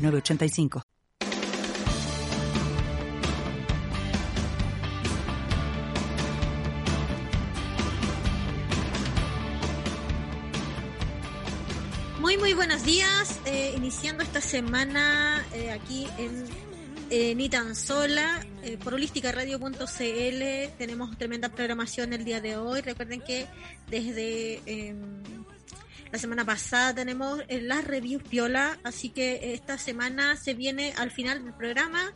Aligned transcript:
985. 0.00 0.82
Muy, 12.20 12.36
muy 12.36 12.52
buenos 12.54 12.84
días. 12.84 13.40
Eh, 13.46 13.74
iniciando 13.76 14.22
esta 14.22 14.40
semana 14.40 15.44
eh, 15.52 15.70
aquí 15.70 16.06
en 16.18 16.44
eh, 17.10 17.34
Ni 17.34 17.48
tan 17.48 17.74
sola 17.74 18.46
eh, 18.62 18.78
por 18.78 18.94
holísticaradio.cl. 18.94 20.76
Tenemos 20.78 21.18
tremenda 21.18 21.48
programación 21.48 22.12
el 22.12 22.24
día 22.24 22.40
de 22.40 22.56
hoy. 22.56 22.82
Recuerden 22.82 23.20
que 23.20 23.46
desde 23.88 24.62
em, 24.64 25.39
la 26.12 26.18
semana 26.18 26.44
pasada 26.44 26.94
tenemos 26.94 27.40
eh, 27.48 27.60
las 27.60 27.84
reviews 27.84 28.22
piola, 28.22 28.78
así 28.82 29.10
que 29.10 29.54
esta 29.54 29.78
semana 29.78 30.36
se 30.36 30.54
viene 30.54 30.92
al 30.96 31.10
final 31.10 31.44
del 31.44 31.54
programa 31.54 32.12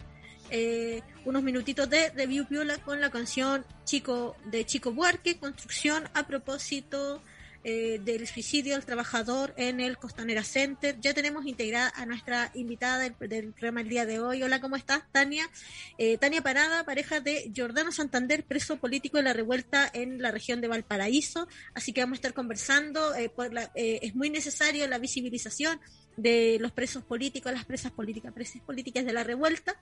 eh, 0.50 1.02
unos 1.24 1.42
minutitos 1.42 1.88
de 1.88 2.10
review 2.10 2.46
piola 2.46 2.78
con 2.78 3.00
la 3.00 3.10
canción 3.10 3.64
Chico 3.84 4.36
de 4.44 4.66
Chico 4.66 4.92
Buarque, 4.92 5.38
Construcción 5.38 6.04
a 6.14 6.26
propósito 6.26 7.22
eh, 7.66 7.98
del 8.04 8.26
suicidio 8.26 8.74
del 8.74 8.84
trabajador 8.84 9.54
en 9.56 9.80
el 9.80 9.96
Costanera 9.96 10.44
Center. 10.44 11.00
Ya 11.00 11.14
tenemos 11.14 11.46
integrada 11.46 11.90
a 11.96 12.04
nuestra 12.04 12.50
invitada 12.52 12.98
del, 12.98 13.14
programa 13.14 13.80
el 13.80 13.88
día 13.88 14.04
de 14.04 14.20
hoy. 14.20 14.42
Hola, 14.42 14.60
¿cómo 14.60 14.76
estás, 14.76 15.02
Tania? 15.12 15.48
Eh, 15.96 16.18
Tania 16.18 16.42
Parada, 16.42 16.84
pareja 16.84 17.20
de 17.20 17.50
Jordano 17.56 17.90
Santander, 17.90 18.44
preso 18.44 18.76
político 18.76 19.16
de 19.16 19.22
la 19.22 19.32
revuelta 19.32 19.90
en 19.94 20.20
la 20.20 20.30
región 20.30 20.60
de 20.60 20.68
Valparaíso. 20.68 21.48
Así 21.72 21.94
que 21.94 22.02
vamos 22.02 22.16
a 22.16 22.20
estar 22.20 22.34
conversando. 22.34 23.14
Eh, 23.14 23.30
es 23.74 24.14
muy 24.14 24.28
necesario 24.28 24.86
la 24.86 24.98
visibilización 24.98 25.80
de 26.18 26.58
los 26.60 26.70
presos 26.70 27.02
políticos, 27.02 27.50
las 27.50 27.64
presas 27.64 27.92
políticas, 27.92 28.34
presas 28.34 28.60
políticas 28.60 29.06
de 29.06 29.14
la 29.14 29.24
revuelta. 29.24 29.74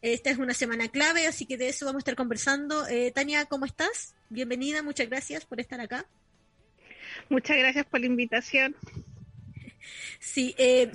Esta 0.00 0.30
es 0.30 0.38
una 0.38 0.54
semana 0.54 0.88
clave, 0.88 1.26
así 1.26 1.44
que 1.44 1.58
de 1.58 1.68
eso 1.68 1.84
vamos 1.84 2.00
a 2.00 2.04
estar 2.04 2.16
conversando. 2.16 2.86
Tania, 3.14 3.44
¿cómo 3.44 3.66
estás? 3.66 4.14
Bienvenida, 4.30 4.82
muchas 4.82 5.10
gracias 5.10 5.44
por 5.44 5.60
estar 5.60 5.78
acá. 5.82 6.06
Muchas 7.28 7.56
gracias 7.56 7.86
por 7.86 8.00
la 8.00 8.06
invitación. 8.06 8.76
Sí, 10.18 10.54
eh, 10.58 10.90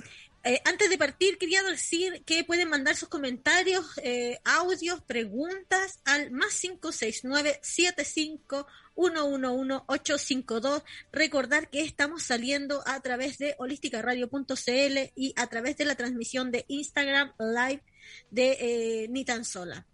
eh, 0.46 0.60
antes 0.66 0.90
de 0.90 0.98
partir, 0.98 1.38
quería 1.38 1.62
decir 1.62 2.22
que 2.26 2.44
pueden 2.44 2.68
mandar 2.68 2.96
sus 2.96 3.08
comentarios, 3.08 3.98
eh, 4.02 4.38
audios, 4.44 5.00
preguntas 5.00 6.00
al 6.04 6.32
más 6.32 6.60
569 6.60 7.60
75 7.62 8.66
111 8.94 10.84
Recordar 11.12 11.70
que 11.70 11.80
estamos 11.80 12.24
saliendo 12.24 12.82
a 12.86 13.00
través 13.00 13.38
de 13.38 13.54
holísticaradio.cl 13.58 15.12
y 15.16 15.32
a 15.34 15.46
través 15.46 15.78
de 15.78 15.86
la 15.86 15.94
transmisión 15.94 16.50
de 16.50 16.66
Instagram 16.68 17.32
Live 17.38 17.82
de 18.30 18.58
eh, 18.60 19.08
Ni 19.08 19.24
tan 19.24 19.46
sola. 19.46 19.86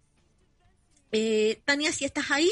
Tania, 1.63 1.93
si 1.93 2.03
estás 2.03 2.29
ahí. 2.29 2.51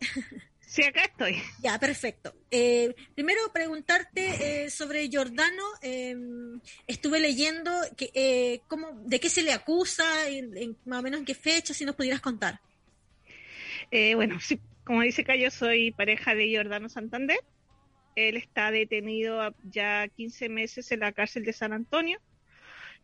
Sí, 0.72 0.82
acá 0.84 1.04
estoy. 1.04 1.36
Ya, 1.62 1.78
perfecto. 1.78 2.32
Eh, 2.50 2.94
primero 3.14 3.42
preguntarte 3.52 4.64
eh, 4.64 4.70
sobre 4.70 5.10
Giordano. 5.10 5.62
Em, 5.82 6.62
estuve 6.86 7.20
leyendo 7.20 7.70
que, 7.94 8.10
eh, 8.14 8.62
cómo, 8.68 8.98
de 9.04 9.20
qué 9.20 9.28
se 9.28 9.42
le 9.42 9.52
acusa, 9.52 10.30
en, 10.30 10.78
más 10.86 11.00
o 11.00 11.02
menos 11.02 11.20
en 11.20 11.26
qué 11.26 11.34
fecha, 11.34 11.74
si 11.74 11.84
nos 11.84 11.94
pudieras 11.94 12.22
contar. 12.22 12.58
bueno, 14.14 14.40
sí, 14.40 14.60
como 14.86 15.02
dice 15.02 15.26
yo 15.38 15.50
soy 15.50 15.90
pareja 15.90 16.34
de 16.34 16.48
Giordano 16.48 16.88
Santander. 16.88 17.40
Él 18.16 18.38
está 18.38 18.70
detenido 18.70 19.54
ya 19.64 20.08
15 20.08 20.48
meses 20.48 20.90
en 20.90 21.00
la 21.00 21.12
cárcel 21.12 21.44
de 21.44 21.52
San 21.52 21.74
Antonio, 21.74 22.18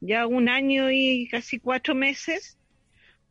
ya 0.00 0.26
un 0.26 0.48
año 0.48 0.91
y 0.91 1.28
casi 1.31 1.59
cuatro 1.59 1.94
meses 1.94 2.57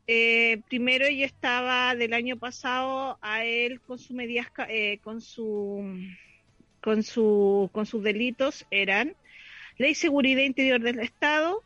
eh, 0.07 0.62
primero 0.69 1.09
yo 1.09 1.25
estaba 1.25 1.94
del 1.94 2.13
año 2.13 2.38
pasado 2.38 3.18
a 3.22 3.44
él 3.44 3.81
con 3.81 4.00
su 4.00 4.13
medias, 4.13 4.47
eh, 4.69 5.00
con 5.03 5.19
su 5.19 5.84
con 6.81 7.03
su 7.03 7.69
con 7.73 7.85
sus 7.85 8.01
delitos 8.01 8.66
eran 8.72 9.16
ley 9.78 9.96
seguridad 9.96 10.44
interior 10.44 10.79
del 10.79 11.00
Estado, 11.00 11.62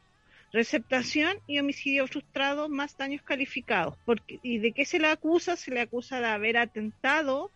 receptación 0.51 1.37
y 1.45 1.59
homicidio 1.59 2.07
frustrado 2.07 2.67
más 2.67 2.97
daños 2.97 3.21
calificados. 3.21 3.95
Porque, 4.05 4.39
¿Y 4.41 4.57
de 4.57 4.71
qué 4.71 4.85
se 4.85 4.97
le 4.97 5.07
acusa? 5.07 5.55
Se 5.55 5.69
le 5.69 5.81
acusa 5.81 6.19
de 6.19 6.25
haber 6.25 6.57
atentado 6.57 7.51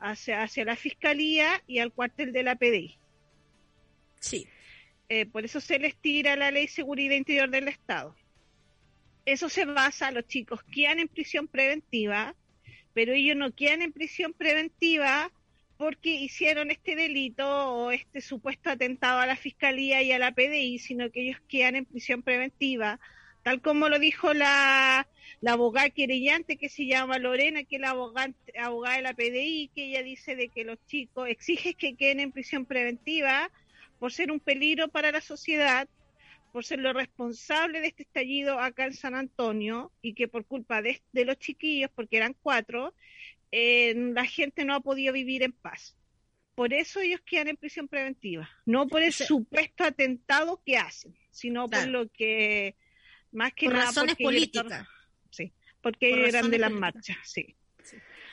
hacia, 0.00 0.42
hacia 0.42 0.64
la 0.64 0.76
fiscalía 0.76 1.62
y 1.66 1.78
al 1.78 1.92
cuartel 1.92 2.32
de 2.32 2.42
la 2.42 2.56
PDI. 2.56 2.96
Sí. 4.18 4.46
Eh, 5.10 5.26
por 5.26 5.44
eso 5.44 5.60
se 5.60 5.78
les 5.78 5.94
tira 5.96 6.36
la 6.36 6.50
ley 6.50 6.68
seguridad 6.68 7.14
interior 7.14 7.50
del 7.50 7.68
Estado 7.68 8.14
eso 9.24 9.48
se 9.48 9.64
basa 9.64 10.10
los 10.10 10.26
chicos 10.26 10.60
quedan 10.64 10.98
en 10.98 11.08
prisión 11.08 11.48
preventiva, 11.48 12.34
pero 12.92 13.12
ellos 13.12 13.36
no 13.36 13.54
quedan 13.54 13.82
en 13.82 13.92
prisión 13.92 14.32
preventiva 14.32 15.30
porque 15.76 16.10
hicieron 16.10 16.70
este 16.70 16.94
delito 16.94 17.44
o 17.46 17.90
este 17.90 18.20
supuesto 18.20 18.70
atentado 18.70 19.20
a 19.20 19.26
la 19.26 19.36
fiscalía 19.36 20.02
y 20.02 20.12
a 20.12 20.18
la 20.18 20.32
PDI, 20.32 20.78
sino 20.78 21.10
que 21.10 21.22
ellos 21.22 21.40
quedan 21.48 21.76
en 21.76 21.86
prisión 21.86 22.22
preventiva, 22.22 23.00
tal 23.42 23.60
como 23.60 23.88
lo 23.88 23.98
dijo 23.98 24.32
la, 24.32 25.08
la 25.40 25.52
abogada 25.52 25.90
querellante 25.90 26.56
que 26.56 26.68
se 26.68 26.86
llama 26.86 27.18
Lorena, 27.18 27.64
que 27.64 27.76
es 27.76 27.82
la 27.82 27.90
abogada, 27.90 28.32
abogada 28.60 28.96
de 28.96 29.02
la 29.02 29.14
PDI, 29.14 29.70
que 29.74 29.86
ella 29.86 30.02
dice 30.02 30.36
de 30.36 30.48
que 30.48 30.64
los 30.64 30.78
chicos 30.86 31.28
exige 31.28 31.74
que 31.74 31.96
queden 31.96 32.20
en 32.20 32.32
prisión 32.32 32.64
preventiva 32.64 33.50
por 33.98 34.12
ser 34.12 34.30
un 34.30 34.40
peligro 34.40 34.88
para 34.88 35.10
la 35.10 35.20
sociedad 35.20 35.88
por 36.52 36.64
ser 36.64 36.78
lo 36.78 36.92
responsable 36.92 37.80
de 37.80 37.88
este 37.88 38.02
estallido 38.02 38.60
acá 38.60 38.84
en 38.84 38.92
San 38.92 39.14
Antonio 39.14 39.90
y 40.02 40.14
que 40.14 40.28
por 40.28 40.44
culpa 40.44 40.82
de, 40.82 41.00
los 41.12 41.38
chiquillos, 41.38 41.90
porque 41.94 42.18
eran 42.18 42.36
cuatro, 42.40 42.94
eh, 43.50 43.94
la 43.96 44.26
gente 44.26 44.64
no 44.64 44.74
ha 44.74 44.80
podido 44.80 45.12
vivir 45.14 45.42
en 45.42 45.52
paz. 45.52 45.96
Por 46.54 46.74
eso 46.74 47.00
ellos 47.00 47.20
quedan 47.24 47.48
en 47.48 47.56
prisión 47.56 47.88
preventiva, 47.88 48.48
no 48.66 48.86
por 48.86 49.02
el 49.02 49.14
supuesto 49.14 49.84
atentado 49.84 50.62
que 50.64 50.76
hacen, 50.76 51.16
sino 51.30 51.68
por 51.68 51.88
lo 51.88 52.10
que 52.10 52.76
más 53.32 53.54
que 53.54 53.66
por 53.66 53.74
nada 53.74 53.86
razones 53.86 54.16
políticas. 54.16 54.86
sí, 55.30 55.50
porque 55.80 56.28
eran 56.28 56.50
de 56.50 56.58
las 56.58 56.70
marchas, 56.70 57.16
sí. 57.24 57.56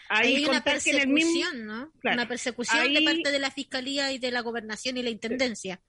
Hay 0.09 0.43
una 0.43 0.61
persecución, 0.63 1.65
¿no? 1.65 1.93
una 2.03 2.27
persecución 2.27 2.93
de 2.93 3.01
parte 3.03 3.31
de 3.31 3.39
la 3.39 3.51
Fiscalía 3.51 4.11
y 4.11 4.17
de 4.17 4.31
la 4.31 4.41
Gobernación 4.41 4.97
y 4.97 5.03
la 5.03 5.11
Intendencia. 5.11 5.79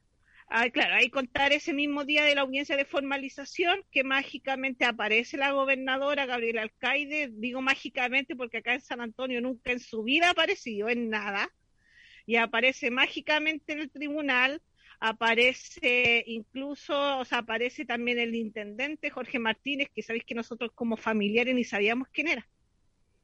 Ah, 0.52 0.68
claro, 0.68 0.96
hay 0.96 1.10
contar 1.10 1.52
ese 1.52 1.72
mismo 1.72 2.04
día 2.04 2.24
de 2.24 2.34
la 2.34 2.40
audiencia 2.40 2.76
de 2.76 2.84
formalización 2.84 3.84
que 3.92 4.02
mágicamente 4.02 4.84
aparece 4.84 5.36
la 5.36 5.52
gobernadora 5.52 6.26
Gabriela 6.26 6.62
Alcaide, 6.62 7.30
digo 7.32 7.62
mágicamente 7.62 8.34
porque 8.34 8.58
acá 8.58 8.74
en 8.74 8.80
San 8.80 9.00
Antonio 9.00 9.40
nunca 9.40 9.70
en 9.70 9.78
su 9.78 10.02
vida 10.02 10.26
ha 10.26 10.30
aparecido 10.32 10.88
en 10.88 11.08
nada, 11.08 11.48
y 12.26 12.34
aparece 12.36 12.90
mágicamente 12.90 13.74
en 13.74 13.80
el 13.80 13.90
tribunal, 13.92 14.60
aparece 14.98 16.24
incluso, 16.26 17.18
o 17.18 17.24
sea, 17.24 17.38
aparece 17.38 17.84
también 17.84 18.18
el 18.18 18.34
intendente 18.34 19.10
Jorge 19.10 19.38
Martínez, 19.38 19.88
que 19.94 20.02
sabéis 20.02 20.24
que 20.24 20.34
nosotros 20.34 20.72
como 20.74 20.96
familiares 20.96 21.54
ni 21.54 21.62
sabíamos 21.62 22.08
quién 22.12 22.26
era. 22.26 22.48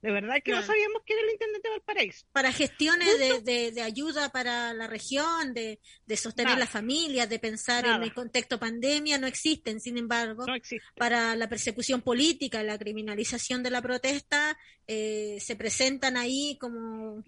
De 0.07 0.13
verdad 0.13 0.37
que 0.41 0.53
no 0.53 0.63
sabíamos 0.63 1.03
quién 1.05 1.19
era 1.19 1.27
el 1.27 1.33
intendente 1.33 1.69
de 1.69 1.73
Valparaíso. 1.73 2.27
Para 2.31 2.53
gestiones 2.53 3.09
de, 3.45 3.73
de, 3.73 3.83
ayuda 3.83 4.29
para 4.29 4.73
la 4.73 4.87
región, 4.87 5.53
de, 5.53 5.81
sostener 6.17 6.57
las 6.59 6.71
familias, 6.71 7.29
de 7.29 7.41
pensar 7.41 7.85
en 7.85 8.05
el 8.05 8.15
contexto 8.15 8.61
pandemia, 8.61 9.19
no 9.19 9.27
existen. 9.27 9.81
Sin 9.81 9.99
embargo, 9.99 10.47
para 10.95 11.35
la 11.35 11.49
persecución 11.49 12.03
política, 12.03 12.63
la 12.63 12.79
criminalización 12.79 13.65
de 13.65 13.71
la 13.71 13.83
protesta, 13.83 14.57
eh, 14.87 15.39
se 15.41 15.57
presentan 15.57 16.17
ahí 16.17 16.57
como 16.61 17.25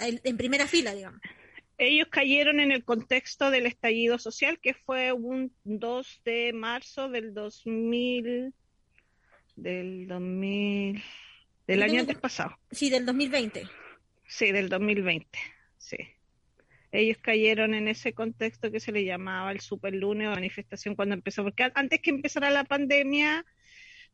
en 0.00 0.36
primera 0.36 0.66
fila, 0.66 0.92
digamos. 0.92 1.20
Ellos 1.78 2.08
cayeron 2.10 2.58
en 2.58 2.72
el 2.72 2.82
contexto 2.84 3.48
del 3.52 3.66
estallido 3.66 4.18
social, 4.18 4.58
que 4.60 4.74
fue 4.74 5.12
un 5.12 5.54
2 5.62 6.22
de 6.24 6.52
marzo 6.52 7.08
del 7.08 7.32
2000, 7.32 8.52
del 9.54 10.08
2000 10.08 11.00
del 11.70 11.82
año 11.84 12.00
antes 12.00 12.18
pasado. 12.18 12.58
Sí, 12.72 12.90
del 12.90 13.06
2020. 13.06 13.64
Sí, 14.26 14.50
del 14.50 14.68
2020, 14.68 15.38
sí. 15.78 15.96
ellos 16.90 17.18
cayeron 17.18 17.74
en 17.74 17.86
ese 17.86 18.12
contexto 18.12 18.70
que 18.70 18.80
se 18.80 18.92
le 18.92 19.04
llamaba 19.04 19.52
el 19.52 19.60
superlunes 19.60 20.28
o 20.28 20.30
manifestación 20.30 20.96
cuando 20.96 21.14
empezó, 21.14 21.44
porque 21.44 21.70
antes 21.74 22.00
que 22.00 22.10
empezara 22.10 22.50
la 22.50 22.64
pandemia, 22.64 23.44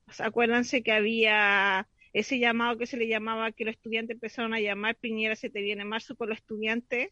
pues, 0.05 0.21
acuérdense 0.21 0.83
que 0.83 0.93
había 0.93 1.89
ese 2.13 2.39
llamado 2.39 2.79
que 2.79 2.87
se 2.87 2.97
le 2.97 3.09
llamaba 3.09 3.53
que 3.53 3.65
los 3.65 3.75
estudiantes 3.75 4.15
empezaron 4.15 4.55
a 4.55 4.61
llamar 4.61 4.97
Piñera 4.97 5.37
se 5.37 5.51
te 5.51 5.61
viene 5.61 5.85
marzo 5.85 6.15
con 6.15 6.29
los 6.29 6.39
estudiantes, 6.39 7.11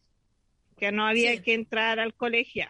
que 0.77 0.91
no 0.91 1.07
había 1.07 1.41
que 1.41 1.53
entrar 1.53 1.99
al 1.99 2.13
colegio. 2.13 2.67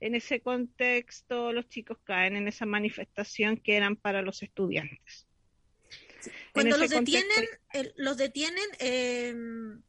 En 0.00 0.14
ese 0.16 0.40
contexto 0.40 1.52
los 1.52 1.68
chicos 1.68 1.98
caen 2.02 2.36
en 2.36 2.48
esa 2.48 2.66
manifestación 2.66 3.56
que 3.56 3.76
eran 3.76 3.96
para 3.96 4.22
los 4.22 4.42
estudiantes. 4.42 5.28
Cuando 6.52 6.76
los 6.76 6.90
detienen, 6.90 7.48
los 7.96 8.16
detienen, 8.16 8.64
em, 8.78 9.82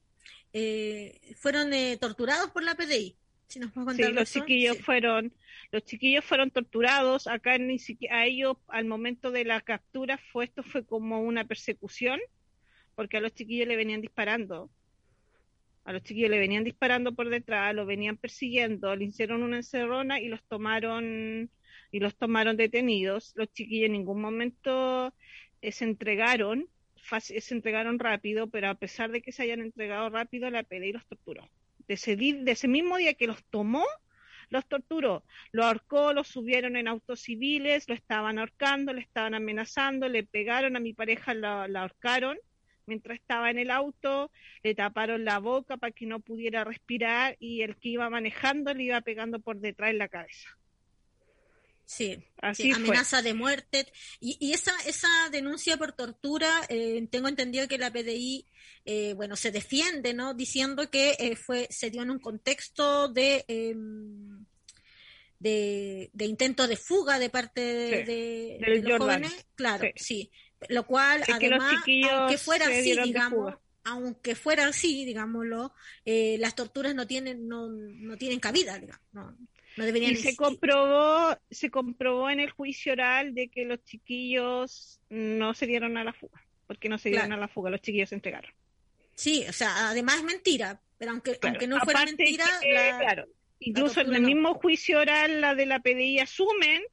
eh, 0.54 1.34
fueron 1.36 1.74
eh, 1.74 1.98
torturados 2.00 2.52
por 2.52 2.64
la 2.64 2.76
PDI. 2.76 3.16
Si 3.48 3.60
nos 3.60 3.72
sí, 3.96 4.04
los 4.04 4.32
chiquillos 4.32 4.80
fueron, 4.80 5.34
los 5.72 5.84
chiquillos 5.84 6.24
fueron 6.24 6.52
torturados. 6.52 7.28
Acá 7.28 7.58
ni 7.58 7.80
siquiera 7.80 8.20
a 8.20 8.26
ellos 8.26 8.58
al 8.68 8.86
momento 8.86 9.30
de 9.32 9.46
la 9.46 9.62
captura 9.62 10.18
fue 10.18 10.46
esto 10.46 10.64
fue 10.64 10.86
como 10.86 11.22
una 11.22 11.46
persecución, 11.46 12.20
porque 12.96 13.18
a 13.18 13.22
los 13.22 13.34
chiquillos 13.34 13.68
le 13.68 13.76
venían 13.76 14.02
disparando. 14.02 14.72
A 15.84 15.92
los 15.92 16.02
chiquillos 16.04 16.32
le 16.32 16.40
venían 16.40 16.64
disparando 16.64 17.14
por 17.14 17.30
detrás, 17.30 17.76
los 17.76 17.86
venían 17.86 18.16
persiguiendo, 18.16 18.96
le 18.96 19.06
hicieron 19.06 19.44
una 19.44 19.58
encerrona 19.58 20.22
y 20.22 20.30
los 20.30 20.42
tomaron 20.44 21.52
y 21.92 22.00
los 22.00 22.16
tomaron 22.16 22.58
detenidos. 22.58 23.34
Los 23.36 23.52
chiquillos 23.52 23.88
en 23.88 23.94
ningún 23.94 24.22
momento 24.22 25.14
se 25.72 25.86
entregaron, 25.86 26.68
se 27.20 27.54
entregaron 27.54 28.00
rápido, 28.00 28.48
pero 28.48 28.70
a 28.70 28.76
pesar 28.76 29.12
de 29.12 29.22
que 29.22 29.32
se 29.32 29.44
hayan 29.44 29.62
entregado 29.62 30.10
rápido, 30.10 30.50
la 30.50 30.64
PDI 30.64 30.94
los 30.94 31.06
torturó. 31.06 31.50
De 31.88 31.96
ese, 31.96 32.16
de 32.16 32.52
ese 32.52 32.68
mismo 32.68 32.98
día 32.98 33.14
que 33.14 33.28
los 33.28 33.44
tomó, 33.46 33.86
los 34.50 34.68
torturó, 34.68 35.24
lo 35.52 35.66
ahorcó, 35.66 36.14
lo 36.14 36.24
subieron 36.24 36.76
en 36.76 36.88
autos 36.88 37.22
civiles, 37.22 37.88
lo 37.88 37.96
estaban 37.96 38.38
ahorcando, 38.38 38.94
le 38.94 39.02
estaban 39.02 39.34
amenazando, 39.34 40.08
le 40.08 40.24
pegaron 40.24 40.76
a 40.76 40.80
mi 40.80 40.94
pareja, 40.94 41.34
la, 41.34 41.68
la 41.68 41.82
ahorcaron 41.82 42.38
mientras 42.86 43.20
estaba 43.20 43.50
en 43.50 43.60
el 43.60 43.72
auto, 43.72 44.32
le 44.62 44.76
taparon 44.76 45.26
la 45.26 45.40
boca 45.40 45.78
para 45.78 45.92
que 45.92 46.06
no 46.06 46.20
pudiera 46.20 46.64
respirar 46.64 47.36
y 47.40 47.62
el 47.62 47.78
que 47.78 47.90
iba 47.90 48.10
manejando 48.10 48.74
le 48.74 48.84
iba 48.84 49.02
pegando 49.02 49.40
por 49.40 49.60
detrás 49.60 49.92
en 49.92 49.98
la 49.98 50.08
cabeza. 50.08 50.50
Sí, 51.86 52.24
Así 52.42 52.72
amenaza 52.72 53.22
de 53.22 53.34
muerte. 53.34 53.88
Y, 54.20 54.38
y, 54.40 54.54
esa, 54.54 54.74
esa 54.86 55.08
denuncia 55.32 55.78
por 55.78 55.94
tortura, 55.94 56.50
eh, 56.70 57.06
tengo 57.12 57.28
entendido 57.28 57.68
que 57.68 57.78
la 57.78 57.92
PDI, 57.92 58.48
eh, 58.86 59.14
bueno, 59.14 59.36
se 59.36 59.52
defiende, 59.52 60.14
¿no? 60.14 60.34
Diciendo 60.34 60.90
que 60.90 61.16
eh, 61.20 61.36
fue, 61.36 61.68
se 61.70 61.90
dio 61.90 62.02
en 62.02 62.12
un 62.12 62.20
contexto 62.20 63.10
de, 63.10 63.46
em, 63.48 64.46
de, 65.40 66.10
de, 66.14 66.26
intento 66.26 66.68
de 66.68 66.78
fuga 66.78 67.20
de 67.20 67.30
parte 67.30 67.62
de, 67.62 68.82
los 68.82 69.00
jóvenes. 69.00 69.46
Claro, 69.56 69.88
sí. 69.96 70.32
Lo 70.70 70.86
cual, 70.86 71.24
además, 71.32 71.76
aunque 72.12 72.38
fuera 72.38 72.68
así, 72.68 72.98
digamos, 73.04 73.54
aunque 73.84 74.34
fuera 74.34 74.68
así, 74.68 75.04
digámoslo, 75.04 75.74
las 76.06 76.56
torturas 76.56 76.96
no 76.96 77.06
tienen, 77.06 77.50
no, 77.50 77.68
no 77.68 78.18
tienen 78.18 78.40
cabida, 78.40 78.80
digamos. 78.80 79.06
No, 79.12 79.38
y 79.78 80.16
se 80.16 80.36
comprobó, 80.36 81.38
se 81.50 81.72
comprobó 81.72 82.30
en 82.30 82.40
el 82.40 82.52
juicio 82.52 82.94
oral 82.94 83.34
de 83.34 83.50
que 83.50 83.66
los 83.66 83.84
chiquillos 83.84 85.00
no 85.10 85.54
se 85.54 85.66
dieron 85.66 85.98
a 85.98 86.04
la 86.04 86.14
fuga, 86.14 86.46
porque 86.68 86.90
no 86.90 86.98
se 86.98 87.10
dieron 87.10 87.34
a 87.34 87.38
la 87.38 87.48
fuga, 87.48 87.72
los 87.72 87.82
chiquillos 87.82 88.10
se 88.10 88.16
entregaron. 88.16 88.52
Sí, 89.16 89.46
o 89.48 89.54
sea, 89.54 89.90
además 89.90 90.18
es 90.18 90.24
mentira, 90.24 90.82
pero 90.98 91.12
aunque, 91.12 91.40
aunque 91.42 91.68
no 91.68 91.80
fuera 91.80 92.06
mentira, 92.06 92.46
claro, 92.62 93.26
incluso 93.60 94.02
en 94.02 94.14
el 94.14 94.22
mismo 94.22 94.56
juicio 94.56 95.00
oral 95.00 95.42
la 95.42 95.56
de 95.56 95.66
la 95.66 95.80
PDI 95.80 96.20
asumen, 96.20 96.84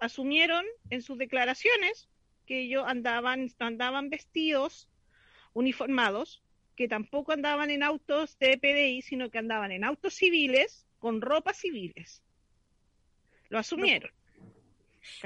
asumieron 0.00 0.64
en 0.90 1.02
sus 1.02 1.18
declaraciones 1.18 2.08
que 2.46 2.62
ellos 2.62 2.84
andaban, 2.86 3.52
andaban 3.58 4.08
vestidos, 4.08 4.88
uniformados, 5.52 6.42
que 6.74 6.88
tampoco 6.88 7.32
andaban 7.32 7.70
en 7.70 7.82
autos 7.82 8.38
de 8.38 8.56
PDI, 8.56 9.02
sino 9.02 9.30
que 9.30 9.38
andaban 9.38 9.72
en 9.72 9.84
autos 9.84 10.14
civiles 10.14 10.87
con 10.98 11.20
ropas 11.20 11.58
civiles. 11.58 12.22
Lo 13.48 13.58
asumieron. 13.58 14.10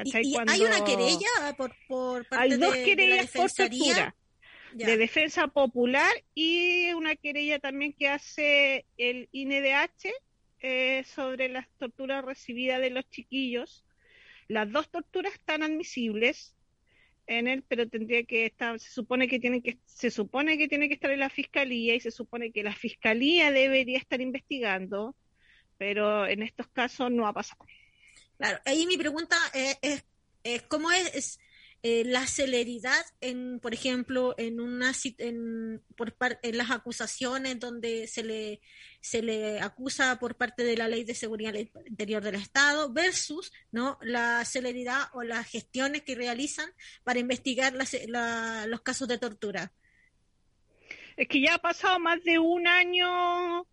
¿Y, 0.04 0.36
hay 0.46 0.60
una 0.62 0.84
querella 0.84 1.54
por, 1.56 1.74
por 1.88 2.26
parte 2.26 2.44
Hay 2.44 2.58
dos 2.58 2.74
querellas 2.76 3.30
por 3.30 3.50
tortura. 3.50 4.14
De 4.72 4.96
defensa 4.96 5.48
popular 5.48 6.10
y 6.34 6.92
una 6.94 7.14
querella 7.14 7.58
también 7.58 7.92
que 7.92 8.08
hace 8.08 8.86
el 8.96 9.28
INDH 9.30 10.10
eh, 10.60 11.04
sobre 11.04 11.50
las 11.50 11.68
torturas 11.76 12.24
recibidas 12.24 12.80
de 12.80 12.88
los 12.88 13.08
chiquillos. 13.10 13.84
Las 14.48 14.72
dos 14.72 14.90
torturas 14.90 15.34
están 15.34 15.62
admisibles 15.62 16.54
en 17.26 17.48
él, 17.48 17.64
pero 17.68 17.86
tendría 17.86 18.24
que 18.24 18.46
estar, 18.46 18.78
se 18.80 18.90
supone 18.90 19.28
que 19.28 19.38
tiene 19.38 19.62
que, 19.62 19.78
se 19.84 20.10
supone 20.10 20.56
que 20.56 20.68
tiene 20.68 20.88
que 20.88 20.94
estar 20.94 21.10
en 21.10 21.20
la 21.20 21.30
fiscalía 21.30 21.94
y 21.94 22.00
se 22.00 22.10
supone 22.10 22.50
que 22.50 22.62
la 22.62 22.74
fiscalía 22.74 23.50
debería 23.50 23.98
estar 23.98 24.20
investigando 24.20 25.14
pero 25.82 26.28
en 26.28 26.44
estos 26.44 26.68
casos 26.68 27.10
no 27.10 27.26
ha 27.26 27.32
pasado. 27.32 27.66
Claro, 28.38 28.60
ahí 28.64 28.86
mi 28.86 28.96
pregunta 28.96 29.36
es, 29.52 30.04
¿cómo 30.68 30.92
es, 30.92 31.40
eh, 31.82 32.04
la 32.04 32.24
celeridad 32.28 33.04
en, 33.20 33.58
por 33.58 33.74
ejemplo, 33.74 34.36
en 34.38 34.60
una 34.60 34.92
en, 35.18 35.82
por 35.96 36.14
en 36.20 36.56
las 36.56 36.70
acusaciones 36.70 37.58
donde 37.58 38.06
se 38.06 38.22
le 38.22 38.60
se 39.00 39.22
le 39.22 39.60
acusa 39.60 40.20
por 40.20 40.36
parte 40.36 40.62
de 40.62 40.76
la 40.76 40.86
Ley 40.86 41.02
de 41.02 41.16
Seguridad 41.16 41.54
Interior 41.54 42.22
del 42.22 42.36
Estado 42.36 42.92
versus 42.92 43.52
no 43.72 43.98
la 44.02 44.44
celeridad 44.44 45.08
o 45.14 45.24
las 45.24 45.48
gestiones 45.48 46.02
que 46.02 46.14
realizan 46.14 46.70
para 47.02 47.18
investigar 47.18 47.74
los 47.74 48.80
casos 48.82 49.08
de 49.08 49.18
tortura. 49.18 49.72
Es 51.16 51.26
que 51.26 51.40
ya 51.40 51.56
ha 51.56 51.58
pasado 51.58 51.98
más 51.98 52.22
de 52.22 52.38
un 52.38 52.68
año 52.68 53.66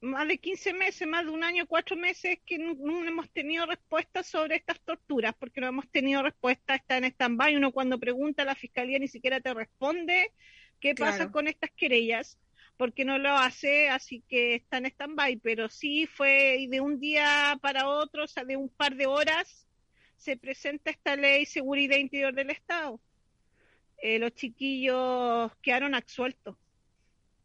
más 0.00 0.26
de 0.28 0.38
15 0.38 0.72
meses, 0.72 1.06
más 1.06 1.24
de 1.24 1.30
un 1.30 1.44
año, 1.44 1.66
cuatro 1.66 1.96
meses 1.96 2.38
que 2.46 2.58
no, 2.58 2.72
hemos 3.04 3.30
tenido 3.30 3.66
respuestas 3.66 4.26
sobre 4.26 4.56
estas 4.56 4.80
torturas, 4.80 5.34
porque 5.38 5.60
no 5.60 5.66
hemos 5.68 5.88
tenido 5.90 6.22
respuesta, 6.22 6.74
está 6.74 6.96
en 6.96 7.04
stand-by. 7.04 7.56
Uno 7.56 7.72
cuando 7.72 7.98
pregunta 7.98 8.42
a 8.42 8.46
la 8.46 8.54
fiscalía 8.54 8.98
ni 8.98 9.08
siquiera 9.08 9.40
te 9.40 9.52
responde 9.52 10.32
qué 10.80 10.94
pasa 10.94 11.30
con 11.30 11.46
estas 11.48 11.70
querellas, 11.72 12.38
porque 12.78 13.04
no 13.04 13.18
lo 13.18 13.30
hace, 13.34 13.90
así 13.90 14.22
que 14.26 14.54
está 14.54 14.78
en 14.78 14.86
stand-by. 14.86 15.36
Pero 15.36 15.68
sí 15.68 16.06
fue 16.06 16.66
de 16.70 16.80
un 16.80 16.98
día 16.98 17.58
para 17.60 17.88
otro, 17.88 18.24
o 18.24 18.28
sea, 18.28 18.44
de 18.44 18.56
un 18.56 18.70
par 18.70 18.96
de 18.96 19.06
horas, 19.06 19.66
se 20.16 20.36
presenta 20.36 20.90
esta 20.90 21.16
ley 21.16 21.44
seguridad 21.44 21.98
interior 21.98 22.34
del 22.34 22.50
Estado. 22.50 23.00
Eh, 23.98 24.18
los 24.18 24.32
chiquillos 24.32 25.52
quedaron 25.60 25.94
absueltos 25.94 26.56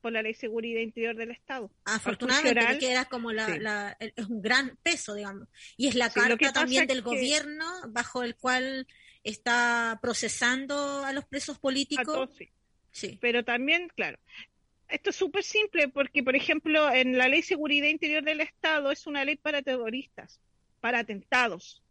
por 0.05 0.11
la 0.11 0.21
Ley 0.21 0.33
de 0.33 0.39
Seguridad 0.39 0.81
Interior 0.81 1.15
del 1.15 1.31
Estado. 1.31 1.71
Afortunadamente, 1.83 2.77
que 2.77 2.91
era 2.91 3.05
como 3.05 3.31
la, 3.31 3.97
es 3.99 4.27
un 4.27 4.39
gran 4.39 4.77
peso, 4.83 5.15
digamos. 5.15 5.47
Y 5.77 5.87
es 5.87 5.95
la 5.95 6.11
carta 6.11 6.53
también 6.53 6.85
del 6.85 7.01
gobierno 7.01 7.65
bajo 7.87 8.21
el 8.21 8.35
cual 8.35 8.85
está 9.23 9.97
procesando 10.03 11.03
a 11.03 11.11
los 11.11 11.25
presos 11.25 11.57
políticos. 11.57 12.29
sí. 12.91 13.17
Pero 13.19 13.43
también, 13.43 13.87
claro, 13.95 14.19
esto 14.89 15.09
es 15.09 15.15
súper 15.15 15.43
simple 15.43 15.87
porque, 15.87 16.21
por 16.21 16.35
ejemplo, 16.35 16.93
en 16.93 17.17
la 17.17 17.27
Ley 17.27 17.41
de 17.41 17.47
Seguridad 17.47 17.87
Interior 17.87 18.23
del 18.23 18.41
Estado 18.41 18.91
es 18.91 19.07
una 19.07 19.25
ley 19.25 19.37
para 19.37 19.63
terroristas, 19.63 20.39
para 20.81 20.99
atentados. 20.99 21.81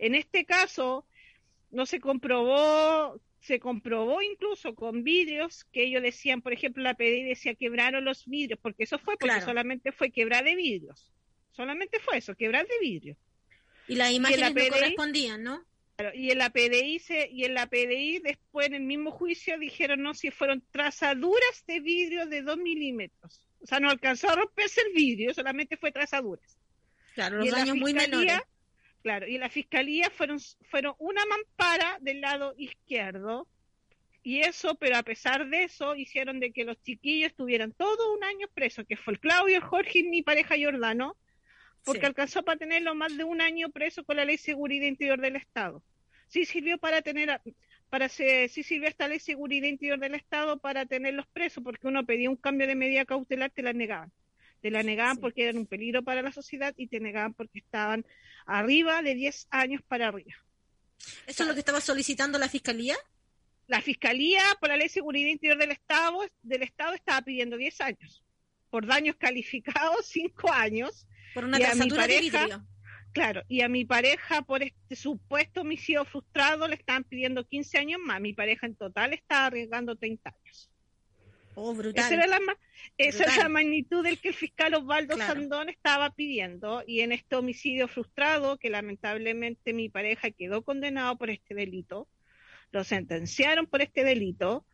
En 0.00 0.16
este 0.16 0.44
caso, 0.44 1.06
no 1.70 1.86
se 1.86 2.00
comprobó 2.00 3.20
se 3.40 3.60
comprobó 3.60 4.20
incluso 4.22 4.74
con 4.74 5.04
vidrios 5.04 5.64
que 5.72 5.84
ellos 5.84 6.02
decían, 6.02 6.42
por 6.42 6.52
ejemplo, 6.52 6.82
la 6.82 6.94
PDI 6.94 7.24
decía 7.24 7.54
quebraron 7.54 8.04
los 8.04 8.26
vidrios, 8.26 8.58
porque 8.60 8.84
eso 8.84 8.98
fue 8.98 9.16
porque 9.16 9.40
solamente 9.40 9.92
fue 9.92 10.10
quebrar 10.10 10.44
de 10.44 10.54
vidrios. 10.54 11.12
Solamente 11.52 11.98
fue 12.00 12.18
eso, 12.18 12.34
quebrar 12.34 12.66
de 12.66 12.78
vidrios. 12.80 13.16
Y 13.86 13.94
las 13.94 14.12
imágenes 14.12 14.54
no 14.54 14.68
correspondían, 14.68 15.42
¿no? 15.42 15.64
y 16.14 16.30
en 16.30 16.38
la 16.38 16.50
PDI 16.50 17.00
se, 17.00 17.28
y 17.28 17.44
en 17.44 17.54
la 17.54 17.66
PDI 17.66 18.20
después 18.20 18.68
en 18.68 18.74
el 18.74 18.82
mismo 18.82 19.10
juicio 19.10 19.58
dijeron 19.58 20.00
no 20.00 20.14
si 20.14 20.30
fueron 20.30 20.62
trazaduras 20.70 21.64
de 21.66 21.80
vidrio 21.80 22.26
de 22.26 22.42
dos 22.42 22.56
milímetros. 22.56 23.42
O 23.60 23.66
sea, 23.66 23.80
no 23.80 23.90
alcanzó 23.90 24.30
a 24.30 24.36
romperse 24.36 24.80
el 24.86 24.92
vidrio, 24.92 25.34
solamente 25.34 25.76
fue 25.76 25.90
trazaduras. 25.90 26.56
Claro, 27.14 27.38
los 27.38 27.50
daños 27.50 27.76
muy 27.76 27.92
menores 27.92 28.40
Claro, 29.02 29.26
y 29.26 29.38
la 29.38 29.48
fiscalía 29.48 30.10
fueron, 30.10 30.38
fueron 30.70 30.94
una 30.98 31.24
mampara 31.26 31.98
del 32.00 32.20
lado 32.20 32.54
izquierdo, 32.56 33.48
y 34.22 34.40
eso, 34.40 34.74
pero 34.74 34.96
a 34.96 35.02
pesar 35.02 35.48
de 35.48 35.64
eso, 35.64 35.94
hicieron 35.94 36.40
de 36.40 36.52
que 36.52 36.64
los 36.64 36.82
chiquillos 36.82 37.30
estuvieran 37.30 37.72
todo 37.72 38.12
un 38.12 38.24
año 38.24 38.46
presos, 38.52 38.84
que 38.86 38.96
fue 38.96 39.14
el 39.14 39.20
Claudio, 39.20 39.60
Jorge 39.62 40.00
y 40.00 40.02
mi 40.02 40.22
pareja 40.22 40.56
Jordano, 40.60 41.16
porque 41.84 42.06
alcanzó 42.06 42.42
para 42.42 42.58
tenerlo 42.58 42.94
más 42.94 43.16
de 43.16 43.24
un 43.24 43.40
año 43.40 43.70
preso 43.70 44.04
con 44.04 44.16
la 44.16 44.24
ley 44.24 44.36
de 44.36 44.42
seguridad 44.42 44.86
interior 44.86 45.20
del 45.20 45.36
Estado. 45.36 45.82
Sí 46.26 46.44
sirvió 46.44 46.76
para 46.76 47.00
tener, 47.00 47.40
para 47.88 48.08
sí 48.08 48.48
sirvió 48.48 48.88
esta 48.88 49.08
ley 49.08 49.18
de 49.18 49.24
seguridad 49.24 49.68
interior 49.68 49.98
del 49.98 50.14
Estado 50.14 50.58
para 50.58 50.84
tenerlos 50.84 51.26
presos, 51.28 51.64
porque 51.64 51.86
uno 51.86 52.04
pedía 52.04 52.28
un 52.28 52.36
cambio 52.36 52.66
de 52.66 52.74
medida 52.74 53.04
cautelar, 53.06 53.50
te 53.50 53.62
la 53.62 53.72
negaban. 53.72 54.12
Te 54.60 54.70
la 54.70 54.82
negaban 54.82 55.18
porque 55.18 55.44
eran 55.44 55.58
un 55.58 55.66
peligro 55.66 56.02
para 56.02 56.22
la 56.22 56.32
sociedad 56.32 56.74
y 56.76 56.88
te 56.88 57.00
negaban 57.00 57.34
porque 57.34 57.60
estaban 57.60 58.04
arriba 58.46 59.02
de 59.02 59.14
10 59.14 59.48
años 59.50 59.82
para 59.86 60.08
arriba. 60.08 60.34
¿Eso 61.26 61.42
es 61.42 61.48
lo 61.48 61.54
que 61.54 61.60
estaba 61.60 61.80
solicitando 61.80 62.38
la 62.38 62.48
Fiscalía? 62.48 62.96
La 63.66 63.80
Fiscalía, 63.82 64.42
por 64.60 64.70
la 64.70 64.76
Ley 64.76 64.88
de 64.88 64.94
Seguridad 64.94 65.28
Interior 65.28 65.58
del 65.58 65.72
Estado, 65.72 66.18
del 66.42 66.62
Estado 66.62 66.94
estaba 66.94 67.22
pidiendo 67.22 67.56
10 67.56 67.80
años. 67.82 68.24
Por 68.70 68.86
daños 68.86 69.16
calificados, 69.16 70.06
5 70.06 70.52
años. 70.52 71.06
Por 71.34 71.44
una 71.44 71.58
tasatura 71.58 72.06
de 72.06 72.20
vidrio. 72.20 72.66
Claro, 73.12 73.42
y 73.48 73.62
a 73.62 73.68
mi 73.68 73.84
pareja 73.84 74.42
por 74.42 74.62
este 74.62 74.94
supuesto 74.94 75.62
homicidio 75.62 76.04
frustrado 76.04 76.68
le 76.68 76.76
estaban 76.76 77.04
pidiendo 77.04 77.46
15 77.46 77.78
años 77.78 78.00
más. 78.04 78.20
Mi 78.20 78.32
pareja 78.32 78.66
en 78.66 78.76
total 78.76 79.12
está 79.12 79.46
arriesgando 79.46 79.96
30 79.96 80.30
años. 80.30 80.70
Oh, 81.60 81.74
brutal. 81.74 82.04
Esa, 82.04 82.14
era 82.14 82.26
la, 82.28 82.38
esa 82.98 83.24
es 83.24 83.36
la 83.36 83.48
magnitud 83.48 84.04
del 84.04 84.20
que 84.20 84.28
el 84.28 84.34
fiscal 84.34 84.74
Osvaldo 84.74 85.16
Sandón 85.16 85.68
estaba 85.68 86.10
pidiendo. 86.10 86.84
Y 86.86 87.00
en 87.00 87.10
este 87.10 87.34
homicidio 87.34 87.88
frustrado, 87.88 88.58
que 88.58 88.70
lamentablemente 88.70 89.72
mi 89.72 89.88
pareja 89.88 90.30
quedó 90.30 90.62
condenado 90.62 91.18
por 91.18 91.30
este 91.30 91.56
delito, 91.56 92.08
lo 92.70 92.84
sentenciaron 92.84 93.66
por 93.66 93.82
este 93.82 94.04
delito. 94.04 94.64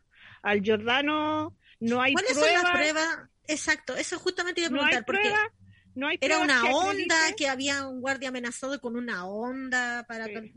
Al 0.43 0.63
Jordano 0.63 1.57
no 1.79 2.01
hay 2.03 2.13
¿Cuáles 2.13 2.33
pruebas. 2.33 2.53
son 2.53 2.63
las 2.63 2.71
pruebas? 2.71 3.29
Exacto, 3.47 3.95
eso 3.95 4.19
justamente 4.19 4.61
iba 4.61 4.67
a 4.67 4.71
preguntar. 4.71 4.93
No 4.93 4.97
hay 4.99 5.03
porque... 5.03 5.33
no 5.95 6.07
hay 6.07 6.17
Era 6.21 6.37
una 6.37 6.61
que 6.61 6.71
onda 6.71 7.35
que 7.35 7.47
había 7.47 7.87
un 7.87 7.99
guardia 7.99 8.29
amenazado 8.29 8.79
con 8.79 8.95
una 8.95 9.25
onda 9.25 10.05
para. 10.07 10.27
Sí. 10.27 10.53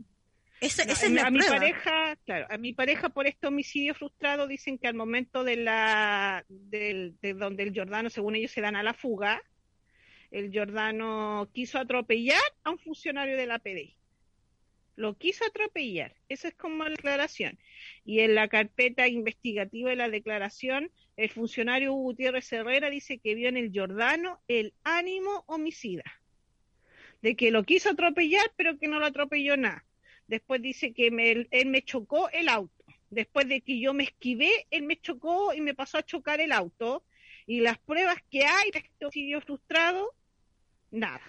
Esa, 0.61 0.85
No, 0.85 0.91
esa 0.91 1.05
es 1.05 1.11
la 1.13 1.21
a 1.27 1.31
mi 1.31 1.39
pareja, 1.39 2.15
claro, 2.25 2.47
a 2.49 2.57
mi 2.57 2.73
pareja 2.73 3.09
por 3.09 3.27
este 3.27 3.47
homicidio 3.47 3.93
frustrado 3.95 4.47
dicen 4.47 4.77
que 4.77 4.87
al 4.87 4.93
momento 4.93 5.43
de 5.43 5.55
la 5.55 6.45
del- 6.49 7.15
de 7.21 7.33
donde 7.33 7.63
el 7.63 7.73
Jordano, 7.73 8.09
según 8.09 8.35
ellos, 8.35 8.51
se 8.51 8.61
dan 8.61 8.75
a 8.75 8.83
la 8.83 8.93
fuga, 8.93 9.41
el 10.31 10.51
Jordano 10.53 11.49
quiso 11.53 11.79
atropellar 11.79 12.41
a 12.63 12.71
un 12.71 12.77
funcionario 12.79 13.37
de 13.37 13.47
la 13.47 13.59
PDI. 13.59 13.95
Lo 14.95 15.17
quiso 15.17 15.45
atropellar. 15.45 16.13
Esa 16.27 16.49
es 16.49 16.55
como 16.55 16.83
la 16.83 16.89
declaración. 16.89 17.57
Y 18.03 18.19
en 18.19 18.35
la 18.35 18.49
carpeta 18.49 19.07
investigativa 19.07 19.89
de 19.91 19.95
la 19.95 20.09
declaración, 20.09 20.91
el 21.15 21.29
funcionario 21.29 21.93
Hugo 21.93 22.03
Gutiérrez 22.03 22.51
Herrera 22.51 22.89
dice 22.89 23.17
que 23.19 23.33
vio 23.33 23.47
en 23.47 23.55
el 23.55 23.71
Jordano 23.73 24.41
el 24.49 24.73
ánimo 24.83 25.45
homicida. 25.47 26.03
De 27.21 27.37
que 27.37 27.49
lo 27.49 27.63
quiso 27.63 27.89
atropellar, 27.91 28.51
pero 28.57 28.77
que 28.77 28.89
no 28.89 28.99
lo 28.99 29.05
atropelló 29.05 29.55
nada. 29.55 29.85
Después 30.29 30.61
dice 30.61 30.93
que 30.93 31.09
me- 31.09 31.47
él 31.49 31.65
me 31.65 31.81
chocó 31.81 32.29
el 32.29 32.49
auto. 32.49 32.85
Después 33.09 33.47
de 33.47 33.61
que 33.61 33.79
yo 33.79 33.93
me 33.95 34.03
esquivé, 34.03 34.67
él 34.69 34.83
me 34.83 34.95
chocó 35.01 35.55
y 35.55 35.61
me 35.61 35.73
pasó 35.73 35.97
a 35.97 36.03
chocar 36.05 36.39
el 36.39 36.51
auto. 36.51 37.03
Y 37.47 37.61
las 37.61 37.79
pruebas 37.79 38.17
que 38.29 38.45
hay 38.45 38.69
de 38.69 38.77
este 38.79 39.05
homicidio 39.05 39.41
frustrado, 39.41 40.13
nada. 40.91 41.21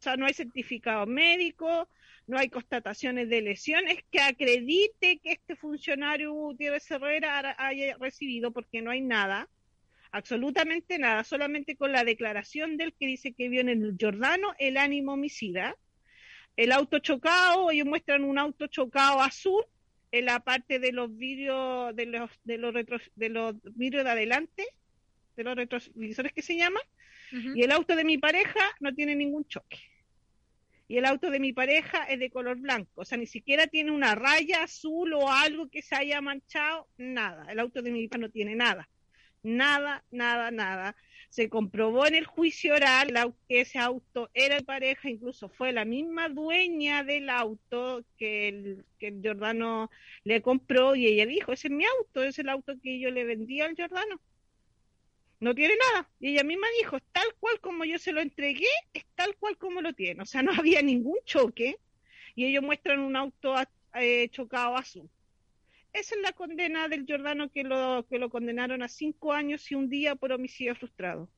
O 0.00 0.02
sea, 0.02 0.16
no 0.16 0.26
hay 0.26 0.34
certificado 0.34 1.06
médico, 1.06 1.88
no 2.26 2.38
hay 2.38 2.48
constataciones 2.48 3.28
de 3.28 3.40
lesiones 3.42 3.98
que 4.10 4.20
acredite 4.20 5.18
que 5.18 5.30
este 5.32 5.54
funcionario 5.54 6.32
Gutiérrez 6.32 6.90
Herrera 6.90 7.38
ha- 7.38 7.68
haya 7.68 7.96
recibido, 7.98 8.52
porque 8.52 8.82
no 8.82 8.90
hay 8.90 9.00
nada, 9.00 9.48
absolutamente 10.10 10.98
nada, 10.98 11.22
solamente 11.22 11.76
con 11.76 11.92
la 11.92 12.02
declaración 12.02 12.76
del 12.76 12.92
que 12.94 13.06
dice 13.06 13.32
que 13.32 13.48
vio 13.48 13.60
en 13.60 13.68
el 13.68 13.96
Jordano 14.00 14.54
el 14.58 14.76
ánimo 14.76 15.12
homicida. 15.12 15.76
El 16.58 16.72
auto 16.72 16.98
chocado, 16.98 17.70
ellos 17.70 17.86
muestran 17.86 18.24
un 18.24 18.36
auto 18.36 18.66
chocado 18.66 19.20
azul 19.20 19.64
en 20.10 20.24
la 20.24 20.40
parte 20.40 20.80
de 20.80 20.90
los 20.90 21.16
vidrios 21.16 21.94
de 21.94 22.06
los 22.06 22.30
de 22.42 22.58
los 22.58 22.74
retro- 22.74 23.12
de 23.14 23.28
los 23.28 23.54
vidrios 23.76 24.02
de 24.04 24.10
adelante, 24.10 24.66
de 25.36 25.44
los 25.44 25.54
retrovisores 25.54 26.32
que 26.32 26.42
se 26.42 26.56
llaman, 26.56 26.82
y 27.54 27.62
el 27.62 27.70
auto 27.70 27.94
de 27.94 28.04
mi 28.04 28.18
pareja 28.18 28.60
no 28.80 28.92
tiene 28.92 29.14
ningún 29.14 29.46
choque. 29.46 29.78
Y 30.88 30.96
el 30.96 31.04
auto 31.04 31.30
de 31.30 31.38
mi 31.38 31.52
pareja 31.52 32.04
es 32.04 32.18
de 32.18 32.30
color 32.30 32.56
blanco, 32.56 33.02
o 33.02 33.04
sea, 33.04 33.18
ni 33.18 33.26
siquiera 33.26 33.66
tiene 33.68 33.92
una 33.92 34.16
raya 34.16 34.64
azul 34.64 35.12
o 35.12 35.30
algo 35.30 35.68
que 35.68 35.82
se 35.82 35.94
haya 35.94 36.20
manchado, 36.20 36.88
nada. 36.96 37.44
El 37.52 37.60
auto 37.60 37.82
de 37.82 37.92
mi 37.92 38.08
pareja 38.08 38.26
no 38.26 38.32
tiene 38.32 38.56
nada. 38.56 38.88
Nada, 39.44 40.02
nada, 40.10 40.50
nada. 40.50 40.96
Se 41.28 41.48
comprobó 41.48 42.06
en 42.06 42.14
el 42.14 42.26
juicio 42.26 42.74
oral 42.74 43.34
que 43.48 43.60
ese 43.60 43.78
auto 43.78 44.30
era 44.34 44.56
de 44.56 44.64
pareja, 44.64 45.10
incluso 45.10 45.48
fue 45.48 45.72
la 45.72 45.84
misma 45.84 46.28
dueña 46.28 47.04
del 47.04 47.28
auto 47.30 48.04
que 48.16 48.48
el, 48.48 48.84
que 48.98 49.14
Jordano 49.22 49.90
le 50.24 50.42
compró 50.42 50.94
y 50.96 51.06
ella 51.06 51.26
dijo, 51.26 51.52
ese 51.52 51.68
es 51.68 51.74
mi 51.74 51.84
auto, 51.84 52.22
es 52.22 52.38
el 52.38 52.48
auto 52.48 52.74
que 52.82 52.98
yo 52.98 53.10
le 53.10 53.24
vendí 53.24 53.60
al 53.60 53.76
Jordano 53.76 54.20
no 55.40 55.54
tiene 55.54 55.74
nada. 55.92 56.08
Y 56.20 56.32
ella 56.32 56.44
misma 56.44 56.66
dijo, 56.78 56.98
tal 57.12 57.26
cual 57.38 57.60
como 57.60 57.84
yo 57.84 57.98
se 57.98 58.12
lo 58.12 58.20
entregué, 58.20 58.66
es 58.92 59.04
tal 59.14 59.36
cual 59.36 59.56
como 59.56 59.80
lo 59.80 59.92
tiene. 59.92 60.22
O 60.22 60.26
sea, 60.26 60.42
no 60.42 60.52
había 60.52 60.82
ningún 60.82 61.18
choque. 61.24 61.78
Y 62.34 62.46
ellos 62.46 62.62
muestran 62.62 63.00
un 63.00 63.16
auto 63.16 63.54
eh, 63.94 64.28
chocado 64.30 64.76
azul. 64.76 65.08
Esa 65.92 66.14
es 66.14 66.22
la 66.22 66.32
condena 66.32 66.88
del 66.88 67.06
Jordano 67.08 67.50
que 67.50 67.64
lo, 67.64 68.06
que 68.08 68.18
lo 68.18 68.30
condenaron 68.30 68.82
a 68.82 68.88
cinco 68.88 69.32
años 69.32 69.70
y 69.70 69.74
un 69.74 69.88
día 69.88 70.14
por 70.14 70.32
homicidio 70.32 70.74
frustrado. 70.74 71.28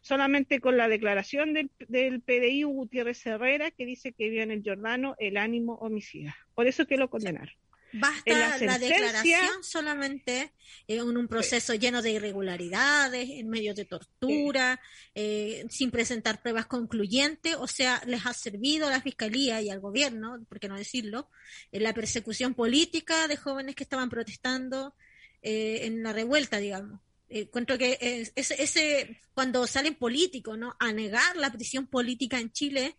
Solamente 0.00 0.60
con 0.60 0.76
la 0.76 0.88
declaración 0.88 1.52
del, 1.54 1.70
del 1.88 2.20
PDI 2.20 2.64
Gutiérrez 2.64 3.24
Herrera 3.24 3.70
que 3.70 3.86
dice 3.86 4.12
que 4.12 4.28
vio 4.30 4.42
en 4.42 4.50
el 4.50 4.62
Jordano 4.64 5.14
el 5.18 5.36
ánimo 5.36 5.74
homicida. 5.74 6.36
Por 6.54 6.66
eso 6.66 6.86
que 6.86 6.96
lo 6.96 7.08
condenaron. 7.08 7.54
Basta 7.94 8.22
la 8.66 8.78
declaración 8.78 9.64
solamente 9.64 10.52
en 10.86 11.02
un 11.16 11.28
proceso 11.28 11.74
lleno 11.74 12.00
de 12.02 12.12
irregularidades, 12.12 13.28
en 13.30 13.48
medio 13.48 13.74
de 13.74 13.84
tortura, 13.84 14.80
eh, 15.14 15.64
sin 15.68 15.90
presentar 15.90 16.40
pruebas 16.40 16.66
concluyentes, 16.66 17.54
o 17.58 17.66
sea, 17.66 18.02
les 18.06 18.24
ha 18.26 18.32
servido 18.32 18.86
a 18.86 18.90
la 18.90 19.00
Fiscalía 19.02 19.60
y 19.60 19.70
al 19.70 19.80
gobierno, 19.80 20.44
por 20.48 20.58
qué 20.58 20.68
no 20.68 20.76
decirlo, 20.76 21.28
en 21.70 21.82
la 21.82 21.92
persecución 21.92 22.54
política 22.54 23.28
de 23.28 23.36
jóvenes 23.36 23.74
que 23.74 23.82
estaban 23.84 24.08
protestando 24.10 24.94
eh, 25.42 25.86
en 25.86 26.02
la 26.02 26.12
revuelta, 26.12 26.58
digamos. 26.58 27.00
Eh, 27.28 27.40
Encuentro 27.42 27.76
que 27.78 27.98
es- 28.00 28.32
ese, 28.36 28.62
ese, 28.62 29.20
cuando 29.34 29.66
salen 29.66 29.94
políticos, 29.96 30.56
¿no? 30.56 30.76
A 30.78 30.92
negar 30.92 31.36
la 31.36 31.50
prisión 31.52 31.86
política 31.88 32.38
en 32.38 32.52
Chile, 32.52 32.84
eh, 32.86 32.96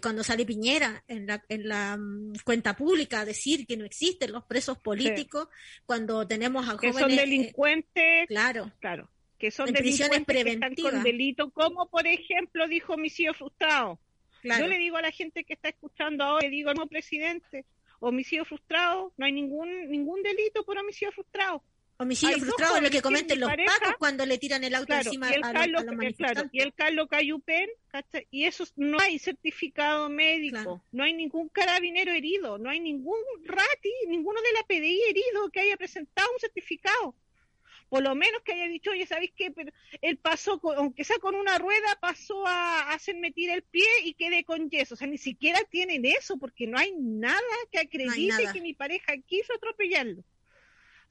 cuando 0.00 0.24
sale 0.24 0.44
Piñera 0.44 1.04
en 1.08 1.26
la, 1.26 1.42
en 1.48 1.68
la 1.68 1.96
mm, 1.96 2.34
cuenta 2.44 2.76
pública 2.76 3.20
a 3.20 3.24
decir 3.24 3.66
que 3.66 3.76
no 3.76 3.84
existen 3.84 4.32
los 4.32 4.44
presos 4.44 4.78
políticos, 4.78 5.48
cuando 5.84 6.26
tenemos 6.26 6.68
a 6.68 6.76
Que 6.78 6.92
jóvenes... 6.92 7.00
son 7.00 7.10
eh, 7.12 7.16
delincuentes 7.16 8.26
claro, 8.28 8.72
claro, 8.80 9.08
que 9.38 9.50
son 9.50 9.66
prisiones 9.72 10.26
delincuentes 10.26 10.26
que 10.26 10.50
están 10.50 10.60
preventivas. 10.70 10.92
con 10.92 11.02
delito, 11.02 11.50
como 11.50 11.88
por 11.88 12.06
ejemplo 12.06 12.66
dijo 12.68 12.94
homicidio 12.94 13.34
frustrado. 13.34 13.98
claro. 14.42 14.64
Yo 14.64 14.68
le 14.68 14.78
digo 14.78 14.96
a 14.96 15.02
la 15.02 15.10
gente 15.10 15.44
que 15.44 15.54
está 15.54 15.68
escuchando 15.68 16.24
ahora, 16.24 16.44
le 16.44 16.50
digo 16.50 16.72
nuevo 16.74 16.88
presidente, 16.88 17.64
homicidio 18.00 18.44
frustrado, 18.44 19.12
no 19.16 19.26
hay 19.26 19.32
ningún 19.32 19.90
ningún 19.90 20.22
delito 20.22 20.64
por 20.64 20.78
homicidio 20.78 21.12
frustrado. 21.12 21.62
Homicidio 21.98 22.38
frustrado 22.38 22.80
lo 22.80 22.90
que 22.90 23.00
mi 23.08 23.40
los 23.40 23.48
pareja, 23.48 23.72
pacos 23.80 23.94
cuando 23.98 24.26
le 24.26 24.36
tiran 24.38 24.62
el 24.64 24.74
auto 24.74 24.86
Claro, 24.86 25.06
encima 25.06 25.30
y 25.30 25.34
el 25.34 25.44
a, 25.44 25.46
los- 25.52 25.52
Carlos, 25.62 25.80
a 25.80 25.84
los 25.84 26.04
eh, 26.04 26.14
claro, 26.14 26.48
y 26.52 26.60
el 26.60 26.74
Carlos 26.74 27.08
Cayupen, 27.08 27.70
y 28.30 28.44
eso 28.44 28.64
no 28.76 28.98
hay 29.00 29.18
certificado 29.18 30.10
médico, 30.10 30.52
Claro. 30.56 30.82
no 30.92 31.04
hay 31.04 31.14
ningún 31.14 31.48
carabinero 31.48 32.12
herido, 32.12 32.58
no 32.58 32.68
hay 32.68 32.80
ningún 32.80 33.16
rati, 33.44 33.90
ninguno 34.08 34.40
de 34.42 34.52
la 34.52 34.62
PDI 34.66 35.00
herido 35.08 35.48
que 35.50 35.60
haya 35.60 35.76
presentado 35.78 36.28
un 36.32 36.38
certificado. 36.38 37.14
Por 37.88 38.02
lo 38.02 38.14
menos 38.16 38.42
que 38.42 38.52
haya 38.52 38.66
dicho, 38.66 38.90
oye, 38.90 39.06
¿sabéis 39.06 39.30
qué? 39.36 39.52
Pero 39.52 39.70
él 40.02 40.18
pasó, 40.18 40.58
con- 40.60 40.76
aunque 40.76 41.04
sea 41.04 41.18
con 41.18 41.34
una 41.36 41.56
rueda, 41.56 41.96
pasó 42.00 42.44
a 42.46 42.90
hacerme 42.92 43.30
tirar 43.30 43.56
el 43.58 43.62
pie 43.62 43.86
y 44.04 44.14
quedé 44.14 44.42
con 44.44 44.68
yeso. 44.68 44.94
O 44.94 44.96
sea, 44.96 45.06
ni 45.06 45.18
siquiera 45.18 45.60
tienen 45.70 46.04
eso, 46.04 46.36
porque 46.36 46.66
no 46.66 46.76
hay 46.78 46.92
nada 46.98 47.40
que 47.70 47.78
acredite 47.78 48.26
nada. 48.42 48.52
que 48.52 48.60
mi 48.60 48.74
pareja 48.74 49.14
quiso 49.26 49.54
atropellarlo. 49.54 50.24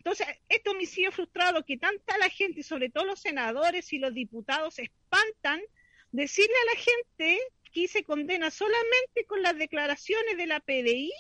Entonces, 0.05 0.27
este 0.49 0.69
homicidio 0.69 1.11
frustrado 1.11 1.65
que 1.65 1.77
tanta 1.77 2.15
la 2.19 2.29
gente, 2.29 2.61
sobre 2.61 2.89
todo 2.91 3.05
los 3.05 3.19
senadores 3.19 3.91
y 3.91 3.97
los 3.97 4.13
diputados, 4.13 4.77
espantan, 4.77 5.59
decirle 6.11 6.53
a 6.61 6.75
la 6.75 6.79
gente 6.79 7.39
que 7.73 7.87
se 7.87 8.03
condena 8.03 8.51
solamente 8.51 9.25
con 9.25 9.41
las 9.41 9.57
declaraciones 9.57 10.37
de 10.37 10.45
la 10.45 10.59
PDI 10.59 11.11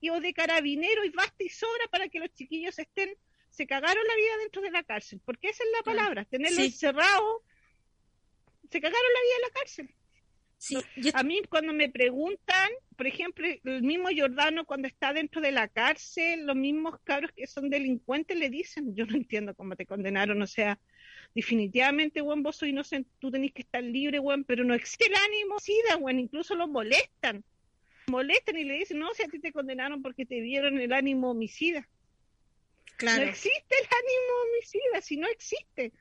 y 0.00 0.08
o 0.08 0.18
de 0.18 0.32
carabinero 0.32 1.04
y 1.04 1.10
basta 1.10 1.44
y 1.44 1.50
sobra 1.50 1.86
para 1.90 2.08
que 2.08 2.20
los 2.20 2.32
chiquillos 2.32 2.78
estén, 2.78 3.14
se 3.50 3.66
cagaron 3.66 4.02
la 4.08 4.16
vida 4.16 4.38
dentro 4.38 4.62
de 4.62 4.70
la 4.70 4.82
cárcel, 4.82 5.20
porque 5.26 5.50
esa 5.50 5.62
es 5.64 5.70
la 5.76 5.82
palabra, 5.82 6.24
tenerlo 6.24 6.56
Sí. 6.56 6.68
encerrado, 6.68 7.44
se 8.70 8.80
cagaron 8.80 9.12
la 9.12 9.20
vida 9.20 9.34
en 9.36 9.42
la 9.42 9.60
cárcel. 9.60 9.94
Sí, 10.56 10.78
yo- 10.96 11.10
A 11.14 11.22
mí 11.22 11.42
cuando 11.50 11.74
me 11.74 11.90
preguntan, 11.90 12.70
por 13.02 13.08
ejemplo, 13.08 13.48
el 13.64 13.82
mismo 13.82 14.10
Giordano 14.10 14.64
cuando 14.64 14.86
está 14.86 15.12
dentro 15.12 15.40
de 15.40 15.50
la 15.50 15.66
cárcel, 15.66 16.46
los 16.46 16.54
mismos 16.54 17.00
cabros 17.02 17.32
que 17.32 17.48
son 17.48 17.68
delincuentes 17.68 18.38
le 18.38 18.48
dicen, 18.48 18.94
yo 18.94 19.06
no 19.06 19.16
entiendo 19.16 19.56
cómo 19.56 19.74
te 19.74 19.86
condenaron, 19.86 20.40
o 20.40 20.46
sea, 20.46 20.78
definitivamente, 21.34 22.20
buen 22.20 22.44
vos 22.44 22.58
soy 22.58 22.68
inocente, 22.68 23.10
tú 23.18 23.32
tenés 23.32 23.50
que 23.50 23.62
estar 23.62 23.82
libre, 23.82 24.20
buen, 24.20 24.44
pero 24.44 24.62
no 24.62 24.72
existe 24.72 25.06
el 25.06 25.16
ánimo 25.16 25.58
sida, 25.58 25.96
buen, 25.96 26.20
incluso 26.20 26.54
los 26.54 26.68
molestan. 26.68 27.42
Molestan 28.06 28.56
y 28.56 28.62
le 28.62 28.74
dicen, 28.74 29.00
no, 29.00 29.12
si 29.14 29.24
a 29.24 29.26
ti 29.26 29.40
te 29.40 29.50
condenaron 29.50 30.00
porque 30.00 30.24
te 30.24 30.40
vieron 30.40 30.78
el 30.78 30.92
ánimo 30.92 31.32
homicida. 31.32 31.88
claro. 32.98 33.24
No 33.24 33.28
existe 33.28 33.74
el 33.80 33.86
ánimo 33.86 34.42
homicida, 34.44 35.00
si 35.00 35.16
no 35.16 35.26
existe. 35.26 35.92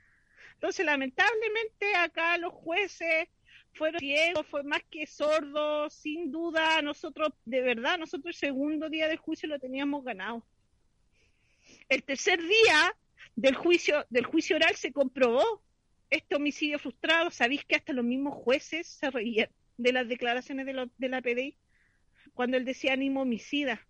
Entonces, 0.54 0.86
lamentablemente, 0.86 1.96
acá 1.96 2.38
los 2.38 2.54
jueces 2.54 3.28
fueron 3.74 4.00
ciegos, 4.00 4.46
fue 4.48 4.64
más 4.64 4.82
que 4.90 5.08
sordos, 5.08 5.94
sin 5.94 6.32
duda, 6.32 6.82
nosotros, 6.82 7.30
de 7.46 7.62
verdad, 7.62 7.98
nosotros 7.98 8.36
el 8.36 8.40
segundo 8.50 8.90
día 8.90 9.08
del 9.08 9.18
juicio 9.18 9.48
lo 9.50 9.60
teníamos 9.60 10.04
ganado. 10.04 10.46
El 11.90 12.04
tercer 12.04 12.40
día 12.42 12.96
del 13.36 13.56
juicio, 13.56 14.06
del 14.10 14.26
juicio 14.26 14.56
oral 14.56 14.76
se 14.76 14.92
comprobó 14.92 15.64
este 16.10 16.36
homicidio 16.36 16.80
frustrado. 16.80 17.32
Sabéis 17.32 17.64
que 17.66 17.76
hasta 17.76 17.94
los 17.94 18.06
mismos 18.06 18.36
jueces 18.36 18.88
se 18.88 19.10
reían 19.10 19.50
de 19.78 19.94
las 19.94 20.08
declaraciones 20.08 20.66
de, 20.66 20.90
de 20.98 21.10
la 21.10 21.22
PDI 21.22 21.58
cuando 22.34 22.58
él 22.58 22.66
decía 22.66 22.94
ánimo 22.94 23.22
homicida 23.22 23.86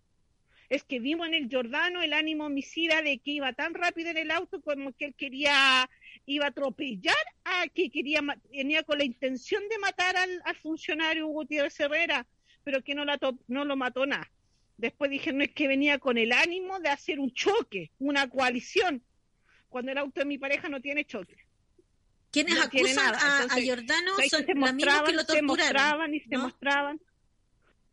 es 0.72 0.84
que 0.84 1.00
vimos 1.00 1.26
en 1.26 1.34
el 1.34 1.50
Jordano 1.52 2.00
el 2.00 2.14
ánimo 2.14 2.46
homicida 2.46 3.02
de 3.02 3.18
que 3.18 3.32
iba 3.32 3.52
tan 3.52 3.74
rápido 3.74 4.08
en 4.08 4.16
el 4.16 4.30
auto 4.30 4.62
como 4.62 4.94
que 4.94 5.04
él 5.04 5.14
quería, 5.14 5.90
iba 6.24 6.46
a 6.46 6.48
atropellar 6.48 7.14
a 7.44 7.68
que 7.68 7.90
quería, 7.90 8.22
tenía 8.50 8.82
con 8.82 8.96
la 8.96 9.04
intención 9.04 9.62
de 9.68 9.78
matar 9.78 10.16
al, 10.16 10.40
funcionario 10.62 11.26
Gutiérrez 11.26 11.78
Herrera, 11.78 12.26
pero 12.64 12.82
que 12.82 12.94
no, 12.94 13.04
la 13.04 13.18
no 13.48 13.66
lo 13.66 13.76
mató 13.76 14.06
nada. 14.06 14.32
Después 14.78 15.10
dije, 15.10 15.34
no 15.34 15.44
es 15.44 15.52
que 15.52 15.68
venía 15.68 15.98
con 15.98 16.16
el 16.16 16.32
ánimo 16.32 16.80
de 16.80 16.88
hacer 16.88 17.20
un 17.20 17.34
choque, 17.34 17.90
una 17.98 18.30
coalición, 18.30 19.04
cuando 19.68 19.92
el 19.92 19.98
auto 19.98 20.20
de 20.20 20.26
mi 20.26 20.38
pareja 20.38 20.70
no 20.70 20.80
tiene 20.80 21.04
choque. 21.04 21.36
¿Quiénes 22.30 22.58
acusan 22.58 23.14
a, 23.14 23.46
Jordano 23.62 24.12
son 24.30 24.46
se 24.46 24.54
mostraban, 24.54 25.04
que 25.04 25.12
lo 25.12 25.22
Se 25.24 25.42
mostraban 25.42 26.14
y 26.14 26.20
se 26.20 26.38
mostraban 26.38 27.00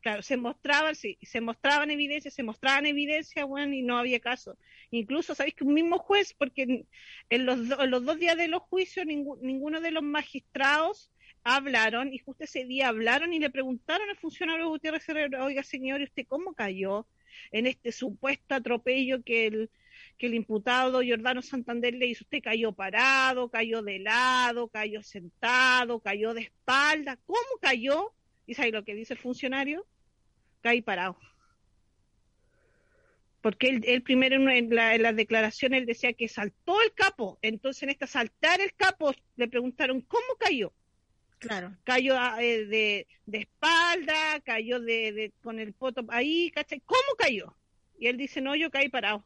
claro, 0.02 0.22
se 0.22 0.38
mostraban, 0.38 0.96
sí, 0.96 1.18
se 1.22 1.42
mostraban 1.42 1.92
evidencias, 1.92 2.34
se 2.34 2.44
mostraban 2.44 2.86
evidencias, 2.86 3.46
bueno, 3.46 3.74
y 3.74 3.82
no 3.82 3.98
había 3.98 4.20
caso. 4.20 4.58
Incluso, 4.92 5.36
¿sabéis 5.36 5.56
que 5.56 5.64
un 5.64 5.74
mismo 5.74 5.98
juez, 6.00 6.34
porque 6.34 6.86
en, 7.30 7.46
los, 7.46 7.60
los, 7.60 8.06
dos 8.06 8.20
días 8.20 8.38
de 8.38 8.48
los 8.48 8.62
juicios 8.64 9.06
ninguno 9.06 9.82
de 9.82 9.92
los 9.92 10.04
magistrados 10.04 11.12
hablaron, 11.44 12.14
y 12.14 12.20
justo 12.20 12.44
ese 12.44 12.66
día 12.66 12.90
hablaron 12.90 13.34
y 13.34 13.40
le 13.40 13.50
preguntaron 13.50 14.10
al 14.10 14.18
funcionario 14.18 14.70
Gutiérrez 14.70 15.08
Herrera, 15.08 15.44
oiga 15.46 15.64
señor, 15.64 16.02
¿y 16.02 16.06
usted 16.06 16.26
cómo 16.28 16.54
cayó 16.54 17.08
en 17.52 17.68
este 17.68 17.92
supuesto 17.92 18.56
atropello 18.56 19.24
que 19.24 19.48
el, 19.48 19.70
que 20.18 20.28
el 20.28 20.34
imputado 20.34 21.02
Jordano 21.06 21.42
Santander 21.42 21.94
le 21.94 22.08
hizo? 22.08 22.24
Usted 22.24 22.42
cayó 22.44 22.72
parado, 22.74 23.50
cayó 23.50 23.82
de 23.82 24.00
lado, 24.00 24.68
cayó 24.68 25.02
sentado, 25.04 26.00
cayó 26.00 26.34
de 26.34 26.42
espalda, 26.42 27.18
¿cómo 27.26 27.60
cayó? 27.62 28.14
¿Y 28.50 28.56
sabes 28.56 28.74
lo 28.74 28.84
que 28.84 28.96
dice 28.96 29.14
el 29.14 29.20
funcionario? 29.20 29.86
Cae 30.62 30.82
parado. 30.82 31.16
Porque 33.42 33.80
él, 33.84 34.02
primero 34.02 34.38
en 34.50 34.74
la, 34.74 34.96
en 34.96 35.16
declaración 35.16 35.76
él 35.76 35.86
decía 35.86 36.14
que 36.14 36.28
saltó 36.28 36.82
el 36.82 36.92
capo. 36.94 37.38
Entonces 37.44 37.84
en 37.84 37.92
esta 37.92 38.08
saltar 38.08 38.60
el 38.60 38.74
capo 38.74 39.14
le 39.36 39.48
preguntaron 39.48 40.02
cómo 40.02 40.26
cayó. 40.40 40.74
Claro. 41.38 41.78
Cayó 41.84 42.16
ah, 42.18 42.38
eh, 42.42 42.66
de, 42.66 43.08
de, 43.28 43.38
espalda, 43.38 44.40
cayó 44.44 44.80
de, 44.80 45.32
con 45.44 45.60
el 45.60 45.74
poto 45.74 46.04
ahí, 46.10 46.50
¿cachai? 46.50 46.80
¿Cómo 46.80 47.16
cayó? 47.20 47.56
Y 48.00 48.08
él 48.08 48.18
dice, 48.18 48.42
no, 48.42 48.56
yo 48.56 48.72
caí 48.72 48.90
parado. 48.90 49.24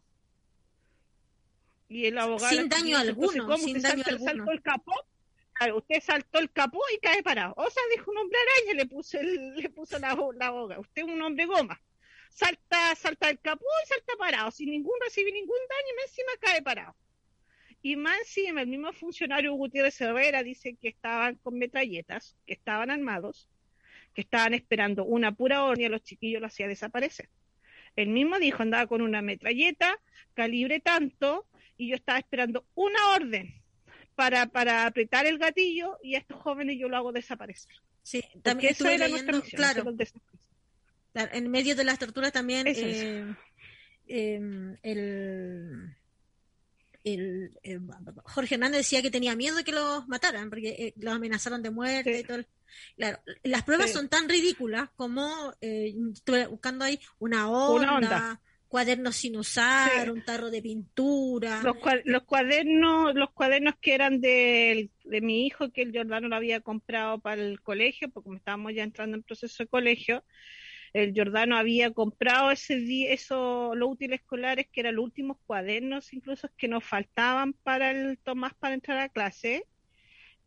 Y 1.88 2.08
el 2.08 2.18
abogado... 2.18 2.54
Sin 2.54 2.68
daño 2.68 2.98
alguno, 2.98 3.46
¿cómo 3.46 3.58
sin 3.58 3.82
daño 3.82 4.04
alguno. 4.06 4.26
saltó 4.26 4.52
el 4.52 4.62
capó? 4.62 4.94
Usted 5.72 6.02
saltó 6.02 6.40
el 6.40 6.52
capó 6.52 6.82
y 6.96 7.00
cae 7.00 7.24
parado. 7.24 7.54
O 7.58 7.70
sea, 7.70 7.84
dijo 7.92 8.12
un 8.12 8.18
hombre 8.18 8.38
araña, 8.40 8.84
le 8.84 8.86
puso, 8.88 9.18
le 9.22 9.70
puso 9.70 10.00
la, 10.00 10.16
la. 10.36 10.80
Usted 10.80 11.04
es 11.04 11.08
un 11.08 11.22
hombre 11.22 11.46
goma. 11.46 11.82
Salta, 12.30 12.96
salta 12.96 13.30
el 13.30 13.40
capó 13.40 13.66
y 13.84 13.88
salta 13.88 14.14
parado, 14.18 14.50
sin 14.52 14.72
ningún 14.72 14.96
recibir 15.04 15.34
ningún 15.34 15.58
daño, 15.70 15.88
y 15.98 16.02
encima 16.02 16.32
cae 16.40 16.62
parado. 16.64 16.96
Y 17.84 17.96
más 17.96 18.18
encima, 18.20 18.62
el 18.62 18.68
mismo 18.68 18.92
funcionario 18.94 19.54
Gutiérrez 19.54 20.00
Herrera 20.02 20.42
dice 20.42 20.76
que 20.82 20.88
estaban 20.88 21.36
con 21.36 21.60
metralletas, 21.60 22.36
que 22.48 22.54
estaban 22.54 22.90
armados, 22.90 23.50
que 24.16 24.22
estaban 24.22 24.54
esperando 24.54 25.06
una 25.06 25.34
pura 25.34 25.64
orden 25.64 25.82
y 25.82 25.86
a 25.86 25.90
los 25.90 26.04
chiquillos 26.04 26.42
lo 26.42 26.48
hacía 26.48 26.68
desaparecer. 26.68 27.30
Él 27.96 28.10
mismo 28.10 28.40
dijo, 28.40 28.64
andaba 28.64 28.88
con 28.88 29.02
una 29.02 29.22
metralleta, 29.22 30.00
calibre 30.34 30.80
tanto, 30.80 31.46
y 31.78 31.90
yo 31.90 31.96
estaba 31.96 32.20
esperando 32.20 32.66
una 32.74 33.12
orden 33.16 33.63
para, 34.16 34.48
para 34.48 34.86
apretar 34.86 35.26
el 35.26 35.38
gatillo 35.38 35.98
y 36.04 36.16
a 36.16 36.20
estos 36.20 36.42
jóvenes 36.42 36.78
yo 36.80 36.90
lo 36.90 36.98
hago 36.98 37.12
desaparecer. 37.12 37.74
Sí, 38.02 38.24
también 38.42 38.74
eso 38.74 38.88
era 38.88 39.08
nuestra 39.08 39.34
misión, 39.34 39.58
claro, 39.58 39.96
En 41.32 41.50
medio 41.50 41.76
de 41.76 41.84
las 41.84 42.00
torturas 42.00 42.32
también 42.32 42.68
eh, 42.68 43.36
em, 44.08 44.76
el, 44.84 45.96
el, 47.04 47.52
eh, 47.64 47.80
Jorge 48.26 48.56
Hernández 48.56 48.80
decía 48.80 49.02
que 49.02 49.12
tenía 49.12 49.36
miedo 49.36 49.56
de 49.56 49.64
que 49.64 49.72
los 49.72 50.08
mataran 50.08 50.50
porque 50.50 50.70
eh, 50.70 50.94
los 50.98 51.14
amenazaron 51.14 51.62
de 51.62 51.72
muerte 51.72 52.20
y 52.20 52.24
todo. 52.24 52.44
Claro, 52.98 53.20
las 53.44 53.64
pruebas 53.64 53.92
son 53.92 54.10
tan 54.10 54.28
ridículas 54.28 54.90
como 54.96 55.54
estuve 55.62 56.48
buscando 56.48 56.84
ahí 56.86 57.00
una 57.20 57.50
onda 57.50 58.42
cuadernos 58.74 59.16
sin 59.18 59.38
usar, 59.38 60.12
un 60.12 60.24
tarro 60.24 60.50
de 60.50 60.60
pintura. 60.60 61.62
Los, 61.62 61.78
los, 62.06 62.24
cuadernos, 62.24 63.14
los 63.14 63.30
cuadernos 63.30 63.76
que 63.80 63.94
eran 63.94 64.20
de, 64.20 64.90
de 65.04 65.22
mi 65.22 65.46
hijo, 65.46 65.70
que 65.72 65.84
el 65.84 65.96
Jordano 65.96 66.28
lo 66.28 66.36
había 66.36 66.60
comprado 66.60 67.20
para 67.20 67.40
el 67.44 67.62
colegio, 67.62 68.10
porque 68.10 68.24
como 68.24 68.38
estábamos 68.38 68.74
ya 68.74 68.82
entrando 68.82 69.16
en 69.16 69.22
proceso 69.22 69.62
de 69.62 69.70
colegio, 69.70 70.24
el 70.94 71.14
Jordano 71.16 71.56
había 71.56 71.92
comprado 71.92 72.50
ese 72.50 72.78
día, 72.78 73.14
eso, 73.14 73.76
los 73.76 73.92
útiles 73.92 74.22
escolares, 74.22 74.66
que 74.72 74.80
eran 74.80 74.96
los 74.96 75.06
últimos 75.06 75.38
cuadernos, 75.46 76.12
incluso 76.12 76.50
que 76.58 76.68
nos 76.68 76.84
faltaban 76.84 77.54
para 77.54 77.92
el 77.92 78.18
Tomás 78.18 78.56
para 78.56 78.74
entrar 78.74 78.98
a 78.98 79.10
clase 79.10 79.68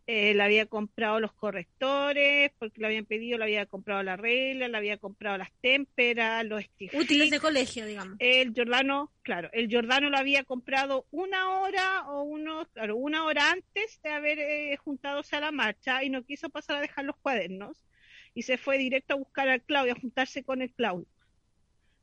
eh, 0.07 0.35
le 0.35 0.43
había 0.43 0.67
comprado 0.67 1.19
los 1.19 1.33
correctores, 1.33 2.53
porque 2.59 2.81
le 2.81 2.87
habían 2.87 3.07
pedido, 3.07 3.39
le 3.39 3.45
había 3.45 3.67
comprado 3.67 4.03
la 4.05 4.17
regla, 4.17 4.69
le 4.69 4.77
había 4.77 4.99
comprado 4.99 5.37
las 5.37 5.51
témperas, 5.61 6.45
los 6.45 6.65
Útiles 6.93 7.31
de 7.31 7.41
colegio, 7.41 7.87
digamos. 7.87 8.17
El 8.21 8.55
Jordano, 8.55 9.13
claro, 9.23 9.51
el 9.53 9.69
Jordano 9.73 10.09
lo 10.09 10.17
había 10.17 10.45
comprado 10.45 11.07
una 11.11 11.59
hora 11.59 12.09
o 12.09 12.23
unos, 12.23 12.69
claro, 12.69 12.97
una 12.97 13.25
hora 13.25 13.51
antes 13.51 14.01
de 14.03 14.11
haber 14.11 14.39
eh, 14.39 14.77
juntadose 14.77 15.35
a 15.35 15.41
la 15.41 15.51
marcha 15.51 16.05
y 16.05 16.11
no 16.11 16.25
quiso 16.25 16.51
pasar 16.51 16.77
a 16.77 16.81
dejar 16.81 17.05
los 17.05 17.17
cuadernos. 17.17 17.85
Y 18.33 18.43
se 18.43 18.59
fue 18.59 18.79
directo 18.79 19.15
a 19.15 19.17
buscar 19.17 19.49
al 19.49 19.63
Claudio, 19.63 19.95
a 19.95 20.01
juntarse 20.01 20.45
con 20.45 20.63
el 20.63 20.73
Claudio 20.73 21.09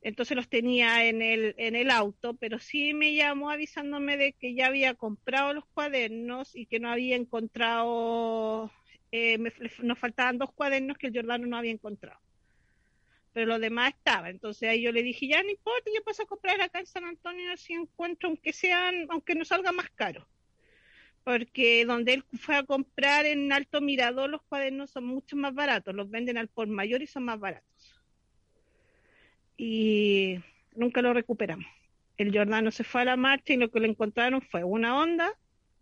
entonces 0.03 0.35
los 0.35 0.49
tenía 0.49 1.05
en 1.05 1.21
el, 1.21 1.55
en 1.57 1.75
el 1.75 1.89
auto, 1.89 2.33
pero 2.33 2.59
sí 2.59 2.93
me 2.93 3.15
llamó 3.15 3.49
avisándome 3.49 4.17
de 4.17 4.33
que 4.33 4.53
ya 4.53 4.67
había 4.67 4.93
comprado 4.95 5.53
los 5.53 5.65
cuadernos 5.65 6.55
y 6.55 6.65
que 6.65 6.79
no 6.79 6.91
había 6.91 7.15
encontrado, 7.15 8.69
eh, 9.13 9.37
nos 9.81 9.97
faltaban 9.97 10.37
dos 10.37 10.51
cuadernos 10.51 10.97
que 10.97 11.07
el 11.07 11.13
Jordano 11.13 11.47
no 11.47 11.57
había 11.57 11.71
encontrado. 11.71 12.19
Pero 13.31 13.47
lo 13.47 13.59
demás 13.59 13.93
estaba, 13.93 14.29
entonces 14.29 14.69
ahí 14.69 14.81
yo 14.81 14.91
le 14.91 15.03
dije, 15.03 15.25
ya 15.27 15.41
no 15.41 15.49
importa, 15.49 15.89
yo 15.95 16.03
paso 16.03 16.23
a 16.23 16.27
comprar 16.27 16.59
acá 16.59 16.79
en 16.79 16.85
San 16.85 17.05
Antonio 17.05 17.55
si 17.55 17.73
encuentro, 17.73 18.27
aunque 18.27 18.51
sean, 18.51 19.07
aunque 19.09 19.35
no 19.35 19.45
salga 19.45 19.71
más 19.71 19.89
caro. 19.91 20.27
Porque 21.23 21.85
donde 21.85 22.15
él 22.15 22.25
fue 22.37 22.57
a 22.57 22.63
comprar 22.63 23.25
en 23.25 23.53
Alto 23.53 23.79
Mirador, 23.79 24.29
los 24.29 24.41
cuadernos 24.43 24.91
son 24.91 25.05
mucho 25.05 25.37
más 25.37 25.55
baratos, 25.55 25.95
los 25.95 26.09
venden 26.09 26.37
al 26.37 26.49
por 26.49 26.67
mayor 26.67 27.01
y 27.01 27.07
son 27.07 27.23
más 27.23 27.39
baratos 27.39 27.72
y 29.57 30.39
nunca 30.75 31.01
lo 31.01 31.13
recuperamos. 31.13 31.65
El 32.17 32.35
Jordano 32.35 32.71
se 32.71 32.83
fue 32.83 33.01
a 33.01 33.05
la 33.05 33.17
marcha 33.17 33.53
y 33.53 33.57
lo 33.57 33.71
que 33.71 33.79
le 33.79 33.87
encontraron 33.87 34.41
fue 34.41 34.63
una 34.63 34.99
onda 34.99 35.33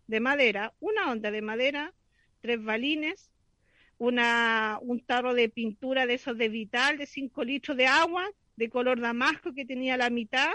de 0.06 0.20
madera, 0.20 0.72
una 0.80 1.10
onda 1.10 1.30
de 1.30 1.42
madera, 1.42 1.92
tres 2.40 2.62
balines, 2.62 3.30
una, 3.98 4.78
un 4.80 5.00
tarro 5.00 5.34
de 5.34 5.48
pintura 5.48 6.06
de 6.06 6.14
esos 6.14 6.36
de 6.36 6.48
vital 6.48 6.98
de 6.98 7.06
5 7.06 7.44
litros 7.44 7.76
de 7.76 7.86
agua 7.86 8.28
de 8.56 8.68
color 8.68 9.00
damasco 9.00 9.54
que 9.54 9.64
tenía 9.64 9.96
la 9.96 10.10
mitad, 10.10 10.50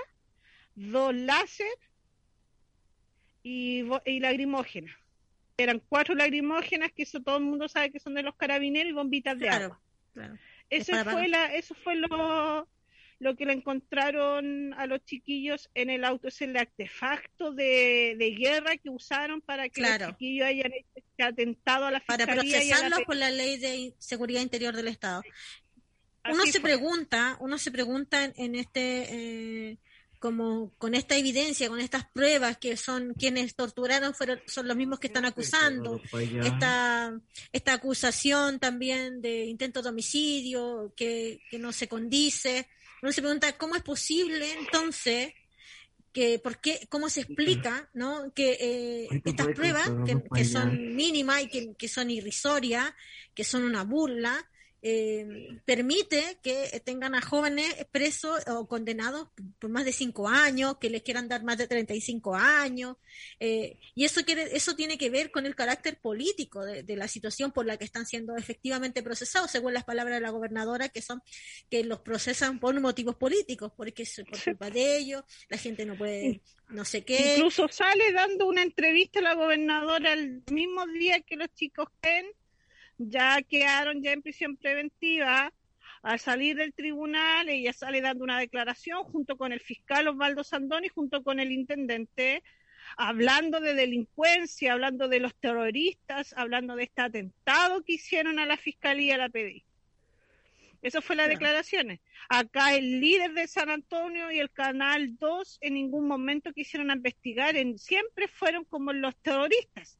dos 0.75 1.15
láser 1.15 1.67
y, 3.43 3.83
y 4.05 4.19
lagrimógenas. 4.19 4.95
Eran 5.57 5.81
cuatro 5.89 6.13
lagrimógenas 6.13 6.91
que 6.91 7.03
eso 7.03 7.21
todo 7.21 7.37
el 7.37 7.43
mundo 7.43 7.67
sabe 7.67 7.91
que 7.91 7.99
son 7.99 8.13
de 8.13 8.23
los 8.23 8.35
carabineros 8.35 8.91
y 8.91 8.93
bombitas 8.93 9.39
de 9.39 9.49
agua. 9.49 9.81
Eso 10.69 10.93
fue 11.03 11.27
la, 11.27 11.53
eso 11.55 11.73
fue 11.75 11.95
lo, 11.95 12.67
lo 13.19 13.35
que 13.35 13.45
le 13.45 13.53
encontraron 13.53 14.73
a 14.75 14.85
los 14.85 15.03
chiquillos 15.03 15.69
en 15.73 15.89
el 15.89 16.03
auto 16.03 16.27
es 16.27 16.41
el 16.41 16.55
artefacto 16.55 17.51
de, 17.51 18.35
guerra 18.37 18.77
que 18.77 18.89
usaron 18.89 19.41
para 19.41 19.69
que 19.69 19.81
los 19.81 20.09
chiquillos 20.09 20.47
hayan 20.47 20.71
este 20.93 21.23
atentado 21.23 21.85
a 21.85 21.91
la 21.91 21.99
fiscalía. 21.99 22.25
Para 22.25 22.41
procesarlos 22.41 23.01
por 23.01 23.15
la 23.15 23.31
ley 23.31 23.57
de 23.57 23.93
seguridad 23.97 24.41
interior 24.41 24.75
del 24.75 24.87
Estado. 24.87 25.23
Uno 26.29 26.45
se 26.45 26.59
pregunta, 26.59 27.37
uno 27.39 27.57
se 27.57 27.71
pregunta 27.71 28.25
en, 28.35 28.55
este, 28.55 29.69
eh, 29.71 29.77
como 30.19 30.71
con 30.77 30.93
esta 30.93 31.15
evidencia, 31.15 31.69
con 31.69 31.79
estas 31.79 32.05
pruebas 32.05 32.57
que 32.57 32.75
son 32.77 33.13
quienes 33.13 33.55
torturaron 33.55 34.13
fueron, 34.13 34.41
son 34.45 34.67
los 34.67 34.75
mismos 34.75 34.99
que 34.99 35.07
están 35.07 35.25
acusando, 35.25 36.01
esta, 36.43 37.17
esta 37.51 37.73
acusación 37.73 38.59
también 38.59 39.21
de 39.21 39.45
intento 39.45 39.81
de 39.81 39.89
homicidio 39.89 40.93
que, 40.95 41.39
que 41.49 41.57
no 41.59 41.71
se 41.71 41.87
condice, 41.87 42.67
uno 43.01 43.11
se 43.11 43.21
pregunta 43.21 43.57
cómo 43.57 43.75
es 43.75 43.83
posible 43.83 44.53
entonces 44.53 45.33
que 46.13 46.39
por 46.39 46.59
qué, 46.59 46.87
cómo 46.89 47.09
se 47.09 47.21
explica, 47.21 47.89
¿no? 47.93 48.33
Que 48.33 48.57
eh, 48.59 49.21
estas 49.23 49.47
pruebas, 49.49 49.87
que, 50.33 50.45
son 50.45 50.95
mínimas 50.95 51.43
y 51.43 51.47
que, 51.47 51.75
que 51.75 51.87
son 51.87 52.09
irrisorias, 52.09 52.91
que 53.35 53.43
son 53.43 53.63
una 53.63 53.83
burla, 53.83 54.49
eh, 54.81 55.59
permite 55.65 56.37
que 56.43 56.81
tengan 56.85 57.15
a 57.15 57.21
jóvenes 57.21 57.73
presos 57.91 58.43
o 58.47 58.67
condenados 58.67 59.27
por 59.59 59.69
más 59.71 59.85
de 59.85 59.91
cinco 59.91 60.27
años, 60.27 60.77
que 60.77 60.89
les 60.89 61.01
quieran 61.01 61.27
dar 61.27 61.43
más 61.43 61.57
de 61.57 61.67
35 61.67 62.35
años, 62.35 62.97
eh, 63.39 63.77
y 63.95 64.05
eso 64.05 64.23
quiere, 64.23 64.55
eso 64.55 64.75
tiene 64.75 64.97
que 64.97 65.09
ver 65.09 65.31
con 65.31 65.45
el 65.45 65.55
carácter 65.55 65.99
político 65.99 66.63
de, 66.63 66.95
la 66.95 67.07
situación 67.07 67.51
por 67.51 67.65
la 67.65 67.77
que 67.77 67.85
están 67.85 68.05
siendo 68.05 68.35
efectivamente 68.35 69.03
procesados, 69.03 69.51
según 69.51 69.73
las 69.73 69.83
palabras 69.83 70.17
de 70.17 70.21
la 70.21 70.29
gobernadora, 70.29 70.89
que 70.89 71.01
son 71.01 71.21
que 71.69 71.83
los 71.83 71.99
procesan 72.01 72.59
por 72.59 72.79
motivos 72.79 73.15
políticos, 73.15 73.71
porque 73.75 74.03
es 74.03 74.21
por 74.29 74.43
culpa 74.43 74.69
de 74.69 74.97
ellos, 74.97 75.23
la 75.49 75.57
gente 75.57 75.85
no 75.85 75.97
puede, 75.97 76.41
no 76.69 76.85
sé 76.85 77.03
qué. 77.03 77.35
Incluso 77.35 77.67
sale 77.67 78.11
dando 78.13 78.47
una 78.47 78.61
entrevista 78.61 79.19
a 79.19 79.23
la 79.23 79.33
gobernadora 79.33 80.13
el 80.13 80.43
mismo 80.51 80.85
día 80.87 81.21
que 81.21 81.35
los 81.35 81.53
chicos 81.53 81.87
ya 82.97 83.41
quedaron 83.41 84.01
ya 84.01 84.11
en 84.11 84.21
prisión 84.21 84.57
preventiva. 84.57 85.51
Al 86.01 86.19
salir 86.19 86.55
del 86.55 86.73
tribunal, 86.73 87.49
ella 87.49 87.73
sale 87.73 88.01
dando 88.01 88.23
una 88.23 88.39
declaración 88.39 89.03
junto 89.03 89.37
con 89.37 89.51
el 89.51 89.59
fiscal 89.59 90.07
Osvaldo 90.07 90.43
Sandoni, 90.43 90.89
junto 90.89 91.23
con 91.23 91.39
el 91.39 91.51
intendente, 91.51 92.43
hablando 92.95 93.59
de 93.59 93.73
delincuencia, 93.73 94.73
hablando 94.73 95.07
de 95.07 95.19
los 95.19 95.35
terroristas, 95.35 96.33
hablando 96.37 96.75
de 96.75 96.83
este 96.83 97.01
atentado 97.01 97.83
que 97.83 97.93
hicieron 97.93 98.39
a 98.39 98.45
la 98.45 98.57
fiscalía, 98.57 99.15
a 99.15 99.17
la 99.17 99.29
PDI. 99.29 99.63
Eso 100.81 101.01
fue 101.01 101.15
las 101.15 101.27
declaraciones. 101.27 101.99
Acá 102.29 102.75
el 102.75 103.01
líder 103.01 103.33
de 103.33 103.47
San 103.47 103.69
Antonio 103.69 104.31
y 104.31 104.39
el 104.39 104.51
Canal 104.51 105.17
2 105.17 105.57
en 105.61 105.73
ningún 105.73 106.07
momento 106.07 106.53
quisieron 106.53 106.91
investigar, 106.91 107.55
en, 107.55 107.77
siempre 107.79 108.27
fueron 108.27 108.63
como 108.65 108.93
los 108.93 109.15
terroristas. 109.17 109.99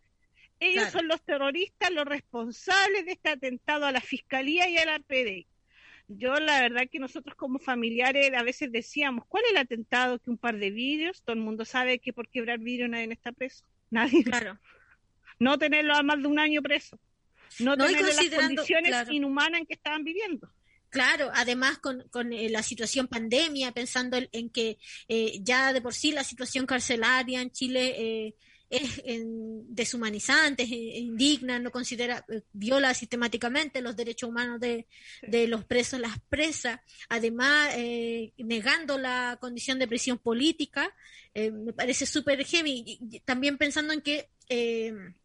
Ellos 0.60 0.92
son 0.92 1.08
los 1.08 1.22
terroristas, 1.24 1.92
los 1.92 2.06
responsables 2.06 3.06
de 3.06 3.12
este 3.12 3.30
atentado 3.30 3.86
a 3.86 3.92
la 3.92 4.02
Fiscalía 4.02 4.68
y 4.70 4.78
a 4.78 4.86
la 4.86 5.00
PD. 5.00 5.46
Yo 6.08 6.36
la 6.36 6.62
verdad 6.62 6.88
que 6.90 7.00
nosotros 7.00 7.36
como 7.36 7.60
familiares 7.60 8.32
a 8.34 8.44
veces 8.44 8.72
decíamos, 8.72 9.26
¿cuál 9.28 9.44
es 9.46 9.52
el 9.52 9.58
atentado? 9.58 10.20
Que 10.20 10.30
un 10.30 10.38
par 10.38 10.58
de 10.58 10.72
vídeos, 10.72 11.22
todo 11.22 11.36
el 11.36 11.42
mundo 11.42 11.66
sabe 11.66 12.00
que 12.00 12.14
por 12.14 12.30
quebrar 12.30 12.60
vídeos 12.60 12.90
nadie 12.90 13.12
está 13.12 13.32
preso. 13.32 13.66
Nadie. 13.90 14.24
Claro. 14.24 14.58
No 15.40 15.58
tenerlo 15.58 15.94
a 15.96 16.04
más 16.04 16.20
de 16.20 16.28
un 16.28 16.40
año 16.40 16.62
preso. 16.62 17.00
No, 17.60 17.78
tener 17.78 18.02
las 18.02 18.30
condiciones 18.30 19.10
inhumanas 19.10 19.62
en 19.62 19.68
que 19.68 19.74
estaban 19.74 20.04
viviendo. 20.04 20.52
Claro, 20.90 21.30
además 21.34 21.80
con, 21.80 22.08
con 22.10 22.32
eh, 22.32 22.50
la 22.50 22.64
situación 22.64 23.08
pandemia, 23.08 23.72
pensando 23.72 24.18
en, 24.32 24.50
que 24.50 24.78
eh, 25.08 25.40
ya 25.42 25.74
de 25.74 25.82
por 25.82 25.94
sí 25.94 26.12
la 26.12 26.24
situación 26.24 26.66
carcelaria 26.66 27.42
en 27.42 27.52
Chile 27.52 27.96
eh, 27.98 28.36
es 28.70 29.02
deshumanizante, 29.04 30.64
es 30.64 30.72
indigna, 30.72 31.60
no 31.60 31.72
considera, 31.72 32.26
eh, 32.30 32.42
viola 32.52 32.94
sistemáticamente 32.94 33.82
los 33.82 33.96
derechos 33.96 34.30
humanos 34.30 34.60
de, 34.60 34.88
los 35.48 35.64
presos, 35.66 36.00
las 36.00 36.20
presas, 36.30 36.80
además 37.10 37.70
eh, 37.76 38.34
negando 38.38 38.98
la 38.98 39.38
condición 39.40 39.80
de 39.80 39.88
prisión 39.88 40.18
política, 40.18 40.94
eh, 41.34 41.52
me 41.52 41.74
parece 41.74 42.06
súper 42.06 42.44
heavy. 42.46 43.22
también 43.26 43.58
pensando 43.58 43.94
en 43.94 44.02
que 44.02 44.30
¿Por 44.50 45.18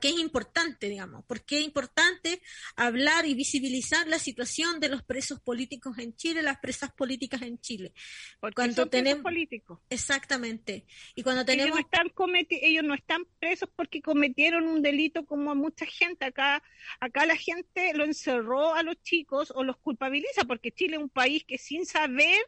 qué 0.00 0.08
es 0.08 0.18
importante, 0.18 0.88
digamos? 0.88 1.24
¿Por 1.24 1.44
qué 1.44 1.58
es 1.58 1.64
importante 1.64 2.40
hablar 2.76 3.26
y 3.26 3.34
visibilizar 3.34 4.06
la 4.06 4.18
situación 4.18 4.80
de 4.80 4.88
los 4.88 5.02
presos 5.02 5.40
políticos 5.40 5.98
en 5.98 6.14
Chile, 6.16 6.42
las 6.42 6.58
presas 6.58 6.92
políticas 6.92 7.42
en 7.42 7.60
Chile? 7.60 7.92
Porque 8.40 8.54
cuando 8.54 8.86
tenemos 8.88 9.22
políticos. 9.22 9.80
Exactamente. 9.90 10.84
Y 11.14 11.22
cuando 11.22 11.44
tenemos 11.44 11.78
ellos 11.78 11.86
no, 11.92 11.98
están 11.98 12.48
ellos 12.50 12.84
no 12.84 12.94
están 12.94 13.24
presos 13.38 13.68
porque 13.74 14.02
cometieron 14.02 14.66
un 14.66 14.82
delito 14.82 15.24
como 15.26 15.54
mucha 15.54 15.86
gente 15.86 16.24
acá. 16.24 16.62
Acá 17.00 17.26
la 17.26 17.36
gente 17.36 17.92
lo 17.94 18.04
encerró 18.04 18.74
a 18.74 18.82
los 18.82 19.00
chicos 19.02 19.52
o 19.54 19.64
los 19.64 19.76
culpabiliza 19.78 20.44
porque 20.44 20.72
Chile 20.72 20.96
es 20.96 21.02
un 21.02 21.08
país 21.08 21.44
que 21.44 21.58
sin 21.58 21.86
saber 21.86 22.38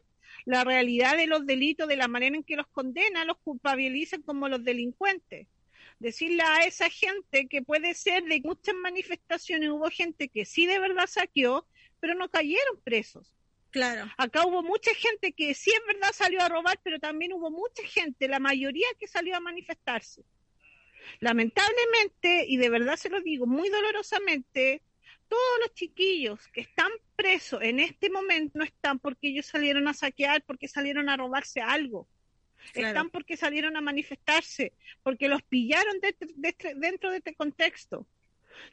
la 0.45 0.63
realidad 0.63 1.15
de 1.15 1.27
los 1.27 1.45
delitos, 1.45 1.87
de 1.87 1.95
la 1.95 2.07
manera 2.07 2.35
en 2.35 2.43
que 2.43 2.55
los 2.55 2.67
condena, 2.67 3.25
los 3.25 3.37
culpabilizan 3.37 4.21
como 4.21 4.49
los 4.49 4.63
delincuentes 4.63 5.47
decirle 5.99 6.43
a 6.43 6.65
esa 6.65 6.89
gente 6.89 7.47
que 7.47 7.61
puede 7.61 7.93
ser 7.93 8.23
de 8.23 8.41
muchas 8.43 8.75
manifestaciones, 8.75 9.69
hubo 9.69 9.89
gente 9.89 10.29
que 10.29 10.45
sí 10.45 10.65
de 10.65 10.79
verdad 10.79 11.07
saqueó, 11.07 11.67
pero 11.99 12.15
no 12.15 12.29
cayeron 12.29 12.79
presos. 12.83 13.33
Claro. 13.71 14.09
Acá 14.17 14.45
hubo 14.45 14.63
mucha 14.63 14.93
gente 14.95 15.33
que 15.33 15.53
sí 15.53 15.71
es 15.71 15.81
verdad 15.85 16.11
salió 16.13 16.41
a 16.41 16.49
robar, 16.49 16.79
pero 16.83 16.99
también 16.99 17.33
hubo 17.33 17.51
mucha 17.51 17.83
gente, 17.83 18.27
la 18.27 18.39
mayoría 18.39 18.87
que 18.99 19.07
salió 19.07 19.35
a 19.35 19.41
manifestarse. 19.41 20.23
Lamentablemente, 21.19 22.45
y 22.47 22.57
de 22.57 22.69
verdad 22.69 22.95
se 22.95 23.09
lo 23.09 23.21
digo 23.21 23.45
muy 23.45 23.69
dolorosamente, 23.69 24.81
todos 25.27 25.59
los 25.61 25.73
chiquillos 25.73 26.47
que 26.49 26.61
están 26.61 26.91
presos 27.15 27.61
en 27.61 27.79
este 27.79 28.09
momento 28.09 28.59
no 28.59 28.63
están 28.63 28.99
porque 28.99 29.27
ellos 29.29 29.45
salieron 29.45 29.87
a 29.87 29.93
saquear, 29.93 30.43
porque 30.45 30.67
salieron 30.67 31.09
a 31.09 31.17
robarse 31.17 31.61
algo 31.61 32.07
están 32.73 33.09
porque 33.09 33.37
salieron 33.37 33.77
a 33.77 33.81
manifestarse, 33.81 34.73
porque 35.03 35.27
los 35.27 35.41
pillaron 35.43 35.95
dentro 36.75 37.11
de 37.11 37.17
este 37.17 37.35
contexto. 37.35 38.07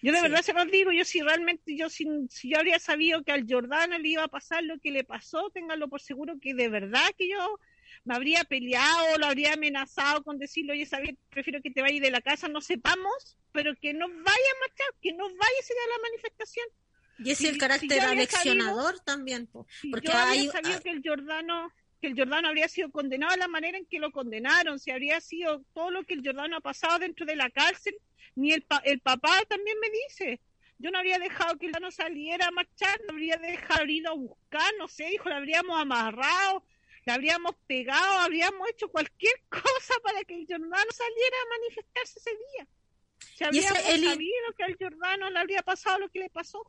Yo 0.00 0.12
de 0.12 0.22
verdad 0.22 0.42
se 0.42 0.52
los 0.52 0.70
digo, 0.70 0.92
yo 0.92 1.04
si 1.04 1.20
realmente, 1.20 1.76
yo 1.76 1.88
si, 1.88 2.06
yo 2.44 2.58
habría 2.58 2.78
sabido 2.78 3.22
que 3.22 3.32
al 3.32 3.46
Jordano 3.48 3.98
le 3.98 4.08
iba 4.08 4.24
a 4.24 4.28
pasar 4.28 4.62
lo 4.64 4.78
que 4.78 4.90
le 4.90 5.04
pasó, 5.04 5.50
ténganlo 5.50 5.88
por 5.88 6.00
seguro 6.00 6.38
que 6.40 6.54
de 6.54 6.68
verdad 6.68 7.08
que 7.18 7.28
yo 7.28 7.58
me 8.04 8.14
habría 8.14 8.44
peleado, 8.44 9.18
lo 9.18 9.26
habría 9.26 9.54
amenazado 9.54 10.22
con 10.24 10.38
decirle, 10.38 10.72
oye, 10.72 10.86
sabía, 10.86 11.14
prefiero 11.30 11.60
que 11.62 11.70
te 11.70 11.82
vayas 11.82 12.00
de 12.00 12.10
la 12.10 12.20
casa, 12.20 12.48
no 12.48 12.60
sepamos, 12.60 13.36
pero 13.52 13.74
que 13.76 13.92
no 13.92 14.08
vaya 14.08 14.22
a 14.22 14.60
marchar, 14.60 14.94
que 15.00 15.12
no 15.12 15.24
vaya 15.24 15.36
a 15.36 15.72
ir 15.72 15.78
a 15.84 15.96
la 15.96 16.02
manifestación. 16.02 16.66
Y 17.18 17.30
ese 17.30 17.44
es 17.44 17.52
el 17.52 17.58
carácter 17.58 18.00
aleccionador 18.00 18.98
también, 19.00 19.46
porque 19.46 20.08
yo 20.08 20.12
hay, 20.14 20.48
sabido 20.48 20.80
que 20.80 20.90
el 20.90 21.02
Jordano 21.04 21.72
que 22.02 22.08
el 22.08 22.16
Jordano 22.16 22.48
habría 22.48 22.68
sido 22.68 22.90
condenado 22.90 23.30
de 23.30 23.38
la 23.38 23.46
manera 23.46 23.78
en 23.78 23.86
que 23.86 24.00
lo 24.00 24.10
condenaron, 24.10 24.80
si 24.80 24.90
habría 24.90 25.20
sido 25.20 25.62
todo 25.72 25.92
lo 25.92 26.02
que 26.02 26.14
el 26.14 26.22
Jordano 26.24 26.56
ha 26.56 26.60
pasado 26.60 26.98
dentro 26.98 27.24
de 27.24 27.36
la 27.36 27.48
cárcel, 27.48 27.94
ni 28.34 28.52
el, 28.52 28.66
el 28.82 28.98
papá 28.98 29.40
también 29.48 29.78
me 29.80 29.88
dice, 29.88 30.40
yo 30.78 30.90
no 30.90 30.98
habría 30.98 31.20
dejado 31.20 31.56
que 31.56 31.66
el 31.66 31.72
Jordano 31.72 31.92
saliera 31.92 32.48
a 32.48 32.50
marchar, 32.50 33.00
no 33.06 33.12
habría 33.12 33.36
dejado 33.36 33.86
ir 33.86 34.06
a 34.08 34.12
buscar, 34.14 34.72
no 34.80 34.88
sé, 34.88 35.14
hijo, 35.14 35.28
lo 35.28 35.36
habríamos 35.36 35.80
amarrado, 35.80 36.64
le 37.04 37.12
habríamos 37.12 37.54
pegado, 37.68 38.18
habríamos 38.18 38.68
hecho 38.70 38.88
cualquier 38.88 39.34
cosa 39.48 39.94
para 40.02 40.24
que 40.24 40.34
el 40.34 40.46
Jordano 40.46 40.90
saliera 40.90 41.36
a 41.40 41.58
manifestarse 41.58 42.18
ese 42.18 42.30
día. 42.30 42.66
Si 43.36 43.44
habríamos 43.44 43.80
sabido 43.80 44.52
que 44.56 44.64
al 44.64 44.76
Jordano 44.76 45.30
le 45.30 45.38
habría 45.38 45.62
pasado 45.62 46.00
lo 46.00 46.08
que 46.08 46.18
le 46.18 46.30
pasó. 46.30 46.68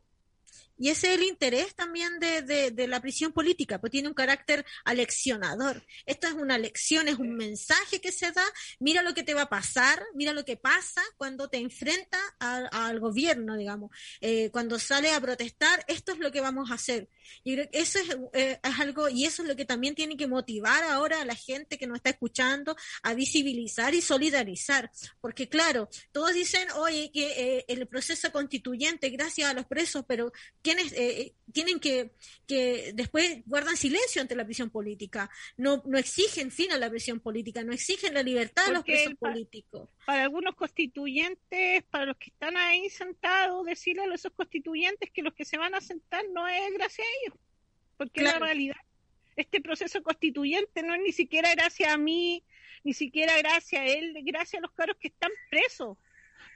Y 0.84 0.90
ese 0.90 1.14
es 1.14 1.18
el 1.18 1.24
interés 1.24 1.76
también 1.76 2.20
de, 2.20 2.42
de, 2.42 2.88
la 2.90 3.00
prisión 3.00 3.32
política, 3.32 3.80
pues 3.80 3.90
tiene 3.90 4.10
un 4.10 4.14
carácter 4.14 4.66
aleccionador. 4.84 5.82
Esto 6.06 6.28
es 6.28 6.34
una 6.34 6.58
lección, 6.58 7.08
es 7.08 7.20
un 7.20 7.36
mensaje 7.36 8.02
que 8.02 8.12
se 8.12 8.34
da. 8.34 8.44
Mira 8.80 9.02
lo 9.02 9.14
que 9.14 9.24
te 9.24 9.34
va 9.34 9.44
a 9.44 9.50
pasar, 9.50 10.04
mira 10.14 10.34
lo 10.34 10.44
que 10.44 10.58
pasa 10.58 11.02
cuando 11.16 11.48
te 11.48 11.60
enfrentas 11.60 12.20
al 12.38 13.00
gobierno, 13.00 13.56
digamos. 13.56 13.92
Eh, 14.20 14.50
cuando 14.52 14.78
sale 14.78 15.12
a 15.12 15.22
protestar, 15.22 15.86
esto 15.88 16.12
es 16.12 16.20
lo 16.20 16.34
que 16.34 16.42
vamos 16.42 16.70
a 16.70 16.74
hacer. 16.74 17.08
Y 17.46 17.58
eso 17.72 18.00
es, 18.00 18.18
eh, 18.34 18.60
es, 18.62 18.80
algo, 18.82 19.08
y 19.08 19.24
eso 19.24 19.44
es 19.44 19.48
lo 19.48 19.56
que 19.56 19.64
también 19.64 19.96
tiene 19.96 20.18
que 20.18 20.28
motivar 20.28 20.84
ahora 20.84 21.22
a 21.22 21.26
la 21.26 21.36
gente 21.36 21.78
que 21.78 21.88
nos 21.88 21.96
está 21.96 22.10
escuchando 22.10 22.76
a 23.04 23.14
visibilizar 23.14 23.96
y 23.96 24.02
solidarizar. 24.02 24.92
Porque 25.22 25.48
claro, 25.48 25.88
todos 26.12 26.34
dicen, 26.34 26.68
oye, 26.76 27.10
que 27.14 27.60
eh, 27.60 27.66
el 27.70 27.88
proceso 27.88 28.34
constituyente, 28.34 29.10
gracias 29.12 29.50
a 29.50 29.54
los 29.54 29.66
presos, 29.66 30.04
pero 30.06 30.34
quienes 30.76 30.94
eh, 30.94 31.34
tienen 31.52 31.80
que, 31.80 32.12
que 32.48 32.92
después 32.94 33.44
guardan 33.46 33.78
silencio 33.78 34.22
ante 34.22 34.36
la 34.36 34.46
prisión 34.46 34.70
política, 34.70 35.30
no, 35.58 35.84
no 35.86 35.98
exigen 35.98 36.52
fin 36.52 36.72
a 36.72 36.78
la 36.78 36.90
prisión 36.90 37.20
política, 37.20 37.64
no 37.64 37.74
exigen 37.74 38.14
la 38.14 38.24
libertad 38.24 38.66
de 38.68 38.74
los 38.74 38.84
presos 38.84 39.14
políticos. 39.20 39.90
Para 40.06 40.24
algunos 40.24 40.56
constituyentes, 40.56 41.84
para 41.92 42.06
los 42.08 42.18
que 42.18 42.30
están 42.32 42.58
ahí 42.58 42.90
sentados, 42.90 43.66
decirle 43.66 44.04
a 44.04 44.14
esos 44.14 44.34
constituyentes 44.34 45.12
que 45.12 45.22
los 45.22 45.34
que 45.34 45.46
se 45.46 45.58
van 45.58 45.76
a 45.76 45.82
sentar 45.82 46.24
no 46.34 46.48
es 46.48 46.74
gracias 46.74 47.08
a 47.08 47.12
ellos, 47.22 47.40
porque 47.98 48.22
la 48.24 48.40
realidad, 48.40 48.78
este 49.36 49.62
proceso 49.62 50.02
constituyente 50.02 50.82
no 50.82 50.96
es 50.96 51.02
ni 51.02 51.12
siquiera 51.12 51.54
gracias 51.54 51.92
a 51.92 51.98
mí, 51.98 52.44
ni 52.84 52.94
siquiera 52.94 53.38
gracias 53.38 53.82
a 53.82 53.86
él, 53.86 54.14
gracias 54.24 54.60
a 54.60 54.62
los 54.62 54.72
caros 54.72 54.98
que 55.00 55.10
están 55.10 55.32
presos 55.50 55.98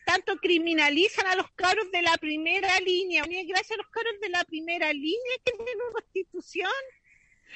tanto 0.06 0.38
criminalizan 0.38 1.28
a 1.28 1.36
los 1.36 1.52
caros 1.52 1.92
de 1.92 2.02
la 2.02 2.18
primera 2.18 2.80
línea. 2.80 3.24
es 3.30 3.48
gracias 3.48 3.72
a 3.72 3.82
los 3.82 3.90
caros 3.90 4.20
de 4.22 4.30
la 4.30 4.44
primera 4.46 4.94
línea 4.94 5.38
que 5.46 5.52
tienen 5.52 5.82
una 5.82 5.94
constitución. 5.94 6.72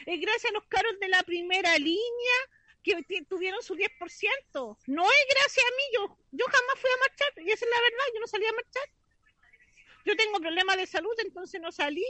Es 0.05 0.19
gracias 0.19 0.51
a 0.51 0.53
los 0.53 0.65
caros 0.65 0.99
de 0.99 1.07
la 1.09 1.23
primera 1.23 1.77
línea 1.77 2.35
que 2.83 3.23
tuvieron 3.27 3.61
su 3.61 3.75
10%. 3.75 4.77
No 4.87 5.03
es 5.03 5.25
gracias 5.29 5.65
a 5.65 5.75
mí, 5.75 5.83
yo, 5.93 6.17
yo 6.31 6.45
jamás 6.45 6.79
fui 6.79 6.89
a 6.89 6.99
marchar, 6.99 7.45
y 7.45 7.51
esa 7.51 7.65
es 7.65 7.71
la 7.71 7.81
verdad, 7.81 8.05
yo 8.13 8.19
no 8.19 8.27
salí 8.27 8.45
a 8.45 8.53
marchar. 8.53 8.89
Yo 10.05 10.15
tengo 10.15 10.39
problemas 10.39 10.77
de 10.77 10.87
salud, 10.87 11.13
entonces 11.23 11.61
no 11.61 11.71
salí. 11.71 12.05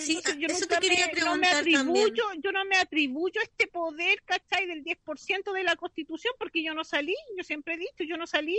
sí, 0.00 0.20
yo 0.38 0.46
eso 0.46 0.66
te 0.66 0.78
quería 0.78 1.08
me, 1.12 1.20
no 1.20 1.36
me 1.36 1.48
atribuyo, 1.48 2.24
yo 2.38 2.52
no 2.52 2.64
me 2.64 2.76
atribuyo 2.76 3.40
este 3.42 3.66
poder, 3.66 4.22
¿cachai? 4.22 4.66
Del 4.66 4.84
10% 4.84 5.52
de 5.52 5.64
la 5.64 5.76
Constitución 5.76 6.34
porque 6.38 6.62
yo 6.62 6.74
no 6.74 6.84
salí, 6.84 7.16
yo 7.36 7.42
siempre 7.42 7.74
he 7.74 7.78
dicho, 7.78 8.04
yo 8.04 8.16
no 8.16 8.26
salí. 8.26 8.58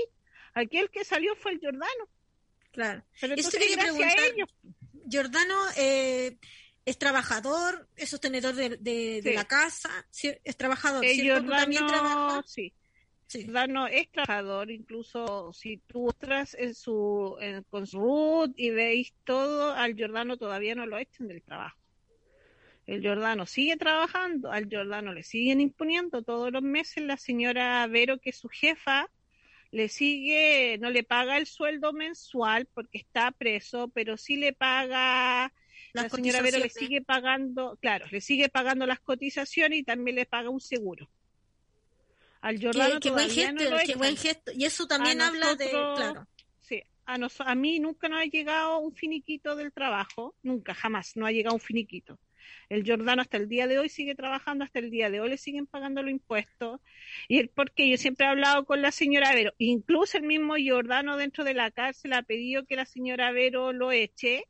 Aquel 0.53 0.89
que 0.89 1.03
salió 1.03 1.35
fue 1.35 1.53
el 1.53 1.59
Jordano. 1.59 2.09
Claro. 2.71 3.03
Pero 3.19 3.33
entonces, 3.33 3.75
gracias 3.75 4.13
a 4.15 4.25
ellos. 4.25 4.49
Jordano 5.11 5.55
eh, 5.77 6.37
es 6.85 6.97
trabajador, 6.97 7.87
es 7.95 8.09
sostenedor 8.09 8.55
de, 8.55 8.77
de, 8.77 9.33
la 9.33 9.45
casa, 9.45 9.89
es 10.43 10.57
trabajador. 10.57 11.05
El 11.05 11.29
Jordano, 11.29 11.55
también 11.55 11.87
trabaja? 11.87 12.43
Sí. 12.45 12.73
Jordano 13.31 13.87
es 13.87 14.11
trabajador, 14.11 14.69
incluso 14.69 15.51
si 15.53 15.77
tú 15.77 16.09
entras 16.09 16.55
en 16.55 16.75
su, 16.75 17.35
con 17.69 17.87
su 17.87 17.99
root 17.99 18.53
y 18.55 18.69
veis 18.69 19.13
todo, 19.23 19.73
al 19.73 19.97
Jordano 19.97 20.37
todavía 20.37 20.75
no 20.75 20.85
lo 20.85 20.97
echan 20.97 21.27
del 21.27 21.41
trabajo. 21.41 21.77
El 22.85 23.01
Jordano 23.01 23.45
sigue 23.45 23.77
trabajando, 23.77 24.51
al 24.51 24.67
Jordano 24.69 25.13
le 25.13 25.23
siguen 25.23 25.61
imponiendo 25.61 26.21
todos 26.21 26.51
los 26.51 26.61
meses 26.61 27.03
la 27.03 27.17
señora 27.17 27.87
Vero, 27.87 28.19
que 28.19 28.31
es 28.31 28.37
su 28.37 28.49
jefa, 28.49 29.09
le 29.73 29.89
sigue, 29.89 30.77
no 30.79 30.91
le 30.91 31.03
paga 31.03 31.37
el 31.37 31.47
sueldo 31.47 31.93
mensual 31.93 32.67
porque 32.75 32.99
está 32.99 33.31
preso, 33.31 33.87
pero 33.87 34.17
sí 34.17 34.35
le 34.35 34.53
paga, 34.53 35.51
la 35.93 36.09
señora 36.09 36.41
Vero 36.41 36.59
le 36.59 36.69
sigue 36.69 37.01
pagando, 37.01 37.75
claro, 37.81 38.05
le 38.11 38.21
sigue 38.21 38.49
pagando 38.49 38.85
las 38.85 38.99
cotizaciones 38.99 39.79
y 39.79 39.83
también 39.83 40.15
le 40.15 40.27
paga 40.27 40.51
un 40.51 40.61
seguro. 40.61 41.09
Al 42.41 42.61
Jordano 42.61 42.99
qué, 42.99 43.09
buen 43.09 43.29
gesto, 43.29 43.63
qué 43.83 43.95
buen 43.95 44.15
gesto. 44.15 44.51
Y 44.53 44.65
eso 44.65 44.85
también 44.85 45.21
habla 45.21 45.55
de, 45.55 45.71
claro. 45.71 46.27
Sí, 46.59 46.83
a, 47.07 47.17
a 47.39 47.55
mí 47.55 47.79
nunca 47.79 48.07
nos 48.09 48.21
ha 48.21 48.25
llegado 48.25 48.77
un 48.77 48.93
finiquito 48.93 49.55
del 49.55 49.73
trabajo, 49.73 50.35
nunca, 50.43 50.75
jamás, 50.75 51.15
no 51.15 51.25
ha 51.25 51.31
llegado 51.31 51.55
un 51.55 51.61
finiquito. 51.61 52.19
El 52.69 52.85
Jordano 52.85 53.21
hasta 53.21 53.37
el 53.37 53.49
día 53.49 53.67
de 53.67 53.79
hoy 53.79 53.89
sigue 53.89 54.15
trabajando, 54.15 54.63
hasta 54.63 54.79
el 54.79 54.89
día 54.89 55.09
de 55.09 55.19
hoy 55.21 55.29
le 55.29 55.37
siguen 55.37 55.67
pagando 55.67 56.01
los 56.01 56.11
impuestos. 56.11 56.81
Y 57.27 57.39
el 57.39 57.49
porque 57.49 57.89
yo 57.89 57.97
siempre 57.97 58.25
he 58.25 58.29
hablado 58.29 58.65
con 58.65 58.81
la 58.81 58.91
señora 58.91 59.33
Vero, 59.33 59.53
incluso 59.57 60.17
el 60.17 60.23
mismo 60.23 60.55
Jordano 60.65 61.17
dentro 61.17 61.43
de 61.43 61.53
la 61.53 61.71
cárcel 61.71 62.13
ha 62.13 62.23
pedido 62.23 62.65
que 62.65 62.75
la 62.75 62.85
señora 62.85 63.31
Vero 63.31 63.73
lo 63.73 63.91
eche 63.91 64.45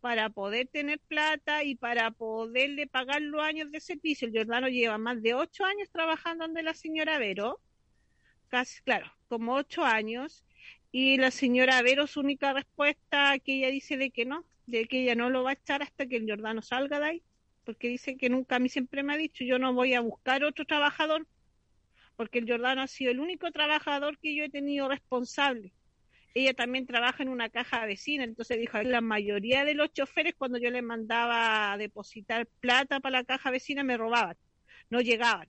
para 0.00 0.30
poder 0.30 0.68
tener 0.68 1.00
plata 1.00 1.64
y 1.64 1.74
para 1.74 2.10
poderle 2.10 2.86
pagar 2.86 3.22
los 3.22 3.42
años 3.42 3.70
de 3.72 3.80
servicio. 3.80 4.28
El 4.28 4.36
Jordano 4.36 4.68
lleva 4.68 4.98
más 4.98 5.22
de 5.22 5.34
ocho 5.34 5.64
años 5.64 5.90
trabajando 5.90 6.44
donde 6.44 6.62
la 6.62 6.74
señora 6.74 7.18
Vero, 7.18 7.60
casi, 8.48 8.80
claro, 8.82 9.12
como 9.28 9.54
ocho 9.54 9.84
años, 9.84 10.44
y 10.92 11.16
la 11.18 11.30
señora 11.30 11.82
Vero 11.82 12.06
su 12.06 12.20
única 12.20 12.52
respuesta 12.52 13.38
que 13.40 13.56
ella 13.58 13.68
dice 13.70 13.96
de 13.96 14.10
que 14.10 14.24
no, 14.24 14.44
de 14.68 14.86
que 14.86 15.02
ella 15.02 15.14
no 15.14 15.30
lo 15.30 15.42
va 15.42 15.50
a 15.50 15.54
echar 15.54 15.82
hasta 15.82 16.06
que 16.06 16.16
el 16.16 16.28
Jordano 16.28 16.62
salga 16.62 17.00
de 17.00 17.06
ahí, 17.06 17.22
porque 17.64 17.88
dice 17.88 18.16
que 18.16 18.30
nunca 18.30 18.56
a 18.56 18.58
mí 18.58 18.68
siempre 18.68 19.02
me 19.02 19.14
ha 19.14 19.16
dicho, 19.16 19.44
yo 19.44 19.58
no 19.58 19.72
voy 19.74 19.94
a 19.94 20.00
buscar 20.00 20.44
otro 20.44 20.64
trabajador, 20.64 21.26
porque 22.16 22.38
el 22.38 22.48
Jordano 22.48 22.82
ha 22.82 22.86
sido 22.86 23.10
el 23.10 23.20
único 23.20 23.50
trabajador 23.50 24.18
que 24.18 24.34
yo 24.34 24.44
he 24.44 24.50
tenido 24.50 24.88
responsable 24.88 25.72
ella 26.38 26.54
también 26.54 26.86
trabaja 26.86 27.22
en 27.22 27.28
una 27.28 27.48
caja 27.48 27.84
vecina, 27.86 28.24
entonces 28.24 28.58
dijo, 28.58 28.80
la 28.82 29.00
mayoría 29.00 29.64
de 29.64 29.74
los 29.74 29.92
choferes 29.92 30.34
cuando 30.36 30.58
yo 30.58 30.70
les 30.70 30.82
mandaba 30.82 31.72
a 31.72 31.78
depositar 31.78 32.46
plata 32.60 33.00
para 33.00 33.18
la 33.18 33.24
caja 33.24 33.50
vecina 33.50 33.82
me 33.82 33.96
robaban, 33.96 34.36
no 34.90 35.00
llegaban 35.00 35.48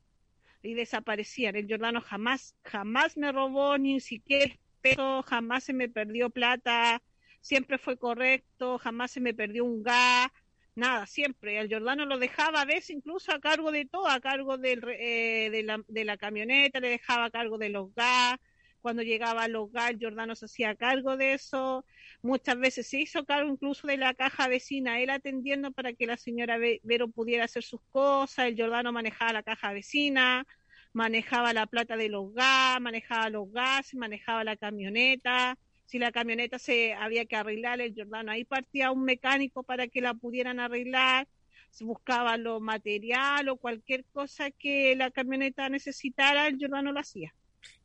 y 0.62 0.73
desaparecían. 0.73 1.55
El 1.55 1.67
Jordano 1.69 2.01
jamás, 2.01 2.55
jamás 2.63 3.17
me 3.17 3.32
robó 3.32 3.77
ni 3.77 3.99
siquiera 3.99 4.55
peso, 4.82 5.21
jamás 5.23 5.65
se 5.65 5.73
me 5.73 5.89
perdió 5.89 6.29
plata, 6.29 7.01
siempre 7.41 7.78
fue 7.78 7.97
correcto, 7.97 8.78
jamás 8.80 9.12
se 9.12 9.21
me 9.21 9.34
perdió 9.34 9.65
un 9.65 9.84
gas, 9.84 10.30
nada, 10.75 11.06
siempre. 11.06 11.60
El 11.60 11.69
Jordano 11.69 12.06
lo 12.06 12.17
dejaba 12.17 12.62
a 12.62 12.65
veces 12.65 12.91
incluso 12.91 13.32
a 13.32 13.39
cargo 13.39 13.71
de 13.71 13.86
todo, 13.86 14.08
a 14.08 14.19
cargo 14.19 14.58
eh, 14.63 15.49
de, 15.52 15.63
la, 15.63 15.82
de 15.88 16.06
la 16.06 16.17
camioneta, 16.17 16.80
le 16.80 16.89
dejaba 16.89 17.25
a 17.25 17.32
cargo 17.32 17.58
de 17.58 17.69
los 17.69 17.93
gas, 17.95 18.38
cuando 18.82 19.04
llegaba 19.04 19.43
al 19.43 19.56
hogar, 19.56 19.97
Jordano 19.99 20.36
se 20.36 20.45
hacía 20.45 20.75
cargo 20.75 21.17
de 21.17 21.34
eso. 21.34 21.86
Muchas 22.21 22.58
veces 22.58 22.88
se 22.88 23.02
hizo 23.02 23.25
cargo 23.25 23.52
incluso 23.52 23.88
de 23.88 23.97
la 23.97 24.13
caja 24.13 24.47
vecina, 24.47 24.99
él 25.02 25.10
atendiendo 25.10 25.71
para 25.71 25.93
que 25.93 26.08
la 26.08 26.17
señora 26.17 26.58
Vero 26.84 27.10
pudiera 27.10 27.45
hacer 27.45 27.63
sus 27.63 27.82
cosas. 27.91 28.45
El 28.45 28.58
Jordano 28.58 28.91
manejaba 28.91 29.34
la 29.34 29.43
caja 29.43 29.73
vecina, 29.73 30.45
manejaba 30.93 31.54
la 31.54 31.65
plata 31.65 31.97
del 31.97 32.15
hogar, 32.15 32.80
manejaba 32.82 33.30
los 33.30 33.52
gases, 33.52 33.95
manejaba 33.95 34.43
la 34.43 34.56
camioneta. 34.56 35.58
Si 35.89 35.97
la 35.97 36.12
camioneta 36.12 36.60
se 36.60 36.93
había 36.93 37.25
que 37.25 37.36
arreglar, 37.36 37.82
el 37.82 37.95
Jordano 37.95 38.32
ahí 38.32 38.45
partía 38.45 38.91
un 38.91 39.04
mecánico 39.04 39.63
para 39.63 39.88
que 39.88 40.02
la 40.02 40.13
pudieran 40.13 40.60
arreglar 40.60 41.28
se 41.71 41.84
buscaba 41.84 42.38
lo 42.38 42.60
material 42.60 43.49
o 43.49 43.58
cualquier 43.58 44.06
cosa 44.06 44.52
que 44.52 44.95
la 44.95 45.12
camioneta 45.12 45.69
necesitara, 45.69 46.47
el 46.47 46.58
Jordano 46.60 46.91
lo 46.91 46.99
hacía. 46.99 47.34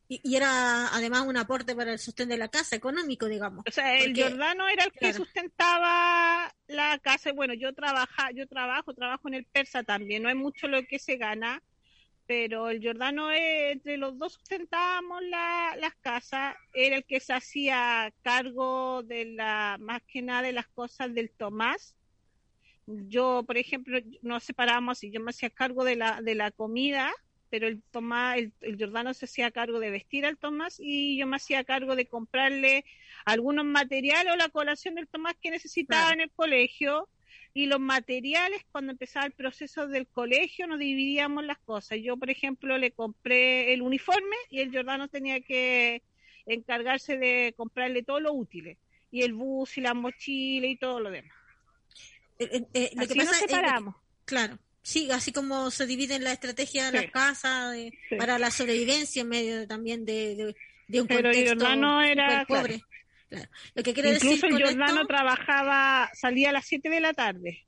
Y, 0.06 0.36
era 0.36 0.88
además 0.94 1.22
un 1.22 1.38
aporte 1.38 1.74
para 1.74 1.92
el 1.92 1.98
sostén 1.98 2.28
de 2.28 2.36
la 2.36 2.48
casa, 2.48 2.76
económico, 2.76 3.26
digamos. 3.26 3.64
O 3.66 3.70
sea, 3.70 3.96
el 3.96 4.14
Jordano 4.14 4.68
era 4.68 4.84
el 4.84 4.92
que 4.92 5.14
sustentaba 5.14 6.54
la 6.66 6.98
casa. 6.98 7.32
Bueno, 7.32 7.54
yo 7.54 7.72
trabaja, 7.72 8.30
yo 8.32 8.46
trabajo, 8.46 8.92
trabajo 8.92 9.28
en 9.28 9.34
el 9.34 9.44
Persa 9.46 9.82
también. 9.82 10.22
No 10.22 10.28
es 10.28 10.36
mucho 10.36 10.68
lo 10.68 10.82
que 10.86 10.98
se 10.98 11.16
gana, 11.16 11.62
pero 12.26 12.70
el 12.70 12.82
Jordano, 12.82 13.30
entre 13.32 13.96
los 13.96 14.18
dos 14.18 14.34
sustentábamos 14.34 15.22
la, 15.24 15.76
las 15.80 15.94
casas. 15.96 16.56
Era 16.72 16.96
el 16.96 17.04
que 17.04 17.20
se 17.20 17.32
hacía 17.32 18.12
cargo 18.22 19.02
de 19.02 19.26
la, 19.26 19.76
más 19.80 20.02
que 20.02 20.22
nada 20.22 20.42
de 20.42 20.52
las 20.52 20.68
cosas 20.68 21.14
del 21.14 21.30
Tomás. 21.30 21.94
Yo, 22.86 23.44
por 23.46 23.56
ejemplo, 23.56 23.98
nos 24.22 24.44
separábamos 24.44 25.04
y 25.04 25.10
yo 25.10 25.20
me 25.20 25.30
hacía 25.30 25.50
cargo 25.50 25.84
de 25.84 25.96
la, 25.96 26.20
de 26.22 26.34
la 26.34 26.50
comida 26.50 27.12
pero 27.54 27.68
el 27.68 27.84
Tomás, 27.92 28.38
el, 28.62 28.76
Jordano 28.76 29.14
se 29.14 29.26
hacía 29.26 29.52
cargo 29.52 29.78
de 29.78 29.90
vestir 29.90 30.26
al 30.26 30.36
Tomás 30.36 30.80
y 30.80 31.16
yo 31.16 31.28
me 31.28 31.36
hacía 31.36 31.62
cargo 31.62 31.94
de 31.94 32.08
comprarle 32.08 32.84
algunos 33.24 33.64
materiales 33.64 34.32
o 34.32 34.36
la 34.36 34.48
colación 34.48 34.96
del 34.96 35.06
Tomás 35.06 35.36
que 35.40 35.52
necesitaba 35.52 36.12
en 36.12 36.22
el 36.22 36.32
colegio 36.32 37.08
y 37.54 37.66
los 37.66 37.78
materiales 37.78 38.62
cuando 38.72 38.92
empezaba 38.92 39.26
el 39.26 39.32
proceso 39.32 39.86
del 39.86 40.08
colegio 40.08 40.66
nos 40.66 40.80
dividíamos 40.80 41.44
las 41.44 41.58
cosas. 41.58 42.00
Yo, 42.02 42.16
por 42.16 42.28
ejemplo, 42.28 42.76
le 42.76 42.90
compré 42.90 43.72
el 43.72 43.80
uniforme 43.80 44.36
y 44.50 44.58
el 44.58 44.72
Jordano 44.72 45.06
tenía 45.06 45.40
que 45.40 46.02
encargarse 46.46 47.16
de 47.16 47.54
comprarle 47.56 48.02
todo 48.02 48.18
lo 48.18 48.32
útil 48.32 48.76
y 49.12 49.22
el 49.22 49.32
bus 49.32 49.78
y 49.78 49.80
la 49.80 49.94
mochila 49.94 50.66
y 50.66 50.76
todo 50.76 50.98
lo 50.98 51.10
demás. 51.10 51.32
Eh, 52.40 52.48
eh, 52.52 52.66
eh 52.74 52.90
lo 52.96 53.06
que 53.06 53.14
pasa, 53.14 53.34
separamos. 53.34 53.94
claro. 54.24 54.58
Sí, 54.82 55.10
así 55.10 55.32
como 55.32 55.70
se 55.70 55.86
divide 55.86 56.18
la 56.18 56.32
estrategia 56.32 56.90
de 56.90 57.00
la 57.00 57.10
casa 57.10 57.72
para 58.18 58.38
la 58.38 58.50
sobrevivencia 58.50 59.22
en 59.22 59.28
medio 59.30 59.66
también 59.66 60.04
de, 60.04 60.54
de, 60.88 61.00
un 61.00 61.06
Pero 61.06 61.22
contexto 61.22 62.00
era, 62.02 62.44
pobre. 62.46 62.82
Lo 63.74 63.82
que 63.82 63.94
quiere 63.94 64.14
Incluso 64.14 64.46
decir 64.46 64.66
Jordano 64.66 65.06
trabajaba, 65.06 66.10
salía 66.14 66.50
a 66.50 66.52
las 66.52 66.66
7 66.66 66.88
de 66.88 67.00
la 67.00 67.14
tarde. 67.14 67.66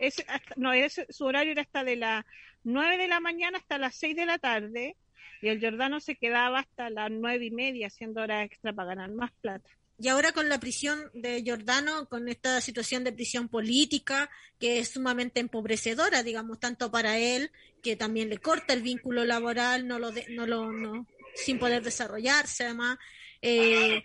Es, 0.00 0.24
no, 0.56 0.70
su 1.10 1.24
horario 1.24 1.52
era 1.52 1.62
hasta 1.62 1.84
de 1.84 1.96
las 1.96 2.24
9 2.64 2.98
de 2.98 3.08
la 3.08 3.20
mañana 3.20 3.58
hasta 3.58 3.78
las 3.78 3.94
6 3.96 4.16
de 4.16 4.26
la 4.26 4.38
tarde 4.38 4.96
y 5.44 5.48
el 5.48 5.60
Jordano 5.60 6.00
se 6.00 6.16
quedaba 6.16 6.60
hasta 6.60 6.88
las 6.88 7.10
nueve 7.10 7.44
y 7.44 7.50
media 7.50 7.88
haciendo 7.88 8.22
horas 8.22 8.46
extra 8.46 8.72
para 8.72 8.88
ganar 8.88 9.10
más 9.10 9.30
plata. 9.42 9.68
Y 9.98 10.08
ahora 10.08 10.32
con 10.32 10.48
la 10.48 10.58
prisión 10.58 11.10
de 11.12 11.42
Giordano, 11.42 12.08
con 12.08 12.28
esta 12.28 12.60
situación 12.62 13.04
de 13.04 13.12
prisión 13.12 13.48
política, 13.48 14.30
que 14.58 14.78
es 14.78 14.88
sumamente 14.88 15.40
empobrecedora, 15.40 16.22
digamos, 16.22 16.58
tanto 16.58 16.90
para 16.90 17.18
él, 17.18 17.50
que 17.82 17.94
también 17.94 18.30
le 18.30 18.38
corta 18.38 18.72
el 18.72 18.80
vínculo 18.80 19.26
laboral, 19.26 19.86
no 19.86 19.98
lo, 19.98 20.12
no 20.30 20.46
lo, 20.46 20.72
no, 20.72 21.06
sin 21.34 21.58
poder 21.58 21.82
desarrollarse, 21.82 22.64
además, 22.64 22.98
eh, 23.46 24.02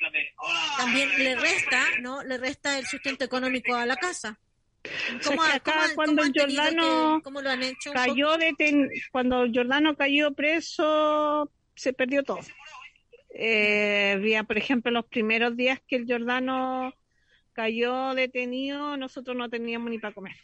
también 0.78 1.10
le 1.17 1.36
resta, 1.36 1.82
¿no? 2.02 2.21
Le 2.23 2.38
resta 2.38 2.78
el 2.78 2.86
sustento 2.86 3.23
económico 3.23 3.73
a 3.73 3.86
la 3.86 3.95
casa. 3.95 4.38
¿Cómo, 5.25 5.41
cuando 5.95 6.23
Giordano 6.25 7.21
lo 7.23 7.49
han 7.49 7.63
hecho 7.63 7.93
cayó 7.93 8.32
cuando 9.12 9.45
Giordano 9.45 9.95
cayó 9.95 10.34
preso, 10.34 11.49
se 11.73 11.93
perdió 11.93 12.23
todo. 12.23 12.41
Eh, 13.34 14.13
había, 14.17 14.43
por 14.43 14.58
ejemplo, 14.58 14.91
los 14.91 15.06
primeros 15.06 15.56
días 15.56 15.80
que 15.88 15.95
el 15.95 16.06
Jordano 16.06 16.93
cayó 17.54 18.13
detenido, 18.15 18.97
nosotros 18.97 19.38
no 19.38 19.49
teníamos 19.49 19.89
ni 19.89 19.99
para 19.99 20.13
comer. 20.13 20.36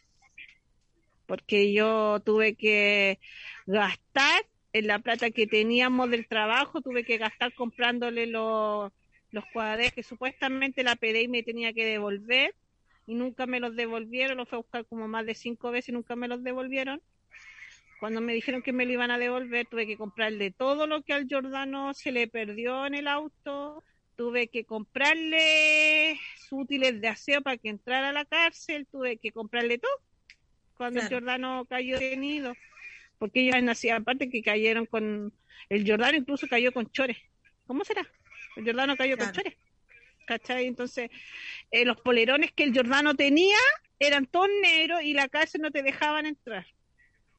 Porque 1.25 1.73
yo 1.73 2.21
tuve 2.23 2.55
que 2.55 3.19
gastar 3.65 4.45
en 4.75 4.87
la 4.87 4.99
plata 4.99 5.31
que 5.31 5.47
teníamos 5.47 6.09
del 6.09 6.27
trabajo, 6.27 6.81
tuve 6.81 7.05
que 7.05 7.17
gastar 7.17 7.53
comprándole 7.53 8.27
los, 8.27 8.91
los 9.31 9.45
cuadros 9.53 9.93
que 9.93 10.03
supuestamente 10.03 10.83
la 10.83 10.97
PDI 10.97 11.29
me 11.29 11.43
tenía 11.43 11.71
que 11.71 11.85
devolver 11.85 12.53
y 13.07 13.15
nunca 13.15 13.45
me 13.45 13.61
los 13.61 13.77
devolvieron, 13.77 14.35
los 14.35 14.49
fue 14.49 14.57
a 14.57 14.61
buscar 14.61 14.85
como 14.85 15.07
más 15.07 15.25
de 15.25 15.33
cinco 15.33 15.71
veces 15.71 15.89
y 15.89 15.91
nunca 15.93 16.17
me 16.17 16.27
los 16.27 16.43
devolvieron. 16.43 17.01
Cuando 18.01 18.19
me 18.19 18.33
dijeron 18.33 18.61
que 18.61 18.73
me 18.73 18.85
lo 18.85 18.91
iban 18.91 19.11
a 19.11 19.17
devolver, 19.17 19.65
tuve 19.65 19.87
que 19.87 19.95
comprarle 19.95 20.51
todo 20.51 20.87
lo 20.87 21.03
que 21.03 21.13
al 21.13 21.25
Jordano 21.29 21.93
se 21.93 22.11
le 22.11 22.27
perdió 22.27 22.85
en 22.85 22.95
el 22.95 23.07
auto, 23.07 23.81
tuve 24.17 24.49
que 24.49 24.65
comprarle 24.65 26.19
sus 26.37 26.63
útiles 26.63 26.99
de 26.99 27.07
aseo 27.07 27.41
para 27.41 27.55
que 27.55 27.69
entrara 27.69 28.09
a 28.09 28.13
la 28.13 28.25
cárcel, 28.25 28.87
tuve 28.91 29.15
que 29.15 29.31
comprarle 29.31 29.77
todo 29.77 30.01
cuando 30.75 30.99
el 30.99 31.07
Jordano 31.07 31.65
cayó 31.69 31.97
detenido, 31.97 32.53
porque 33.17 33.41
ellos 33.41 33.61
nacían, 33.63 34.01
aparte 34.01 34.29
que 34.29 34.41
cayeron 34.41 34.85
con, 34.85 35.33
el 35.69 35.87
Jordano 35.87 36.17
incluso 36.17 36.47
cayó 36.47 36.71
con 36.71 36.89
chores. 36.91 37.17
¿Cómo 37.67 37.83
será? 37.83 38.07
El 38.55 38.65
Jordano 38.65 38.95
cayó 38.95 39.17
con 39.17 39.31
chores. 39.31 39.55
¿Cachai? 40.25 40.65
Entonces, 40.65 41.11
eh, 41.71 41.85
los 41.85 42.01
polerones 42.01 42.51
que 42.51 42.63
el 42.63 42.75
Jordano 42.75 43.15
tenía 43.15 43.57
eran 43.99 44.25
todos 44.25 44.49
negros 44.61 45.03
y 45.03 45.13
la 45.13 45.29
cárcel 45.29 45.61
no 45.61 45.71
te 45.71 45.83
dejaban 45.83 46.25
entrar. 46.25 46.65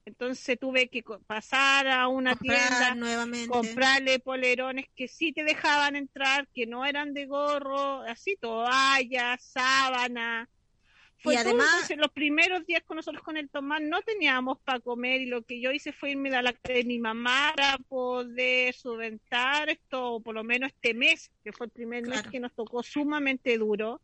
Entonces 0.06 0.56
tuve 0.58 0.88
que 0.88 1.02
pasar 1.26 1.88
a 1.88 2.06
una 2.06 2.36
tienda, 2.36 2.94
nuevamente. 2.94 3.48
comprarle 3.48 4.20
polerones 4.20 4.86
que 4.94 5.08
sí 5.08 5.32
te 5.32 5.42
dejaban 5.42 5.96
entrar, 5.96 6.46
que 6.54 6.64
no 6.64 6.84
eran 6.86 7.12
de 7.12 7.26
gorro, 7.26 8.02
así, 8.02 8.36
toallas, 8.40 9.42
sábana. 9.42 10.48
Y 11.32 11.36
además, 11.36 11.90
en 11.90 12.00
los 12.00 12.10
primeros 12.10 12.66
días 12.66 12.82
con 12.84 12.96
nosotros 12.96 13.22
con 13.22 13.36
el 13.36 13.48
Tomás 13.48 13.80
no 13.82 14.02
teníamos 14.02 14.58
para 14.60 14.80
comer 14.80 15.20
y 15.20 15.26
lo 15.26 15.42
que 15.42 15.60
yo 15.60 15.72
hice 15.72 15.92
fue 15.92 16.10
irme 16.10 16.34
a 16.34 16.42
la 16.42 16.52
casa 16.52 16.74
de 16.74 16.84
mi 16.84 16.98
mamá 16.98 17.52
para 17.56 17.78
poder 17.78 18.74
subventar 18.74 19.68
esto, 19.68 20.20
por 20.20 20.34
lo 20.34 20.44
menos 20.44 20.70
este 20.70 20.94
mes, 20.94 21.30
que 21.42 21.52
fue 21.52 21.66
el 21.66 21.72
primer 21.72 22.06
mes 22.06 22.22
que 22.22 22.40
nos 22.40 22.52
tocó 22.54 22.82
sumamente 22.82 23.58
duro, 23.58 24.00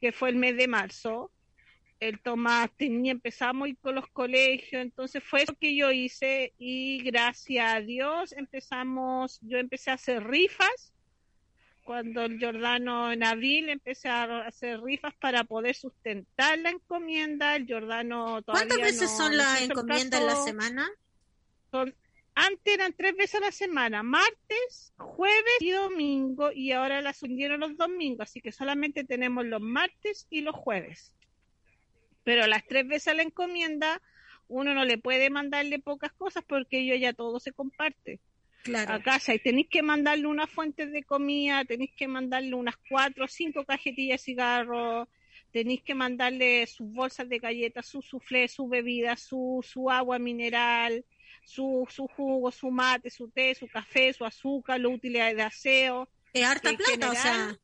que 0.00 0.12
fue 0.12 0.30
el 0.30 0.36
mes 0.36 0.56
de 0.56 0.68
marzo. 0.68 1.30
El 1.98 2.18
Tomás 2.20 2.70
tenía, 2.76 3.12
empezamos 3.12 3.66
a 3.66 3.68
ir 3.68 3.76
con 3.78 3.94
los 3.94 4.08
colegios, 4.08 4.80
entonces 4.80 5.22
fue 5.22 5.42
eso 5.42 5.54
que 5.54 5.76
yo 5.76 5.90
hice 5.90 6.54
y 6.58 7.02
gracias 7.02 7.74
a 7.74 7.80
Dios 7.80 8.32
empezamos, 8.32 9.38
yo 9.42 9.58
empecé 9.58 9.90
a 9.90 9.94
hacer 9.94 10.24
rifas, 10.24 10.94
cuando 11.90 12.22
el 12.22 12.38
Jordano 12.38 13.10
en 13.10 13.24
abril 13.24 13.68
empecé 13.68 14.08
a 14.08 14.46
hacer 14.46 14.80
rifas 14.80 15.12
para 15.16 15.42
poder 15.42 15.74
sustentar 15.74 16.56
la 16.60 16.70
encomienda, 16.70 17.56
el 17.56 17.66
Jordano 17.66 18.42
todavía 18.42 18.68
¿Cuántas 18.68 18.78
veces 18.78 19.10
son 19.16 19.36
las 19.36 19.60
encomiendas 19.60 20.20
en 20.20 20.26
la 20.28 20.36
semana? 20.36 20.88
Son, 21.72 21.92
antes 22.36 22.74
eran 22.74 22.92
tres 22.92 23.16
veces 23.16 23.40
a 23.40 23.46
la 23.46 23.50
semana, 23.50 24.04
martes, 24.04 24.92
jueves 24.98 25.56
y 25.58 25.72
domingo, 25.72 26.52
y 26.52 26.70
ahora 26.70 27.00
las 27.00 27.24
unieron 27.24 27.58
los 27.58 27.76
domingos, 27.76 28.28
así 28.28 28.40
que 28.40 28.52
solamente 28.52 29.02
tenemos 29.02 29.44
los 29.44 29.60
martes 29.60 30.28
y 30.30 30.42
los 30.42 30.54
jueves 30.54 31.12
pero 32.22 32.46
las 32.46 32.64
tres 32.66 32.86
veces 32.86 33.08
a 33.08 33.14
la 33.14 33.22
encomienda 33.22 34.00
uno 34.46 34.74
no 34.74 34.84
le 34.84 34.98
puede 34.98 35.30
mandarle 35.30 35.80
pocas 35.80 36.12
cosas 36.12 36.44
porque 36.46 36.78
ellos 36.78 37.00
ya 37.00 37.12
todo 37.12 37.40
se 37.40 37.52
comparte. 37.52 38.20
Claro. 38.62 38.94
A 38.94 39.02
casa 39.02 39.34
y 39.34 39.38
tenéis 39.38 39.68
que 39.70 39.82
mandarle 39.82 40.26
unas 40.26 40.50
fuentes 40.50 40.92
de 40.92 41.02
comida, 41.02 41.64
tenéis 41.64 41.92
que 41.96 42.06
mandarle 42.06 42.54
unas 42.54 42.76
cuatro 42.88 43.24
o 43.24 43.28
cinco 43.28 43.64
cajetillas 43.64 44.20
de 44.20 44.24
cigarros, 44.24 45.08
tenéis 45.50 45.82
que 45.82 45.94
mandarle 45.94 46.66
sus 46.66 46.92
bolsas 46.92 47.28
de 47.28 47.38
galletas, 47.38 47.86
su 47.86 48.02
suflé, 48.02 48.48
su 48.48 48.68
bebida, 48.68 49.16
su, 49.16 49.64
su 49.66 49.90
agua 49.90 50.18
mineral, 50.18 51.04
su, 51.44 51.86
su 51.88 52.06
jugo, 52.06 52.50
su 52.50 52.70
mate, 52.70 53.10
su 53.10 53.30
té, 53.30 53.54
su 53.54 53.66
café, 53.66 54.12
su 54.12 54.24
azúcar, 54.24 54.78
los 54.78 54.94
útiles 54.94 55.34
de 55.34 55.42
aseo. 55.42 56.08
Es 56.32 56.44
harta 56.44 56.72
plata, 56.72 57.10
o 57.10 57.14
sea. 57.14 57.58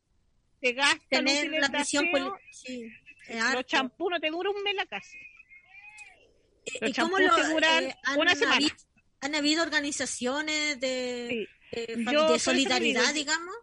Te 0.61 0.73
gastan 0.73 1.25
tener 1.25 1.51
la 1.61 1.69
prisión 1.69 2.07
sí. 2.51 2.91
Los 3.53 3.67
champús 3.67 4.11
no 4.11 4.21
te 4.21 4.31
duran 4.31 4.55
un 4.57 4.63
mes 4.63 4.75
la 4.75 4.87
casa. 4.87 5.17
Los 6.81 6.93
champús 6.93 7.21
te 7.21 7.49
duran 7.49 7.85
eh, 7.85 7.97
una 8.17 8.35
semana. 8.35 8.67
¿Han 9.27 9.35
habido 9.35 9.65
organizaciones 9.65 10.79
de, 10.79 11.49
de, 11.73 12.39
solidaridad, 12.39 13.13
digamos? 13.13 13.57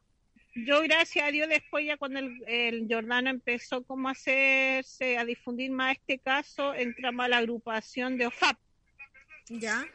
Yo, 0.56 0.82
gracias 0.82 1.26
a 1.26 1.32
Dios, 1.32 1.48
después 1.48 1.86
ya 1.86 1.96
cuando 1.96 2.20
el, 2.20 2.44
el, 2.48 2.86
Jordano 2.90 3.30
empezó 3.30 3.82
como 3.84 4.10
a 4.10 4.12
hacerse, 4.12 5.18
a 5.18 5.24
difundir 5.24 5.72
más 5.72 5.94
este 5.94 6.20
caso, 6.20 6.74
entramos 6.74 7.24
a 7.24 7.30
la 7.30 7.38
agrupación 7.38 8.18
de 8.18 8.26
OFAP. 8.26 8.58
¿Ya? 9.48 9.86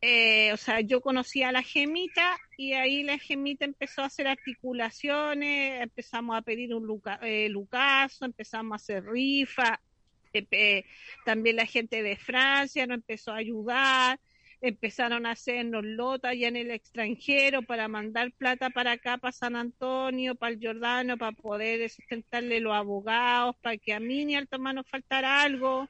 Eh, 0.00 0.54
o 0.54 0.56
sea, 0.56 0.80
yo 0.80 1.02
conocí 1.02 1.42
a 1.42 1.52
la 1.52 1.62
gemita 1.62 2.38
y 2.56 2.72
ahí 2.72 3.02
la 3.02 3.18
gemita 3.18 3.66
empezó 3.66 4.00
a 4.00 4.06
hacer 4.06 4.26
articulaciones, 4.26 5.82
empezamos 5.82 6.34
a 6.34 6.40
pedir 6.40 6.74
un 6.74 6.86
luca, 6.86 7.18
eh, 7.20 7.50
lucaso, 7.50 8.24
empezamos 8.24 8.72
a 8.72 8.76
hacer 8.76 9.04
rifa, 9.04 9.78
eh, 10.32 10.84
también 11.24 11.56
la 11.56 11.66
gente 11.66 12.02
de 12.02 12.16
Francia 12.16 12.86
nos 12.86 12.96
empezó 12.96 13.32
a 13.32 13.36
ayudar, 13.36 14.18
empezaron 14.60 15.26
a 15.26 15.32
hacernos 15.32 15.84
lotas 15.84 16.34
ya 16.36 16.48
en 16.48 16.56
el 16.56 16.70
extranjero 16.70 17.62
para 17.62 17.88
mandar 17.88 18.32
plata 18.32 18.70
para 18.70 18.92
acá, 18.92 19.18
para 19.18 19.32
San 19.32 19.56
Antonio, 19.56 20.34
para 20.34 20.52
el 20.52 20.60
Jordano, 20.60 21.16
para 21.16 21.32
poder 21.32 21.88
sustentarle 21.90 22.60
los 22.60 22.74
abogados, 22.74 23.56
para 23.62 23.76
que 23.76 23.92
a 23.92 24.00
mí 24.00 24.24
ni 24.24 24.36
al 24.36 24.48
nos 24.50 24.88
faltara 24.88 25.42
algo. 25.42 25.88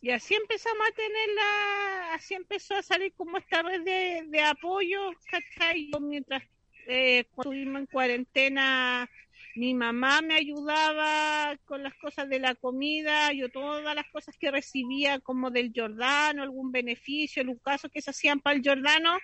Y 0.00 0.10
así 0.10 0.34
empezamos 0.34 0.88
a 0.88 0.94
tener 0.94 1.28
la, 1.36 2.14
así 2.14 2.34
empezó 2.34 2.74
a 2.74 2.82
salir 2.82 3.12
como 3.14 3.38
esta 3.38 3.62
red 3.62 3.82
de, 3.82 4.24
de 4.26 4.40
apoyo, 4.40 5.12
¿cachai? 5.30 5.90
Mientras 6.00 6.42
eh, 6.88 7.20
estuvimos 7.20 7.80
en 7.80 7.86
cuarentena, 7.86 9.08
mi 9.54 9.74
mamá 9.74 10.22
me 10.22 10.34
ayudaba 10.34 11.56
con 11.64 11.82
las 11.82 11.94
cosas 11.94 12.28
de 12.28 12.38
la 12.38 12.54
comida, 12.54 13.32
yo 13.32 13.50
todas 13.50 13.94
las 13.94 14.08
cosas 14.10 14.36
que 14.38 14.50
recibía 14.50 15.18
como 15.20 15.50
del 15.50 15.72
Jordano, 15.74 16.42
algún 16.42 16.72
beneficio, 16.72 17.42
el 17.42 17.60
caso 17.60 17.88
que 17.88 18.00
se 18.00 18.10
hacían 18.10 18.40
para 18.40 18.56
el 18.56 18.62
Jordano, 18.64 19.18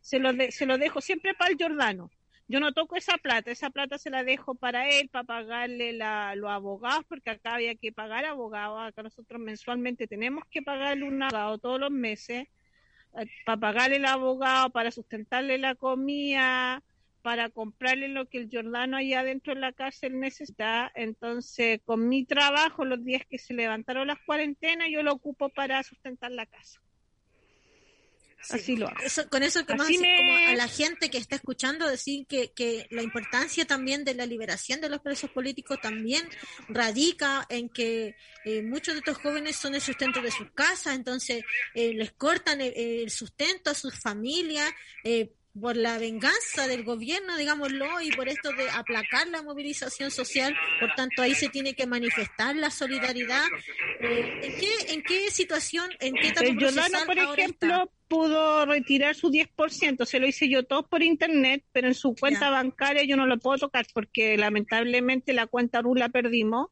se 0.00 0.18
lo, 0.18 0.30
se 0.50 0.66
lo 0.66 0.78
dejo 0.78 1.00
siempre 1.00 1.34
para 1.34 1.50
el 1.50 1.58
Jordano. 1.60 2.10
Yo 2.48 2.60
no 2.60 2.72
toco 2.72 2.96
esa 2.96 3.16
plata, 3.18 3.50
esa 3.50 3.70
plata 3.70 3.98
se 3.98 4.10
la 4.10 4.24
dejo 4.24 4.54
para 4.54 4.88
él, 4.88 5.08
para 5.08 5.24
pagarle 5.24 5.92
la, 5.94 6.34
los 6.36 6.50
abogados, 6.50 7.04
porque 7.08 7.30
acá 7.30 7.54
había 7.54 7.74
que 7.74 7.92
pagar 7.92 8.24
abogados, 8.24 8.82
acá 8.82 9.02
nosotros 9.02 9.40
mensualmente 9.40 10.06
tenemos 10.06 10.44
que 10.50 10.60
pagarle 10.60 11.04
un 11.04 11.22
abogado 11.22 11.58
todos 11.58 11.80
los 11.80 11.90
meses, 11.90 12.46
eh, 13.16 13.26
para 13.46 13.58
pagarle 13.58 13.96
el 13.96 14.04
abogado, 14.04 14.70
para 14.70 14.90
sustentarle 14.90 15.58
la 15.58 15.74
comida, 15.74 16.82
para 17.22 17.48
comprarle 17.50 18.08
lo 18.08 18.28
que 18.28 18.38
el 18.38 18.48
Jordano 18.52 18.96
allá 18.96 19.22
dentro 19.22 19.54
de 19.54 19.60
la 19.60 19.72
cárcel 19.72 20.18
necesita. 20.18 20.90
Entonces, 20.94 21.80
con 21.84 22.08
mi 22.08 22.24
trabajo, 22.24 22.84
los 22.84 23.04
días 23.04 23.22
que 23.28 23.38
se 23.38 23.54
levantaron 23.54 24.08
las 24.08 24.18
cuarentenas, 24.26 24.88
yo 24.90 25.02
lo 25.02 25.12
ocupo 25.12 25.48
para 25.48 25.82
sustentar 25.82 26.32
la 26.32 26.46
casa. 26.46 26.80
Así 28.50 28.76
lo 28.76 28.88
hago. 28.88 28.98
con 29.30 29.42
eso 29.42 29.64
que 29.64 29.76
como 29.76 29.84
a 29.84 30.54
la 30.54 30.68
gente 30.68 31.10
que 31.10 31.18
está 31.18 31.36
escuchando 31.36 31.88
decir 31.88 32.26
que, 32.26 32.52
que 32.52 32.86
la 32.90 33.02
importancia 33.02 33.64
también 33.66 34.04
de 34.04 34.14
la 34.14 34.26
liberación 34.26 34.80
de 34.80 34.88
los 34.88 35.00
presos 35.00 35.30
políticos 35.30 35.78
también 35.80 36.28
radica 36.68 37.46
en 37.48 37.68
que 37.68 38.16
eh, 38.44 38.62
muchos 38.62 38.94
de 38.94 38.98
estos 38.98 39.18
jóvenes 39.18 39.56
son 39.56 39.74
el 39.74 39.80
sustento 39.80 40.20
de 40.20 40.32
sus 40.32 40.50
casas, 40.52 40.96
entonces 40.96 41.44
eh, 41.74 41.94
les 41.94 42.12
cortan 42.12 42.60
el, 42.60 42.72
el, 42.74 43.10
sustento 43.10 43.70
a 43.70 43.74
sus 43.74 43.98
familias, 43.98 44.70
eh, 45.04 45.32
por 45.60 45.76
la 45.76 45.98
venganza 45.98 46.66
del 46.66 46.82
gobierno, 46.82 47.36
digámoslo, 47.36 48.00
y 48.00 48.10
por 48.12 48.28
esto 48.28 48.52
de 48.52 48.70
aplacar 48.70 49.28
la 49.28 49.42
movilización 49.42 50.10
social, 50.10 50.56
por 50.80 50.94
tanto 50.94 51.20
ahí 51.20 51.34
se 51.34 51.50
tiene 51.50 51.74
que 51.74 51.86
manifestar 51.86 52.56
la 52.56 52.70
solidaridad. 52.70 53.44
Eh, 54.00 54.40
¿en, 54.42 54.52
qué, 54.58 54.94
¿En 54.94 55.02
qué 55.02 55.30
situación, 55.30 55.90
en 56.00 56.14
qué 56.14 56.28
El 56.28 56.56
por 57.06 57.18
ejemplo, 57.18 57.92
pudo 58.08 58.64
retirar 58.64 59.14
su 59.14 59.30
10%, 59.30 60.06
se 60.06 60.20
lo 60.20 60.26
hice 60.26 60.48
yo 60.48 60.64
todo 60.64 60.88
por 60.88 61.02
internet, 61.02 61.64
pero 61.72 61.88
en 61.88 61.94
su 61.94 62.14
cuenta 62.14 62.48
bancaria 62.48 63.04
yo 63.04 63.16
no 63.16 63.26
lo 63.26 63.38
puedo 63.38 63.58
tocar 63.58 63.86
porque 63.92 64.38
lamentablemente 64.38 65.34
la 65.34 65.46
cuenta 65.46 65.82
RU 65.82 65.94
la 65.94 66.08
perdimos, 66.08 66.70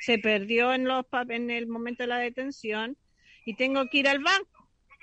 se 0.00 0.18
perdió 0.18 0.72
en, 0.72 0.84
los, 0.84 1.04
en 1.28 1.50
el 1.50 1.66
momento 1.66 2.04
de 2.04 2.08
la 2.08 2.18
detención. 2.18 2.96
Y 3.46 3.56
tengo 3.56 3.86
que 3.90 3.98
ir 3.98 4.08
al 4.08 4.20
banco 4.20 4.53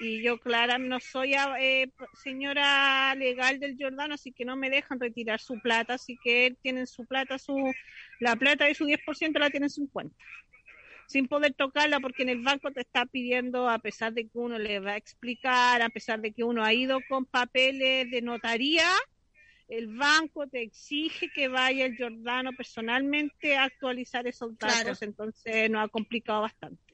y 0.01 0.23
yo, 0.23 0.39
Clara, 0.39 0.79
no 0.79 0.99
soy 0.99 1.35
eh, 1.59 1.91
señora 2.23 3.13
legal 3.13 3.59
del 3.59 3.77
Jordano, 3.79 4.15
así 4.15 4.31
que 4.31 4.45
no 4.45 4.55
me 4.55 4.71
dejan 4.71 4.99
retirar 4.99 5.39
su 5.39 5.59
plata, 5.61 5.93
así 5.93 6.17
que 6.23 6.47
él 6.47 6.57
tiene 6.59 6.87
su 6.87 7.05
plata, 7.05 7.37
su 7.37 7.55
la 8.19 8.35
plata 8.35 8.65
de 8.65 8.73
su 8.73 8.85
10% 8.85 9.37
la 9.37 9.51
tiene 9.51 9.67
en 9.67 9.69
su 9.69 9.87
cuenta, 9.91 10.15
sin 11.07 11.27
poder 11.27 11.53
tocarla 11.53 11.99
porque 11.99 12.23
en 12.23 12.29
el 12.29 12.41
banco 12.41 12.71
te 12.71 12.81
está 12.81 13.05
pidiendo, 13.05 13.69
a 13.69 13.77
pesar 13.77 14.11
de 14.13 14.23
que 14.23 14.39
uno 14.39 14.57
le 14.57 14.79
va 14.79 14.93
a 14.93 14.97
explicar, 14.97 15.83
a 15.83 15.89
pesar 15.89 16.19
de 16.19 16.33
que 16.33 16.43
uno 16.43 16.63
ha 16.63 16.73
ido 16.73 16.99
con 17.07 17.25
papeles 17.25 18.09
de 18.09 18.23
notaría, 18.23 18.87
el 19.67 19.95
banco 19.95 20.47
te 20.47 20.63
exige 20.63 21.29
que 21.33 21.47
vaya 21.47 21.85
el 21.85 21.95
Jordano 21.95 22.53
personalmente 22.53 23.55
a 23.55 23.65
actualizar 23.65 24.25
esos 24.25 24.57
datos, 24.57 25.03
entonces 25.03 25.69
nos 25.69 25.85
ha 25.85 25.87
complicado 25.89 26.41
bastante. 26.41 26.90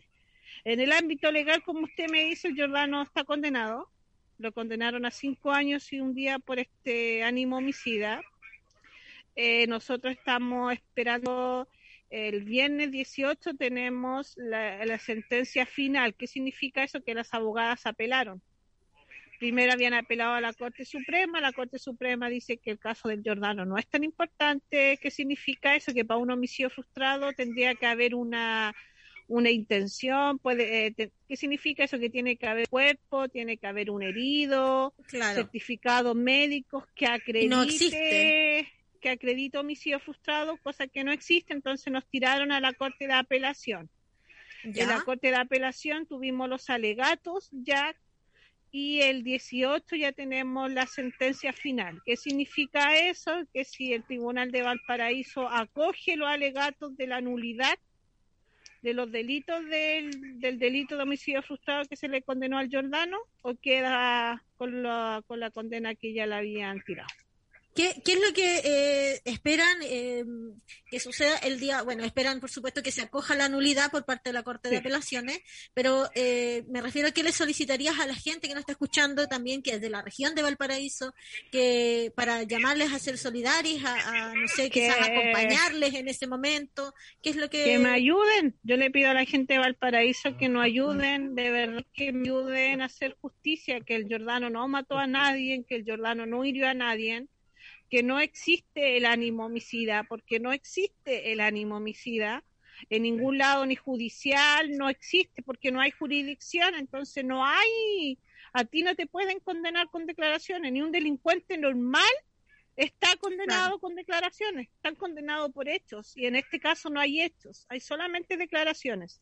En 0.69 0.81
el 0.81 0.91
ámbito 0.91 1.31
legal, 1.31 1.63
como 1.63 1.85
usted 1.85 2.09
me 2.09 2.25
dice, 2.25 2.49
el 2.49 2.57
Jordano 2.57 3.01
está 3.01 3.23
condenado. 3.23 3.89
Lo 4.37 4.51
condenaron 4.51 5.05
a 5.05 5.11
cinco 5.11 5.53
años 5.53 5.93
y 5.93 6.01
un 6.01 6.13
día 6.13 6.39
por 6.39 6.59
este 6.59 7.23
ánimo 7.23 7.55
homicida. 7.55 8.21
Eh, 9.37 9.65
nosotros 9.67 10.13
estamos 10.17 10.73
esperando 10.73 11.69
el 12.09 12.43
viernes 12.43 12.91
18 12.91 13.53
tenemos 13.53 14.33
la, 14.35 14.99
sentencia 14.99 15.65
final. 15.65 16.15
¿Qué 16.15 16.27
significa 16.27 16.83
eso? 16.83 17.01
Que 17.01 17.13
las 17.13 17.33
abogadas 17.33 17.85
apelaron. 17.85 18.41
Primero 19.39 19.71
habían 19.71 19.93
apelado 19.93 20.33
a 20.33 20.41
la 20.41 20.51
Corte 20.51 20.83
Suprema, 20.83 21.39
la 21.39 21.53
Corte 21.53 21.79
Suprema 21.79 22.27
dice 22.27 22.57
que 22.57 22.71
el 22.71 22.79
caso 22.79 23.07
del 23.07 23.23
Jordano 23.23 23.63
no 23.63 23.77
es 23.77 23.87
tan 23.87 24.03
importante. 24.03 24.99
¿Qué 25.01 25.11
significa 25.11 25.77
eso? 25.77 25.93
Que 25.93 26.03
para 26.03 26.19
un 26.19 26.29
homicidio 26.29 26.69
frustrado 26.69 27.31
tendría 27.31 27.73
que 27.75 27.85
haber 27.85 28.15
una, 28.15 28.75
una 29.27 29.49
intención. 29.51 30.39
Puede, 30.39 30.87
eh, 30.87 31.11
¿Qué 31.27 31.35
significa 31.35 31.83
eso? 31.83 31.99
Que 31.99 32.09
tiene 32.09 32.37
que 32.37 32.47
haber 32.47 32.67
cuerpo, 32.69 33.27
tiene 33.29 33.57
que 33.57 33.67
haber 33.67 33.89
un 33.91 34.03
herido, 34.03 34.93
certificados 35.07 36.15
médicos 36.15 36.85
que 36.95 37.07
acredite. 37.07 38.67
que 38.99 39.09
acredite 39.09 39.59
homicidio 39.59 39.99
frustrado, 39.99 40.57
cosa 40.57 40.87
que 40.87 41.03
no 41.03 41.11
existe, 41.11 41.53
entonces 41.53 41.93
nos 41.93 42.07
tiraron 42.07 42.51
a 42.51 42.59
la 42.59 42.73
Corte 42.73 43.05
de 43.05 43.13
Apelación. 43.13 43.89
En 44.63 44.87
la 44.87 45.01
Corte 45.01 45.29
de 45.29 45.35
Apelación 45.35 46.07
tuvimos 46.07 46.49
los 46.49 46.69
alegatos 46.69 47.49
ya 47.51 47.95
y 48.71 49.01
el 49.01 49.23
18 49.23 49.95
ya 49.95 50.11
tenemos 50.11 50.71
la 50.71 50.87
sentencia 50.87 51.53
final. 51.53 52.01
¿Qué 52.05 52.17
significa 52.17 52.97
eso? 52.97 53.31
Que 53.53 53.63
si 53.63 53.93
el 53.93 54.03
Tribunal 54.03 54.51
de 54.51 54.63
Valparaíso 54.63 55.47
acoge 55.47 56.17
los 56.17 56.27
alegatos 56.27 56.97
de 56.97 57.07
la 57.07 57.21
nulidad 57.21 57.77
de 58.81 58.93
los 58.93 59.11
delitos 59.11 59.65
del, 59.65 60.39
del 60.39 60.59
delito 60.59 60.95
de 60.97 61.03
homicidio 61.03 61.41
frustrado 61.41 61.85
que 61.85 61.95
se 61.95 62.07
le 62.07 62.21
condenó 62.21 62.57
al 62.57 62.69
Jordano 62.71 63.17
o 63.41 63.55
queda 63.55 64.43
con 64.57 64.83
la, 64.83 65.23
con 65.27 65.39
la 65.39 65.51
condena 65.51 65.95
que 65.95 66.13
ya 66.13 66.25
le 66.25 66.35
habían 66.35 66.81
tirado. 66.83 67.07
¿Qué, 67.77 68.01
es 68.03 68.15
lo 68.15 68.33
que 68.33 68.61
eh, 68.63 69.21
esperan 69.25 69.77
eh, 69.83 70.25
que 70.89 70.99
suceda 70.99 71.37
el 71.37 71.59
día? 71.59 71.83
Bueno, 71.83 72.03
esperan, 72.03 72.39
por 72.39 72.49
supuesto, 72.49 72.81
que 72.81 72.91
se 72.91 73.03
acoja 73.03 73.35
la 73.35 73.49
nulidad 73.49 73.91
por 73.91 74.03
parte 74.03 74.29
de 74.29 74.33
la 74.33 74.41
Corte 74.41 74.69
de 74.69 74.77
Apelaciones, 74.77 75.41
pero 75.75 76.09
eh, 76.15 76.63
me 76.69 76.81
refiero 76.81 77.09
a 77.09 77.11
que 77.11 77.21
le 77.21 77.31
solicitarías 77.31 77.99
a 77.99 78.07
la 78.07 78.15
gente 78.15 78.47
que 78.47 78.55
nos 78.55 78.61
está 78.61 78.71
escuchando 78.71 79.27
también, 79.27 79.61
que 79.61 79.75
es 79.75 79.81
de 79.81 79.91
la 79.91 80.01
región 80.01 80.33
de 80.33 80.41
Valparaíso, 80.41 81.13
que 81.51 82.11
para 82.15 82.41
llamarles 82.41 82.91
a 82.91 82.97
ser 82.97 83.19
solidarios, 83.19 83.83
a, 83.85 84.33
no 84.33 84.47
sé, 84.47 84.71
quizás 84.71 84.97
acompañarles 84.99 85.93
en 85.93 86.07
ese 86.07 86.25
momento. 86.25 86.95
¿Qué 87.21 87.29
es 87.29 87.35
lo 87.35 87.47
que...? 87.47 87.63
Que 87.63 87.77
me 87.77 87.89
ayuden. 87.89 88.55
Yo 88.63 88.75
le 88.77 88.89
pido 88.89 89.11
a 89.11 89.13
la 89.13 89.25
gente 89.25 89.53
de 89.53 89.59
Valparaíso 89.59 90.35
que 90.35 90.49
nos 90.49 90.63
ayuden, 90.63 91.35
de 91.35 91.51
verdad 91.51 91.85
que 91.93 92.11
me 92.11 92.27
ayuden 92.27 92.81
a 92.81 92.85
hacer 92.85 93.15
justicia, 93.21 93.81
que 93.81 93.95
el 93.95 94.07
Jordano 94.09 94.49
no 94.49 94.67
mató 94.67 94.97
a 94.97 95.05
nadie, 95.05 95.63
que 95.69 95.75
el 95.75 95.85
Jordano 95.85 96.25
no 96.25 96.43
hirió 96.43 96.67
a 96.67 96.73
nadie 96.73 97.27
que 97.89 98.03
no 98.03 98.19
existe 98.19 98.97
el 98.97 99.05
ánimo 99.05 99.45
homicida, 99.45 100.03
porque 100.03 100.39
no 100.39 100.51
existe 100.51 101.31
el 101.31 101.39
ánimo 101.39 101.77
homicida 101.77 102.43
en 102.89 103.03
ningún 103.03 103.37
lado, 103.37 103.65
ni 103.65 103.75
judicial, 103.75 104.77
no 104.77 104.89
existe, 104.89 105.41
porque 105.41 105.71
no 105.71 105.81
hay 105.81 105.91
jurisdicción, 105.91 106.75
entonces 106.75 107.25
no 107.25 107.45
hay, 107.45 108.19
a 108.53 108.65
ti 108.65 108.83
no 108.83 108.95
te 108.95 109.07
pueden 109.07 109.39
condenar 109.39 109.89
con 109.89 110.05
declaraciones, 110.05 110.71
ni 110.71 110.81
un 110.81 110.91
delincuente 110.91 111.57
normal 111.57 112.03
está 112.75 113.15
condenado 113.17 113.79
con 113.79 113.95
declaraciones, 113.95 114.69
están 114.75 114.95
condenados 114.95 115.51
por 115.51 115.67
hechos, 115.67 116.15
y 116.15 116.27
en 116.27 116.35
este 116.35 116.59
caso 116.59 116.89
no 116.89 116.99
hay 116.99 117.21
hechos, 117.21 117.65
hay 117.69 117.79
solamente 117.79 118.37
declaraciones 118.37 119.21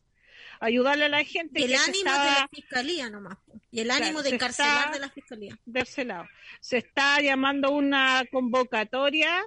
ayudarle 0.60 1.04
a 1.06 1.08
la 1.08 1.24
gente. 1.24 1.60
Y 1.60 1.64
el 1.64 1.74
ánimo 1.74 2.10
de 2.10 2.30
la 2.30 2.48
fiscalía 2.52 3.10
nomás. 3.10 3.38
Y 3.70 3.80
el 3.80 3.90
ánimo 3.90 4.22
de 4.22 4.30
encarcelar 4.30 4.92
de 4.92 5.00
la 5.00 5.10
fiscalía. 5.10 5.58
De 5.64 5.80
ese 5.80 6.04
lado. 6.04 6.26
Se 6.60 6.78
está 6.78 7.20
llamando 7.20 7.70
una 7.70 8.24
convocatoria 8.30 9.44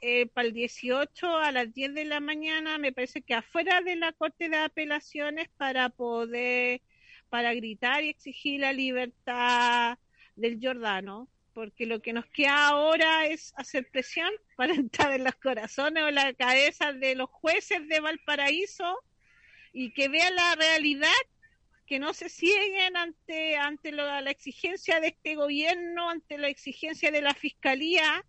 eh, 0.00 0.26
para 0.26 0.46
el 0.46 0.54
18 0.54 1.36
a 1.38 1.50
las 1.50 1.74
10 1.74 1.92
de 1.94 2.04
la 2.04 2.20
mañana, 2.20 2.78
me 2.78 2.92
parece 2.92 3.20
que 3.20 3.34
afuera 3.34 3.80
de 3.80 3.96
la 3.96 4.12
Corte 4.12 4.48
de 4.48 4.56
Apelaciones 4.56 5.48
para 5.56 5.88
poder, 5.88 6.82
para 7.30 7.52
gritar 7.54 8.04
y 8.04 8.10
exigir 8.10 8.60
la 8.60 8.72
libertad 8.72 9.98
del 10.36 10.60
Jordano, 10.62 11.28
porque 11.52 11.84
lo 11.86 12.00
que 12.00 12.12
nos 12.12 12.26
queda 12.26 12.68
ahora 12.68 13.26
es 13.26 13.52
hacer 13.56 13.88
presión 13.90 14.30
para 14.56 14.72
entrar 14.74 15.12
en 15.12 15.24
los 15.24 15.34
corazones 15.34 16.04
o 16.04 16.10
la 16.12 16.32
cabeza 16.34 16.92
de 16.92 17.16
los 17.16 17.28
jueces 17.30 17.88
de 17.88 17.98
Valparaíso 17.98 19.00
y 19.72 19.92
que 19.92 20.08
vean 20.08 20.34
la 20.34 20.54
realidad, 20.54 21.08
que 21.86 21.98
no 21.98 22.12
se 22.12 22.28
cieguen 22.28 22.96
ante, 22.96 23.56
ante 23.56 23.92
la 23.92 24.30
exigencia 24.30 25.00
de 25.00 25.08
este 25.08 25.34
gobierno, 25.34 26.10
ante 26.10 26.38
la 26.38 26.48
exigencia 26.48 27.10
de 27.10 27.22
la 27.22 27.34
fiscalía, 27.34 28.24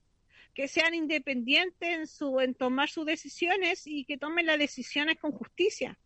que 0.54 0.68
sean 0.68 0.94
independientes 0.94 1.90
en, 1.90 2.08
su, 2.08 2.40
en 2.40 2.54
tomar 2.54 2.90
sus 2.90 3.06
decisiones 3.06 3.86
y 3.86 4.06
que 4.06 4.18
tomen 4.18 4.46
las 4.46 4.60
decisiones 4.60 5.18
con 5.18 5.32
justicia. 5.32 5.98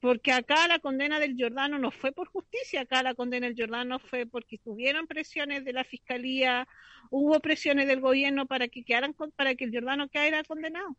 Porque 0.00 0.32
acá 0.32 0.68
la 0.68 0.78
condena 0.78 1.18
del 1.18 1.34
Jordano 1.38 1.78
no 1.78 1.90
fue 1.90 2.12
por 2.12 2.28
justicia, 2.28 2.82
acá 2.82 3.02
la 3.02 3.14
condena 3.14 3.46
del 3.46 3.56
Jordano 3.56 3.98
fue 3.98 4.26
porque 4.26 4.58
tuvieron 4.58 5.06
presiones 5.06 5.64
de 5.64 5.72
la 5.72 5.84
fiscalía, 5.84 6.68
hubo 7.10 7.40
presiones 7.40 7.86
del 7.86 8.00
gobierno 8.00 8.46
para 8.46 8.68
que 8.68 8.84
quedaran 8.84 9.14
para 9.14 9.54
que 9.54 9.64
el 9.64 9.72
Jordano 9.72 10.08
quedara 10.08 10.44
condenado. 10.44 10.94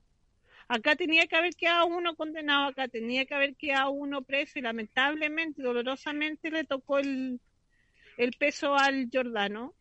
Acá 0.70 0.96
tenía 0.96 1.28
que 1.28 1.36
haber 1.36 1.56
quedado 1.56 1.88
uno 1.88 2.16
condenado, 2.16 2.68
acá 2.68 2.88
tenía 2.90 3.26
que 3.26 3.34
haber 3.34 3.56
quedado 3.56 3.92
uno 3.92 4.22
preso 4.22 4.60
y 4.60 4.62
lamentablemente, 4.62 5.62
dolorosamente 5.62 6.52
le 6.52 6.66
tocó 6.66 7.00
el, 7.00 7.40
el 8.18 8.34
peso 8.34 8.76
al 8.76 9.10
Jordano. 9.12 9.74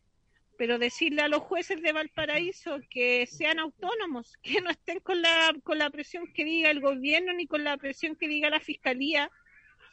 Pero 0.57 0.79
decirle 0.79 1.21
a 1.21 1.27
los 1.27 1.41
jueces 1.41 1.83
de 1.83 1.91
Valparaíso 1.91 2.79
que 2.89 3.27
sean 3.27 3.59
autónomos, 3.59 4.33
que 4.41 4.61
no 4.61 4.71
estén 4.71 4.99
con 5.01 5.21
la, 5.21 5.53
con 5.63 5.77
la 5.77 5.89
presión 5.89 6.31
que 6.33 6.45
diga 6.45 6.71
el 6.71 6.79
gobierno 6.79 7.33
ni 7.33 7.45
con 7.45 7.63
la 7.63 7.77
presión 7.77 8.15
que 8.15 8.27
diga 8.27 8.49
la 8.49 8.59
fiscalía, 8.59 9.29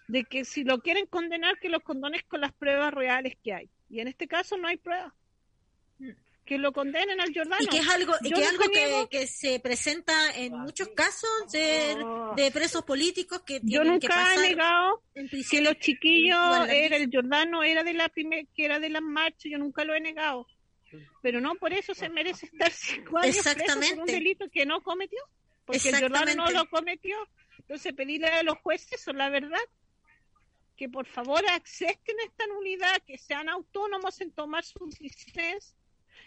de 0.08 0.24
que 0.24 0.44
si 0.44 0.64
lo 0.64 0.80
quieren 0.80 1.06
condenar, 1.06 1.58
que 1.58 1.68
los 1.68 1.82
condones 1.82 2.22
con 2.24 2.40
las 2.40 2.52
pruebas 2.52 2.94
reales 2.94 3.36
que 3.42 3.52
hay. 3.52 3.70
Y 3.90 4.00
en 4.00 4.08
este 4.08 4.26
caso 4.26 4.56
no 4.56 4.68
hay 4.68 4.76
pruebas 4.76 5.12
que 6.44 6.58
lo 6.58 6.72
condenen 6.72 7.20
al 7.20 7.32
Jordano. 7.34 7.62
Y 7.62 7.66
que 7.66 7.78
es 7.78 7.88
algo, 7.88 8.12
que, 8.22 8.44
algo 8.44 9.08
que, 9.08 9.26
se 9.26 9.60
presenta 9.60 10.30
en 10.36 10.52
muchos 10.52 10.88
casos 10.88 11.30
de, 11.50 12.50
presos 12.52 12.84
políticos 12.84 13.42
que 13.42 13.60
tienen 13.60 13.84
Yo 13.84 13.92
nunca 13.92 14.34
he 14.34 14.50
negado 14.50 15.02
que 15.50 15.60
los 15.62 15.78
chiquillos 15.78 16.68
era 16.68 16.96
el 16.96 17.10
Jordano 17.10 17.62
era 17.62 17.82
de 17.82 17.94
la 17.94 18.08
primer, 18.08 18.46
que 18.54 18.64
era 18.64 18.78
de 18.78 18.90
las 18.90 19.02
marchas, 19.02 19.50
yo 19.50 19.58
nunca 19.58 19.84
lo 19.84 19.94
he 19.94 20.00
negado. 20.00 20.46
Pero 21.22 21.40
no 21.40 21.54
por 21.56 21.72
eso 21.72 21.94
se 21.94 22.08
merece 22.08 22.46
estar 22.46 22.70
cinco 22.72 23.18
años 23.18 23.36
Exactamente. 23.36 23.96
por 23.96 24.04
un 24.04 24.06
delito 24.06 24.46
que 24.50 24.66
no 24.66 24.82
cometió, 24.82 25.20
porque 25.64 25.88
el 25.88 26.00
Jordano 26.00 26.34
no 26.34 26.50
lo 26.50 26.68
cometió. 26.68 27.16
Entonces 27.58 27.94
pedirle 27.94 28.28
a 28.28 28.42
los 28.42 28.58
jueces 28.58 29.00
son 29.00 29.16
la 29.16 29.30
verdad 29.30 29.60
que 30.76 30.88
por 30.88 31.06
favor 31.06 31.42
acepten 31.50 32.16
esta 32.26 32.46
nulidad, 32.48 33.00
que 33.06 33.16
sean 33.16 33.48
autónomos 33.48 34.20
en 34.20 34.32
tomar 34.32 34.64
sus 34.64 34.98
decisiones 34.98 35.76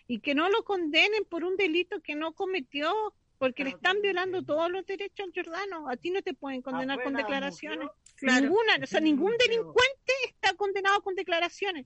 y 0.08 0.20
que 0.20 0.34
no 0.34 0.49
lo 0.49 0.64
condenen 0.64 1.26
por 1.26 1.43
un 1.43 1.58
delito 1.58 2.01
que 2.01 2.16
no 2.16 2.34
cometió, 2.34 3.14
porque 3.38 3.64
le 3.64 3.72
están 3.72 4.01
violando 4.01 4.41
todos 4.43 4.72
los 4.72 4.86
derechos 4.86 5.28
al 5.28 5.34
Jordano. 5.34 5.89
A 5.89 5.97
ti 5.97 6.10
no 6.10 6.22
te 6.22 6.34
pueden 6.34 6.62
condenar 6.62 7.03
con 7.03 7.14
declaraciones. 7.14 7.89
Ninguna, 8.22 8.78
o 8.82 8.88
sea, 8.88 8.99
ningún 8.99 9.38
delincuente 9.38 10.14
está 10.26 10.53
condenado 10.55 11.01
con 11.03 11.14
declaraciones. 11.14 11.86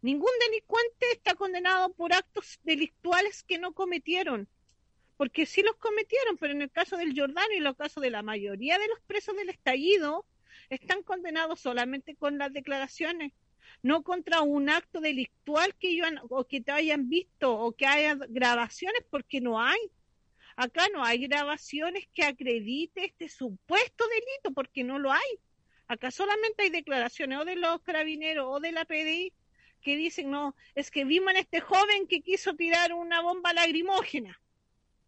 Ningún 0.00 0.30
delincuente 0.46 1.06
está 1.12 1.34
condenado 1.34 1.92
por 1.94 2.12
actos 2.12 2.60
delictuales 2.62 3.42
que 3.42 3.58
no 3.58 3.72
cometieron. 3.72 4.48
Porque 5.16 5.46
sí 5.46 5.62
los 5.62 5.76
cometieron, 5.76 6.36
pero 6.36 6.52
en 6.52 6.62
el 6.62 6.70
caso 6.70 6.96
del 6.96 7.18
Jordano 7.18 7.52
y 7.52 7.58
en 7.58 7.66
el 7.66 7.76
caso 7.76 8.00
de 8.00 8.10
la 8.10 8.22
mayoría 8.22 8.78
de 8.78 8.88
los 8.88 9.00
presos 9.00 9.36
del 9.36 9.48
estallido, 9.48 10.24
están 10.70 11.02
condenados 11.02 11.60
solamente 11.60 12.14
con 12.14 12.38
las 12.38 12.52
declaraciones 12.52 13.32
no 13.82 14.02
contra 14.02 14.42
un 14.42 14.68
acto 14.68 15.00
delictual 15.00 15.74
que 15.76 15.88
ellos 15.88 16.08
o 16.28 16.46
que 16.46 16.60
te 16.60 16.72
hayan 16.72 17.08
visto 17.08 17.52
o 17.52 17.72
que 17.72 17.86
haya 17.86 18.16
grabaciones, 18.28 19.04
porque 19.10 19.40
no 19.40 19.60
hay. 19.60 19.80
Acá 20.56 20.88
no 20.92 21.04
hay 21.04 21.26
grabaciones 21.26 22.06
que 22.14 22.24
acredite 22.24 23.06
este 23.06 23.28
supuesto 23.28 24.04
delito, 24.08 24.52
porque 24.52 24.84
no 24.84 24.98
lo 24.98 25.10
hay. 25.12 25.40
Acá 25.88 26.10
solamente 26.10 26.64
hay 26.64 26.70
declaraciones 26.70 27.38
o 27.38 27.44
de 27.44 27.56
los 27.56 27.80
carabineros 27.82 28.46
o 28.48 28.60
de 28.60 28.72
la 28.72 28.84
PDI 28.84 29.32
que 29.80 29.96
dicen, 29.96 30.30
no, 30.30 30.54
es 30.74 30.90
que 30.90 31.04
vimos 31.04 31.34
a 31.34 31.38
este 31.38 31.60
joven 31.60 32.06
que 32.06 32.20
quiso 32.20 32.54
tirar 32.54 32.92
una 32.92 33.20
bomba 33.20 33.52
lagrimógena. 33.52 34.40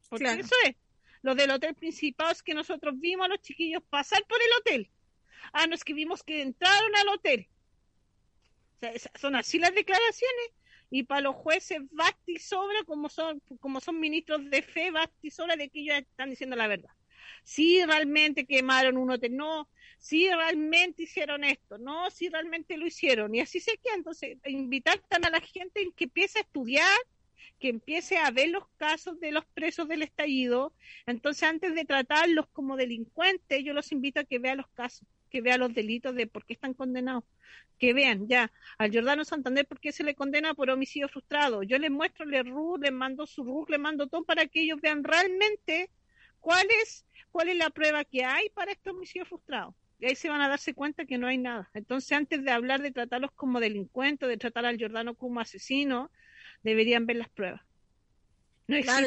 Porque 0.08 0.30
eso 0.30 0.54
es. 0.66 0.74
Lo 1.22 1.34
del 1.34 1.50
hotel 1.52 1.74
principal 1.74 2.32
es 2.32 2.42
que 2.42 2.54
nosotros 2.54 2.98
vimos 2.98 3.26
a 3.26 3.28
los 3.28 3.40
chiquillos 3.40 3.82
pasar 3.88 4.24
por 4.26 4.38
el 4.42 4.48
hotel. 4.60 4.90
Ah, 5.52 5.66
no 5.66 5.74
es 5.74 5.84
que 5.84 5.94
vimos 5.94 6.22
que 6.22 6.42
entraron 6.42 6.94
al 6.96 7.08
hotel 7.08 7.48
son 9.14 9.36
así 9.36 9.58
las 9.58 9.74
declaraciones. 9.74 10.50
Y 10.90 11.04
para 11.04 11.22
los 11.22 11.34
jueces 11.34 11.80
basta 11.90 12.22
y 12.26 12.38
sobra 12.38 12.84
como 12.86 13.08
son 13.08 13.40
como 13.58 13.80
son 13.80 13.98
ministros 13.98 14.48
de 14.48 14.62
fe 14.62 14.90
basta 14.90 15.16
y 15.22 15.30
sobra 15.30 15.56
de 15.56 15.68
que 15.68 15.80
ellos 15.80 15.96
están 15.96 16.30
diciendo 16.30 16.56
la 16.56 16.68
verdad. 16.68 16.90
Si 17.42 17.84
realmente 17.84 18.46
quemaron 18.46 18.96
un 18.96 19.10
hotel 19.10 19.36
no. 19.36 19.68
Si 19.98 20.28
realmente 20.28 21.04
hicieron 21.04 21.44
esto 21.44 21.78
no. 21.78 22.10
Si 22.10 22.28
realmente 22.28 22.76
lo 22.76 22.86
hicieron. 22.86 23.34
Y 23.34 23.40
así 23.40 23.60
se 23.60 23.78
queda. 23.78 23.94
Entonces 23.94 24.38
invitar 24.46 25.00
a 25.10 25.30
la 25.30 25.40
gente 25.40 25.82
en 25.82 25.92
que 25.92 26.04
empiece 26.04 26.38
a 26.38 26.42
estudiar 26.42 26.98
que 27.60 27.68
empiece 27.68 28.16
a 28.16 28.30
ver 28.30 28.48
los 28.48 28.66
casos 28.76 29.18
de 29.20 29.32
los 29.32 29.44
presos 29.46 29.88
del 29.88 30.02
estallido. 30.02 30.74
Entonces 31.06 31.44
antes 31.44 31.74
de 31.74 31.84
tratarlos 31.84 32.46
como 32.48 32.76
delincuentes 32.76 33.64
yo 33.64 33.72
los 33.72 33.92
invito 33.92 34.20
a 34.20 34.24
que 34.24 34.38
vean 34.38 34.58
los 34.58 34.68
casos 34.68 35.06
que 35.34 35.40
vea 35.40 35.58
los 35.58 35.74
delitos 35.74 36.14
de 36.14 36.28
por 36.28 36.46
qué 36.46 36.52
están 36.52 36.74
condenados. 36.74 37.24
Que 37.80 37.92
vean 37.92 38.28
ya 38.28 38.52
al 38.78 38.92
Jordano 38.92 39.24
Santander 39.24 39.66
por 39.66 39.80
qué 39.80 39.90
se 39.90 40.04
le 40.04 40.14
condena 40.14 40.54
por 40.54 40.70
homicidio 40.70 41.08
frustrado. 41.08 41.64
Yo 41.64 41.76
les 41.76 41.90
muestro 41.90 42.24
el 42.24 42.46
RU, 42.46 42.78
les 42.78 42.92
mando 42.92 43.26
su 43.26 43.42
RU, 43.42 43.66
les 43.68 43.80
mando 43.80 44.06
todo 44.06 44.22
para 44.22 44.46
que 44.46 44.60
ellos 44.60 44.80
vean 44.80 45.02
realmente 45.02 45.90
cuál 46.38 46.68
es, 46.82 47.04
cuál 47.32 47.48
es 47.48 47.56
la 47.56 47.70
prueba 47.70 48.04
que 48.04 48.24
hay 48.24 48.48
para 48.50 48.70
este 48.70 48.90
homicidio 48.90 49.26
frustrado. 49.26 49.74
Y 49.98 50.06
ahí 50.06 50.14
se 50.14 50.28
van 50.28 50.40
a 50.40 50.48
darse 50.48 50.72
cuenta 50.72 51.04
que 51.04 51.18
no 51.18 51.26
hay 51.26 51.38
nada. 51.38 51.68
Entonces, 51.74 52.12
antes 52.12 52.44
de 52.44 52.52
hablar 52.52 52.80
de 52.80 52.92
tratarlos 52.92 53.32
como 53.32 53.58
delincuentes, 53.58 54.28
de 54.28 54.36
tratar 54.36 54.66
al 54.66 54.78
Jordano 54.78 55.16
como 55.16 55.40
asesino, 55.40 56.12
deberían 56.62 57.06
ver 57.06 57.16
las 57.16 57.28
pruebas. 57.28 57.62
Claro, 58.66 59.06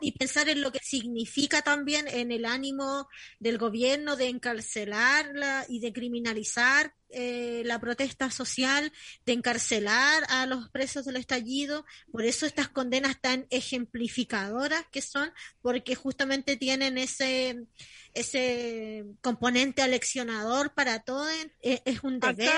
y, 0.00 0.12
pensar, 0.12 0.48
en 0.48 0.60
lo 0.60 0.72
que 0.72 0.80
significa 0.82 1.62
también 1.62 2.06
en 2.08 2.30
el 2.30 2.44
ánimo 2.44 3.08
del 3.38 3.58
gobierno 3.58 4.16
de 4.16 4.28
encarcelarla 4.28 5.64
y 5.68 5.80
de 5.80 5.92
criminalizar 5.92 6.94
eh, 7.10 7.62
la 7.64 7.78
protesta 7.78 8.30
social, 8.30 8.92
de 9.24 9.32
encarcelar 9.32 10.24
a 10.28 10.46
los 10.46 10.68
presos 10.70 11.04
del 11.04 11.16
estallido. 11.16 11.84
Por 12.12 12.24
eso 12.24 12.46
estas 12.46 12.68
condenas 12.68 13.20
tan 13.20 13.46
ejemplificadoras 13.50 14.84
que 14.90 15.02
son, 15.02 15.30
porque 15.62 15.94
justamente 15.94 16.56
tienen 16.56 16.98
ese 16.98 17.66
ese 18.14 19.04
componente 19.20 19.82
aleccionador 19.82 20.74
para 20.74 21.00
todos. 21.00 21.28
Eh, 21.62 21.80
es, 21.84 22.02
un 22.02 22.20
deber 22.20 22.50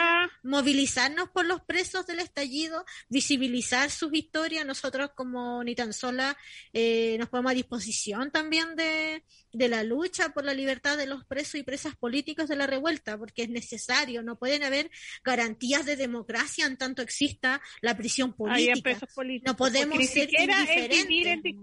movilizarnos 0.42 1.28
por 1.30 1.44
los 1.44 1.61
presos 1.62 2.07
del 2.07 2.20
estallido, 2.20 2.84
visibilizar 3.09 3.90
sus 3.90 4.12
historias. 4.14 4.64
Nosotros 4.64 5.11
como 5.14 5.62
ni 5.64 5.74
tan 5.74 5.92
sola 5.92 6.36
eh, 6.72 7.16
nos 7.18 7.28
ponemos 7.28 7.53
a 7.53 7.55
disposición 7.55 8.30
también 8.30 8.76
de, 8.76 9.22
de 9.53 9.68
la 9.68 9.82
lucha 9.82 10.30
por 10.30 10.44
la 10.44 10.55
libertad 10.55 10.96
de 10.96 11.07
los 11.07 11.24
presos 11.24 11.57
y 11.57 11.62
presas 11.62 11.96
políticos 11.96 12.48
de 12.48 12.57
la 12.57 12.66
revuelta, 12.66 13.18
porque 13.18 13.42
es 13.42 13.51
necesario, 13.51 14.22
no 14.22 14.36
pueden 14.41 14.64
haber 14.64 14.91
garantías 15.22 15.86
de 15.86 15.95
democracia 15.95 16.66
en 16.66 16.76
tanto 16.76 17.03
exista 17.03 17.61
la 17.80 17.97
prisión 17.97 18.32
política. 18.32 18.99
no 19.47 19.57
podemos 19.57 20.05
ser 20.07 20.28
indiferentes 20.32 21.55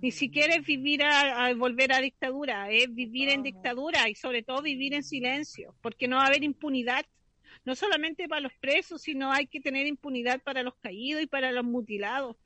ni 0.00 0.10
siquiera 0.10 0.54
es 0.54 0.64
vivir 0.64 1.02
a, 1.02 1.52
volver 1.54 1.92
a 1.92 2.00
dictadura, 2.00 2.70
es 2.70 2.94
vivir 2.94 3.30
en 3.30 3.42
dictadura 3.42 4.08
y 4.08 4.14
sobre 4.14 4.42
todo 4.42 4.62
vivir 4.62 4.94
en 4.94 5.02
silencio, 5.02 5.74
porque 5.80 6.06
no 6.06 6.16
va 6.16 6.24
a 6.24 6.26
haber 6.26 6.44
impunidad, 6.44 7.04
no 7.64 7.74
solamente 7.74 8.28
para 8.28 8.40
los 8.40 8.52
presos, 8.60 9.02
sino 9.02 9.32
hay 9.32 9.46
que 9.46 9.60
tener 9.60 9.86
impunidad 9.86 10.40
para 10.42 10.62
los 10.62 10.74
caídos 10.76 11.22
y 11.22 11.26
para 11.26 11.52
los 11.52 11.64
mutilados. 11.64 12.36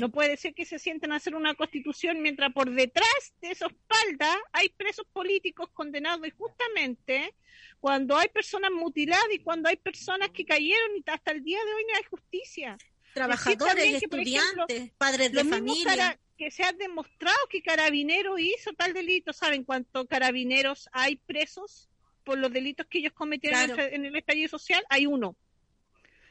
No 0.00 0.10
puede 0.10 0.36
ser 0.36 0.54
que 0.54 0.64
se 0.64 0.78
sienten 0.78 1.12
a 1.12 1.16
hacer 1.16 1.34
una 1.34 1.54
constitución 1.54 2.22
mientras 2.22 2.52
por 2.52 2.70
detrás 2.70 3.34
de 3.40 3.54
su 3.54 3.66
espalda 3.66 4.36
hay 4.52 4.68
presos 4.68 5.06
políticos 5.12 5.68
condenados 5.72 6.26
y 6.26 6.30
justamente 6.30 7.34
cuando 7.80 8.16
hay 8.16 8.28
personas 8.28 8.70
mutiladas 8.70 9.26
y 9.32 9.40
cuando 9.40 9.68
hay 9.68 9.76
personas 9.76 10.30
que 10.30 10.44
cayeron 10.44 10.96
y 10.96 11.10
hasta 11.10 11.32
el 11.32 11.42
día 11.42 11.58
de 11.64 11.74
hoy 11.74 11.84
no 11.88 11.96
hay 11.96 12.04
justicia. 12.04 12.78
Trabajadores, 13.12 14.02
estudiantes, 14.02 14.92
padres 14.96 15.32
de 15.32 15.44
familia 15.44 16.18
que 16.36 16.50
se 16.50 16.64
ha 16.64 16.72
demostrado 16.72 17.36
que 17.48 17.62
Carabinero 17.62 18.38
hizo 18.38 18.72
tal 18.72 18.92
delito. 18.92 19.32
¿Saben 19.32 19.64
cuántos 19.64 20.06
carabineros 20.06 20.88
hay 20.92 21.16
presos 21.16 21.88
por 22.24 22.38
los 22.38 22.52
delitos 22.52 22.86
que 22.86 22.98
ellos 22.98 23.12
cometieron 23.12 23.78
en, 23.78 24.04
el 24.04 24.16
estallido 24.16 24.48
social? 24.48 24.84
Hay 24.88 25.06
uno. 25.06 25.36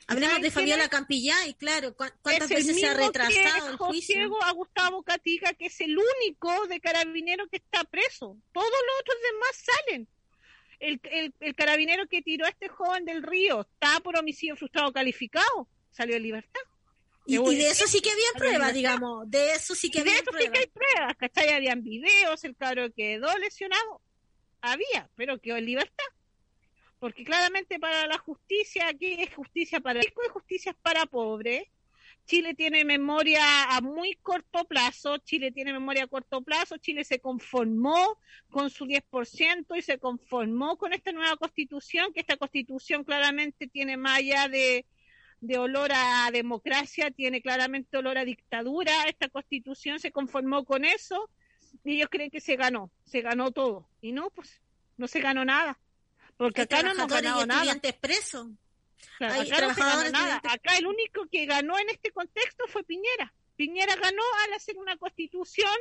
Hablemos 0.08 0.42
de 0.42 0.52
Fabiola 0.52 0.90
Campillá 0.90 1.48
y 1.48 1.54
claro, 1.54 1.96
¿cuántas 1.96 2.50
veces 2.50 2.80
se 2.80 2.86
ha 2.86 2.94
retrasado 2.94 3.70
el 3.70 3.78
juicio? 3.78 4.44
a 4.44 4.52
Gustavo 4.52 5.04
Catica, 5.04 5.54
que 5.54 5.68
es 5.68 5.82
el 5.82 5.98
único 5.98 6.68
de 6.68 6.80
carabinero 6.80 7.48
que 7.48 7.58
está 7.58 7.84
preso. 7.86 8.38
Todos 8.52 8.70
los 8.70 9.00
otros 9.00 9.18
demás 9.32 9.66
salen. 9.66 10.08
El, 10.80 11.00
el, 11.04 11.34
el 11.40 11.56
carabinero 11.56 12.08
que 12.08 12.22
tiró 12.22 12.46
a 12.46 12.50
este 12.50 12.68
joven 12.68 13.06
del 13.06 13.24
río 13.24 13.62
está 13.62 14.02
por 14.02 14.18
homicidio 14.18 14.58
frustrado 14.58 14.92
calificado, 14.92 15.70
salió 15.92 16.18
en 16.18 16.24
libertad. 16.24 16.62
Y, 17.26 17.38
de 17.38 17.70
eso 17.70 17.88
sí 17.88 18.02
que 18.02 18.12
había 18.12 18.32
pruebas, 18.36 18.74
digamos, 18.74 19.30
de 19.32 19.54
eso 19.54 19.76
sí 19.76 19.90
que 19.90 20.02
había 20.02 20.22
pruebas. 20.24 20.44
sí 20.44 20.52
que 20.52 20.60
hay 20.60 20.68
pruebas, 20.68 21.16
¿cachai? 21.18 21.54
Habían 21.54 21.82
videos, 21.82 22.44
el 22.44 22.56
cabro 22.58 22.92
quedó 22.94 23.38
lesionado, 23.38 24.02
había, 24.62 25.10
pero 25.16 25.40
quedó 25.40 25.56
en 25.56 25.66
libertad. 25.66 26.06
Porque 27.04 27.26
claramente 27.26 27.82
para 27.82 28.08
la 28.08 28.18
justicia, 28.18 28.88
aquí 28.88 29.18
es 29.20 29.36
justicia 29.36 29.82
para 29.82 30.00
rico 30.00 30.22
y 30.26 30.30
justicia 30.30 30.74
para 30.82 31.06
pobre. 31.06 31.70
Chile 32.26 32.54
tiene 32.54 32.86
memoria 32.86 33.44
a 33.76 33.82
muy 33.82 34.16
corto 34.22 34.64
plazo, 34.64 35.18
Chile 35.18 35.52
tiene 35.52 35.74
memoria 35.74 36.06
a 36.06 36.08
corto 36.08 36.42
plazo, 36.42 36.78
Chile 36.78 37.04
se 37.04 37.20
conformó 37.20 38.18
con 38.50 38.70
su 38.70 38.86
10% 38.86 39.78
y 39.78 39.82
se 39.82 39.98
conformó 39.98 40.78
con 40.78 40.94
esta 40.94 41.12
nueva 41.12 41.36
constitución, 41.36 42.14
que 42.14 42.22
esta 42.22 42.38
constitución 42.38 43.04
claramente 43.04 43.68
tiene 43.68 43.98
más 43.98 44.20
allá 44.20 44.48
de, 44.48 44.86
de 45.42 45.58
olor 45.58 45.92
a 45.94 46.32
democracia, 46.32 47.12
tiene 47.12 47.42
claramente 47.42 47.98
olor 47.98 48.18
a 48.18 48.24
dictadura. 48.24 48.94
Esta 49.10 49.28
constitución 49.28 50.00
se 50.00 50.14
conformó 50.14 50.64
con 50.64 50.86
eso 50.86 51.30
y 51.84 51.96
ellos 51.96 52.08
creen 52.10 52.32
que 52.32 52.40
se 52.40 52.56
ganó, 52.56 52.92
se 53.04 53.20
ganó 53.20 53.52
todo. 53.52 53.90
Y 54.00 54.14
no, 54.14 54.30
pues 54.30 54.62
no 54.96 55.10
se 55.10 55.20
ganó 55.20 55.44
nada. 55.44 55.78
Porque 56.38 56.64
acá 56.64 56.84
no 56.84 56.94
nos 56.94 57.08
ganó 57.08 57.46
nada. 57.46 57.80
presos. 58.00 58.48
acá 59.20 59.62
no. 60.12 60.50
Acá 60.50 60.78
el 60.78 60.88
único 60.88 61.28
que 61.32 61.46
ganó 61.46 61.78
en 61.78 61.90
este 61.90 62.12
contexto 62.12 62.66
fue 62.68 62.84
Piñera. 62.84 63.34
Piñera 63.56 63.96
ganó 63.96 64.24
al 64.46 64.54
hacer 64.54 64.78
una 64.78 64.98
constitución 64.98 65.72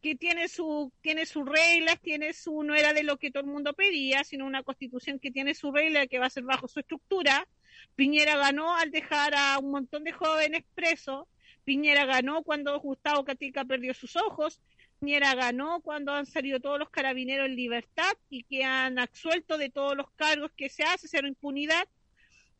que 0.00 0.14
tiene 0.14 0.48
su 0.48 0.92
tiene 1.00 1.26
sus 1.26 1.46
reglas, 1.48 2.00
tiene 2.00 2.32
su 2.32 2.62
no 2.62 2.74
era 2.74 2.92
de 2.92 3.02
lo 3.02 3.16
que 3.16 3.30
todo 3.30 3.42
el 3.42 3.50
mundo 3.50 3.72
pedía, 3.72 4.22
sino 4.24 4.46
una 4.46 4.62
constitución 4.62 5.18
que 5.18 5.30
tiene 5.30 5.54
su 5.54 5.72
regla 5.72 6.06
que 6.06 6.18
va 6.18 6.26
a 6.26 6.30
ser 6.30 6.44
bajo 6.44 6.68
su 6.68 6.80
estructura 6.80 7.46
Piñera 7.94 8.36
ganó 8.36 8.76
al 8.76 8.90
dejar 8.90 9.34
a 9.34 9.58
un 9.58 9.70
montón 9.70 10.04
de 10.04 10.12
jóvenes 10.12 10.64
presos. 10.74 11.26
Piñera 11.64 12.04
ganó 12.04 12.42
cuando 12.42 12.78
Gustavo 12.80 13.24
Catica 13.24 13.64
perdió 13.64 13.94
sus 13.94 14.16
ojos. 14.16 14.60
Piñera 15.00 15.34
ganó 15.34 15.80
cuando 15.80 16.12
han 16.12 16.26
salido 16.26 16.58
todos 16.58 16.78
los 16.78 16.90
carabineros 16.90 17.46
en 17.46 17.56
libertad 17.56 18.16
y 18.30 18.44
que 18.44 18.64
han 18.64 18.98
absuelto 18.98 19.58
de 19.58 19.68
todos 19.68 19.96
los 19.96 20.10
cargos 20.12 20.50
que 20.56 20.68
se 20.68 20.84
hace, 20.84 21.06
cero 21.08 21.28
impunidad. 21.28 21.86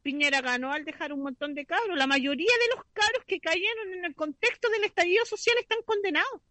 Piñera 0.02 0.40
ganó 0.40 0.72
al 0.72 0.84
dejar 0.84 1.12
un 1.12 1.22
montón 1.22 1.54
de 1.54 1.66
cabros. 1.66 1.96
La 1.96 2.06
mayoría 2.06 2.52
de 2.60 2.76
los 2.76 2.84
cabros 2.92 3.24
que 3.26 3.40
cayeron 3.40 3.94
en 3.94 4.04
el 4.04 4.14
contexto 4.14 4.68
del 4.68 4.84
estallido 4.84 5.24
social 5.24 5.56
están 5.58 5.82
condenados. 5.84 6.42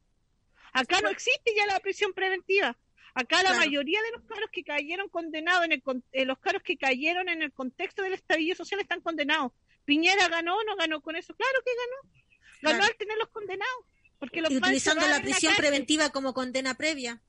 Acá 0.74 1.00
no 1.02 1.10
existe 1.10 1.54
ya 1.56 1.66
la 1.68 1.80
prisión 1.80 2.14
preventiva. 2.14 2.76
Acá 3.14 3.44
la 3.44 3.54
mayoría 3.54 4.02
de 4.02 4.12
los 4.12 4.24
caros 4.24 4.50
que 4.52 4.66
cayeron 4.66 5.08
condenados, 5.08 5.64
en 5.64 5.72
el, 5.72 5.84
eh, 6.12 6.26
los 6.26 6.38
caros 6.40 6.62
que 6.64 6.76
cayeron 6.76 7.30
en 7.30 7.42
el 7.42 7.54
contexto 7.54 8.02
del 8.04 8.12
estallido 8.14 8.58
social 8.58 8.82
están 8.82 9.00
condenados. 9.00 9.54
Piñera 9.86 10.28
ganó 10.28 10.58
o 10.58 10.64
no 10.66 10.76
ganó 10.76 11.00
con 11.02 11.16
eso. 11.16 11.34
Claro 11.34 11.60
que 11.64 11.72
ganó. 11.72 12.74
Ganó 12.74 12.84
al 12.84 12.96
tenerlos 12.98 13.30
condenados. 13.30 13.86
Porque 14.26 14.42
los 14.42 14.52
utilizando 14.52 15.08
la 15.08 15.22
prisión 15.22 15.54
preventiva 15.56 16.10
como 16.10 16.34
condena 16.34 16.76
previa. 16.76 17.22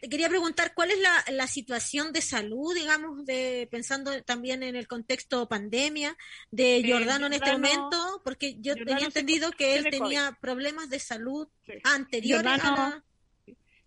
Te 0.00 0.08
quería 0.08 0.28
preguntar 0.28 0.72
cuál 0.72 0.92
es 0.92 1.00
la, 1.00 1.24
la, 1.32 1.48
situación 1.48 2.12
de 2.12 2.22
salud, 2.22 2.74
digamos, 2.74 3.24
de 3.26 3.66
pensando 3.70 4.22
también 4.22 4.62
en 4.62 4.76
el 4.76 4.86
contexto 4.86 5.48
pandemia 5.48 6.16
de 6.52 6.76
eh, 6.76 6.92
Jordano 6.92 7.26
en 7.26 7.32
este 7.32 7.52
momento, 7.52 8.20
porque 8.22 8.56
yo 8.60 8.76
tenía 8.76 9.04
entendido 9.04 9.50
que 9.50 9.76
él 9.76 9.86
tenía 9.90 10.38
problemas 10.40 10.90
de 10.90 11.00
salud 11.00 11.48
anteriores 11.82 12.46
a 12.46 12.70
la 12.70 13.04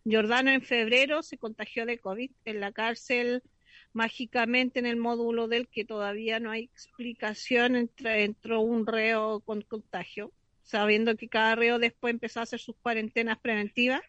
Jordano 0.09 0.51
en 0.51 0.61
febrero 0.61 1.21
se 1.21 1.37
contagió 1.37 1.85
de 1.85 1.99
COVID 1.99 2.31
en 2.45 2.59
la 2.59 2.71
cárcel 2.71 3.43
mágicamente 3.93 4.79
en 4.79 4.85
el 4.85 4.95
módulo 4.97 5.47
del 5.47 5.67
que 5.67 5.83
todavía 5.83 6.39
no 6.39 6.51
hay 6.51 6.63
explicación 6.63 7.89
entró 8.03 8.61
un 8.61 8.85
reo 8.85 9.39
con 9.41 9.61
contagio, 9.61 10.31
sabiendo 10.67 11.15
que 11.15 11.29
cada 11.29 11.55
reo 11.55 11.79
después 11.79 12.13
empezó 12.13 12.41
a 12.41 12.43
hacer 12.43 12.59
sus 12.59 12.75
cuarentenas 12.75 13.39
preventivas. 13.39 14.01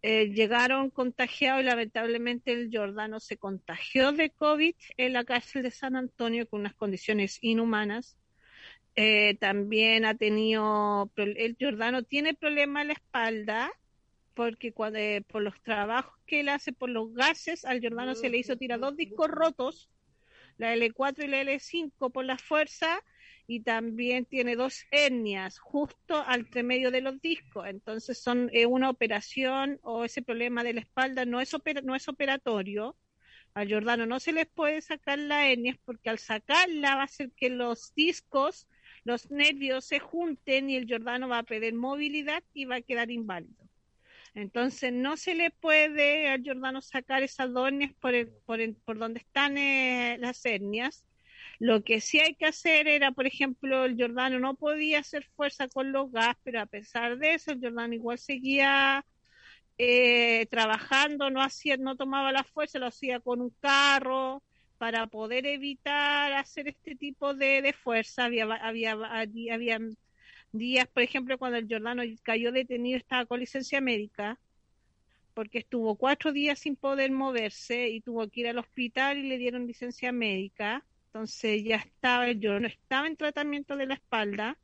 Eh, 0.00 0.30
llegaron 0.30 0.90
contagiados 0.90 1.62
y 1.62 1.66
lamentablemente 1.66 2.52
el 2.52 2.70
Jordano 2.72 3.20
se 3.20 3.36
contagió 3.36 4.12
de 4.12 4.30
COVID 4.30 4.74
en 4.96 5.12
la 5.12 5.24
cárcel 5.24 5.62
de 5.62 5.70
San 5.70 5.94
Antonio 5.94 6.48
con 6.48 6.60
unas 6.60 6.74
condiciones 6.74 7.38
inhumanas. 7.42 8.16
Eh, 8.96 9.36
también 9.40 10.06
ha 10.06 10.14
tenido, 10.14 11.10
el 11.16 11.56
Jordano 11.60 12.02
tiene 12.02 12.34
problema 12.34 12.80
en 12.80 12.88
la 12.88 12.94
espalda, 12.94 13.72
porque 14.34 14.72
cuando, 14.72 14.98
eh, 14.98 15.22
por 15.28 15.42
los 15.42 15.60
trabajos 15.62 16.18
que 16.26 16.40
él 16.40 16.48
hace 16.48 16.72
por 16.72 16.88
los 16.88 17.12
gases, 17.12 17.66
al 17.66 17.82
Jordano 17.82 18.14
se 18.14 18.30
le 18.30 18.38
hizo 18.38 18.56
tirar 18.56 18.80
dos 18.80 18.96
discos 18.96 19.28
rotos, 19.28 19.90
la 20.56 20.74
L4 20.74 21.24
y 21.24 21.28
la 21.28 21.42
L5 21.42 22.10
por 22.10 22.24
la 22.24 22.38
fuerza, 22.38 23.02
y 23.46 23.60
también 23.60 24.24
tiene 24.24 24.56
dos 24.56 24.84
hernias 24.90 25.58
justo 25.58 26.22
al 26.26 26.48
medio 26.62 26.90
de 26.90 27.00
los 27.00 27.20
discos. 27.20 27.66
Entonces 27.66 28.18
son 28.18 28.50
eh, 28.52 28.66
una 28.66 28.90
operación 28.90 29.78
o 29.82 30.04
ese 30.04 30.22
problema 30.22 30.64
de 30.64 30.74
la 30.74 30.80
espalda 30.80 31.24
no 31.24 31.40
es, 31.40 31.52
no 31.84 31.94
es 31.94 32.08
operatorio. 32.08 32.96
Al 33.54 33.70
Jordano 33.70 34.06
no 34.06 34.18
se 34.20 34.32
les 34.32 34.46
puede 34.46 34.80
sacar 34.80 35.18
la 35.18 35.50
hernia 35.50 35.78
porque 35.84 36.08
al 36.08 36.18
sacarla 36.18 36.96
va 36.96 37.02
a 37.02 37.04
hacer 37.04 37.30
que 37.32 37.50
los 37.50 37.94
discos, 37.94 38.66
los 39.04 39.30
nervios 39.30 39.84
se 39.84 39.98
junten 39.98 40.70
y 40.70 40.76
el 40.76 40.88
Jordano 40.88 41.28
va 41.28 41.38
a 41.38 41.42
perder 41.42 41.74
movilidad 41.74 42.42
y 42.54 42.64
va 42.64 42.76
a 42.76 42.82
quedar 42.82 43.10
inválido. 43.10 43.62
Entonces 44.34 44.92
no 44.92 45.18
se 45.18 45.34
le 45.34 45.50
puede 45.50 46.28
al 46.28 46.42
Jordano 46.42 46.80
sacar 46.80 47.22
esas 47.22 47.52
dones 47.52 47.92
por, 47.94 48.14
por, 48.46 48.58
por 48.84 48.98
donde 48.98 49.20
están 49.20 49.58
eh, 49.58 50.16
las 50.18 50.44
hernias. 50.46 51.04
Lo 51.58 51.82
que 51.84 52.00
sí 52.00 52.18
hay 52.20 52.34
que 52.34 52.46
hacer 52.46 52.88
era, 52.88 53.12
por 53.12 53.26
ejemplo, 53.26 53.84
el 53.84 53.96
Jordano 53.96 54.38
no 54.40 54.54
podía 54.54 55.00
hacer 55.00 55.24
fuerza 55.36 55.68
con 55.68 55.92
los 55.92 56.10
gas, 56.10 56.36
pero 56.42 56.60
a 56.60 56.66
pesar 56.66 57.18
de 57.18 57.34
eso, 57.34 57.52
el 57.52 57.60
Jordano 57.60 57.94
igual 57.94 58.18
seguía 58.18 59.04
eh, 59.78 60.46
trabajando, 60.50 61.30
no 61.30 61.42
hacía, 61.42 61.76
no 61.76 61.96
tomaba 61.96 62.32
la 62.32 62.44
fuerza, 62.44 62.78
lo 62.78 62.86
hacía 62.86 63.20
con 63.20 63.40
un 63.40 63.50
carro 63.60 64.42
para 64.78 65.06
poder 65.06 65.46
evitar 65.46 66.32
hacer 66.34 66.68
este 66.68 66.96
tipo 66.96 67.34
de, 67.34 67.62
de 67.62 67.72
fuerza. 67.72 68.24
Había, 68.24 68.44
había, 68.44 68.92
había 68.92 69.78
días, 70.52 70.88
por 70.88 71.02
ejemplo, 71.02 71.38
cuando 71.38 71.58
el 71.58 71.68
Jordano 71.68 72.02
cayó 72.22 72.52
detenido, 72.52 72.98
estaba 72.98 73.26
con 73.26 73.40
licencia 73.40 73.80
médica, 73.80 74.38
porque 75.34 75.58
estuvo 75.58 75.96
cuatro 75.96 76.32
días 76.32 76.58
sin 76.60 76.76
poder 76.76 77.10
moverse 77.10 77.88
y 77.88 78.00
tuvo 78.00 78.28
que 78.28 78.40
ir 78.40 78.48
al 78.48 78.58
hospital 78.58 79.18
y 79.18 79.28
le 79.28 79.38
dieron 79.38 79.66
licencia 79.66 80.12
médica. 80.12 80.84
Entonces 81.14 81.62
ya 81.62 81.76
estaba, 81.76 82.32
yo 82.32 82.58
no 82.58 82.66
estaba 82.66 83.06
en 83.06 83.16
tratamiento 83.18 83.76
de 83.76 83.84
la 83.84 83.94
espalda, 83.94 84.56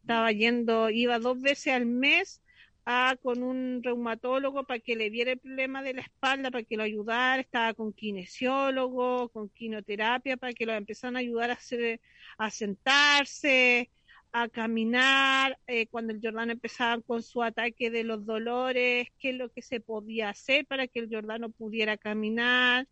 estaba 0.00 0.30
yendo, 0.30 0.88
iba 0.88 1.18
dos 1.18 1.40
veces 1.40 1.72
al 1.72 1.84
mes 1.84 2.40
a, 2.84 3.16
con 3.20 3.42
un 3.42 3.82
reumatólogo 3.82 4.62
para 4.64 4.78
que 4.78 4.94
le 4.94 5.10
viera 5.10 5.32
el 5.32 5.40
problema 5.40 5.82
de 5.82 5.94
la 5.94 6.02
espalda, 6.02 6.52
para 6.52 6.62
que 6.62 6.76
lo 6.76 6.84
ayudara, 6.84 7.42
estaba 7.42 7.74
con 7.74 7.92
kinesiólogo, 7.92 9.30
con 9.30 9.48
quinoterapia, 9.48 10.36
para 10.36 10.52
que 10.52 10.64
lo 10.64 10.74
empezaran 10.74 11.16
a 11.16 11.20
ayudar 11.20 11.50
a, 11.50 11.54
hacer, 11.54 12.00
a 12.38 12.50
sentarse, 12.52 13.90
a 14.30 14.48
caminar, 14.48 15.58
eh, 15.66 15.88
cuando 15.88 16.12
el 16.12 16.20
Jordano 16.22 16.52
empezaba 16.52 17.02
con 17.02 17.24
su 17.24 17.42
ataque 17.42 17.90
de 17.90 18.04
los 18.04 18.24
dolores, 18.24 19.08
qué 19.18 19.30
es 19.30 19.36
lo 19.36 19.50
que 19.50 19.62
se 19.62 19.80
podía 19.80 20.28
hacer 20.28 20.66
para 20.66 20.86
que 20.86 21.00
el 21.00 21.08
Jordano 21.10 21.50
pudiera 21.50 21.96
caminar, 21.96 22.86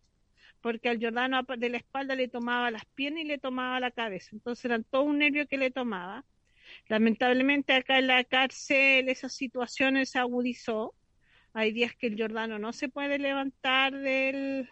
porque 0.61 0.88
al 0.88 1.00
Jordano 1.00 1.42
de 1.42 1.68
la 1.68 1.78
espalda 1.78 2.14
le 2.14 2.28
tomaba 2.28 2.70
las 2.70 2.84
piernas 2.86 3.22
y 3.22 3.26
le 3.26 3.38
tomaba 3.38 3.80
la 3.80 3.90
cabeza, 3.90 4.30
entonces 4.32 4.64
eran 4.64 4.84
todo 4.84 5.02
un 5.02 5.18
nervio 5.18 5.46
que 5.46 5.59
le 5.59 5.70
tomaba. 5.70 6.24
Lamentablemente 6.88 7.72
acá 7.72 7.98
en 7.98 8.09
la 8.09 8.24
cárcel 8.24 9.09
esa 9.09 9.28
situación 9.28 10.04
se 10.04 10.18
agudizó, 10.18 10.94
hay 11.54 11.72
días 11.72 11.94
que 11.96 12.09
el 12.09 12.20
Jordano 12.20 12.59
no 12.59 12.72
se 12.72 12.88
puede 12.88 13.18
levantar 13.18 13.94
de 13.94 14.66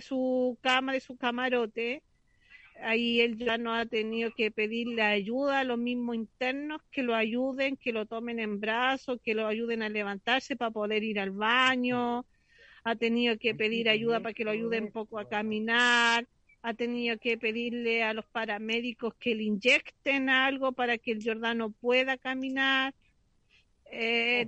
su 0.00 0.58
cama, 0.60 0.92
de 0.92 1.00
su 1.00 1.16
camarote, 1.16 2.02
ahí 2.82 3.20
él 3.20 3.36
ya 3.36 3.58
no 3.58 3.74
ha 3.74 3.86
tenido 3.86 4.32
que 4.34 4.50
pedirle 4.50 5.02
ayuda 5.02 5.60
a 5.60 5.64
los 5.64 5.78
mismos 5.78 6.16
internos 6.16 6.82
que 6.90 7.02
lo 7.02 7.14
ayuden, 7.14 7.76
que 7.76 7.92
lo 7.92 8.06
tomen 8.06 8.38
en 8.38 8.60
brazos, 8.60 9.20
que 9.22 9.34
lo 9.34 9.46
ayuden 9.46 9.82
a 9.82 9.88
levantarse 9.88 10.56
para 10.56 10.70
poder 10.70 11.02
ir 11.02 11.20
al 11.20 11.30
baño, 11.30 12.24
ha 12.84 12.96
tenido 12.96 13.38
que 13.38 13.54
pedir 13.54 13.88
ayuda 13.88 14.20
para 14.20 14.34
que 14.34 14.44
lo 14.44 14.50
ayuden 14.50 14.84
un 14.84 14.92
poco 14.92 15.18
a 15.18 15.28
caminar, 15.28 16.26
ha 16.62 16.74
tenido 16.74 17.18
que 17.18 17.38
pedirle 17.38 18.02
a 18.02 18.12
los 18.12 18.26
paramédicos 18.26 19.14
que 19.14 19.34
le 19.34 19.44
inyecten 19.44 20.28
algo 20.28 20.72
para 20.72 20.98
que 20.98 21.12
el 21.12 21.22
Jordano 21.24 21.70
pueda 21.70 22.18
caminar. 22.18 22.94
Eh, 23.92 24.46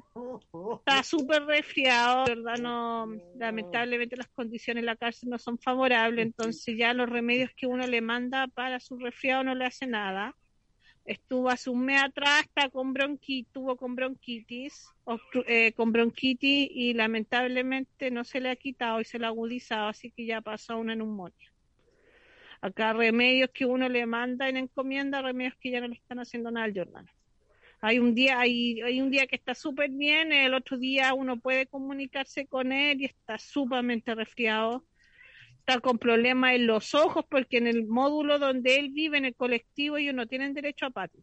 está 0.78 1.02
súper 1.02 1.44
resfriado, 1.44 2.24
¿verdad? 2.26 2.58
No, 2.58 3.08
lamentablemente 3.36 4.16
las 4.16 4.28
condiciones 4.28 4.82
en 4.82 4.86
la 4.86 4.96
cárcel 4.96 5.30
no 5.30 5.38
son 5.38 5.58
favorables, 5.58 6.26
entonces 6.26 6.76
ya 6.76 6.94
los 6.94 7.08
remedios 7.08 7.50
que 7.56 7.66
uno 7.66 7.86
le 7.86 8.00
manda 8.00 8.46
para 8.48 8.78
su 8.78 8.98
resfriado 8.98 9.42
no 9.42 9.54
le 9.54 9.64
hace 9.64 9.86
nada. 9.86 10.36
Estuvo 11.04 11.50
hace 11.50 11.68
un 11.68 11.84
mes 11.84 12.00
atrás, 12.00 12.42
está 12.42 12.68
con 12.68 12.92
bronquitis, 12.92 13.52
tuvo 13.52 13.76
con 13.76 13.96
bronquitis, 13.96 14.88
eh, 15.46 15.72
con 15.72 15.90
bronquitis 15.90 16.68
y 16.70 16.94
lamentablemente 16.94 18.10
no 18.10 18.22
se 18.22 18.40
le 18.40 18.50
ha 18.50 18.56
quitado 18.56 19.00
y 19.00 19.04
se 19.04 19.18
le 19.18 19.26
ha 19.26 19.28
agudizado, 19.28 19.88
así 19.88 20.12
que 20.12 20.26
ya 20.26 20.40
pasó 20.40 20.78
una 20.78 20.94
neumonía. 20.94 21.52
Acá 22.60 22.92
remedios 22.92 23.50
que 23.50 23.66
uno 23.66 23.88
le 23.88 24.06
manda 24.06 24.48
en 24.48 24.56
encomienda, 24.56 25.20
remedios 25.20 25.56
que 25.60 25.72
ya 25.72 25.80
no 25.80 25.88
le 25.88 25.94
están 25.94 26.20
haciendo 26.20 26.52
nada 26.52 26.66
al 26.66 26.74
Jordano. 26.74 27.10
Hay 27.80 27.98
un 27.98 28.14
día, 28.14 28.38
hay, 28.38 28.80
hay 28.80 29.00
un 29.00 29.10
día 29.10 29.26
que 29.26 29.34
está 29.34 29.56
súper 29.56 29.90
bien, 29.90 30.30
el 30.30 30.54
otro 30.54 30.78
día 30.78 31.14
uno 31.14 31.40
puede 31.40 31.66
comunicarse 31.66 32.46
con 32.46 32.70
él 32.70 33.00
y 33.00 33.06
está 33.06 33.38
sumamente 33.38 34.14
resfriado. 34.14 34.84
Está 35.64 35.78
con 35.78 35.96
problemas 35.96 36.54
en 36.54 36.66
los 36.66 36.92
ojos 36.92 37.24
porque 37.30 37.58
en 37.58 37.68
el 37.68 37.86
módulo 37.86 38.40
donde 38.40 38.80
él 38.80 38.90
vive, 38.90 39.18
en 39.18 39.26
el 39.26 39.36
colectivo, 39.36 39.96
ellos 39.96 40.12
no 40.12 40.26
tienen 40.26 40.54
derecho 40.54 40.86
a 40.86 40.90
patio. 40.90 41.22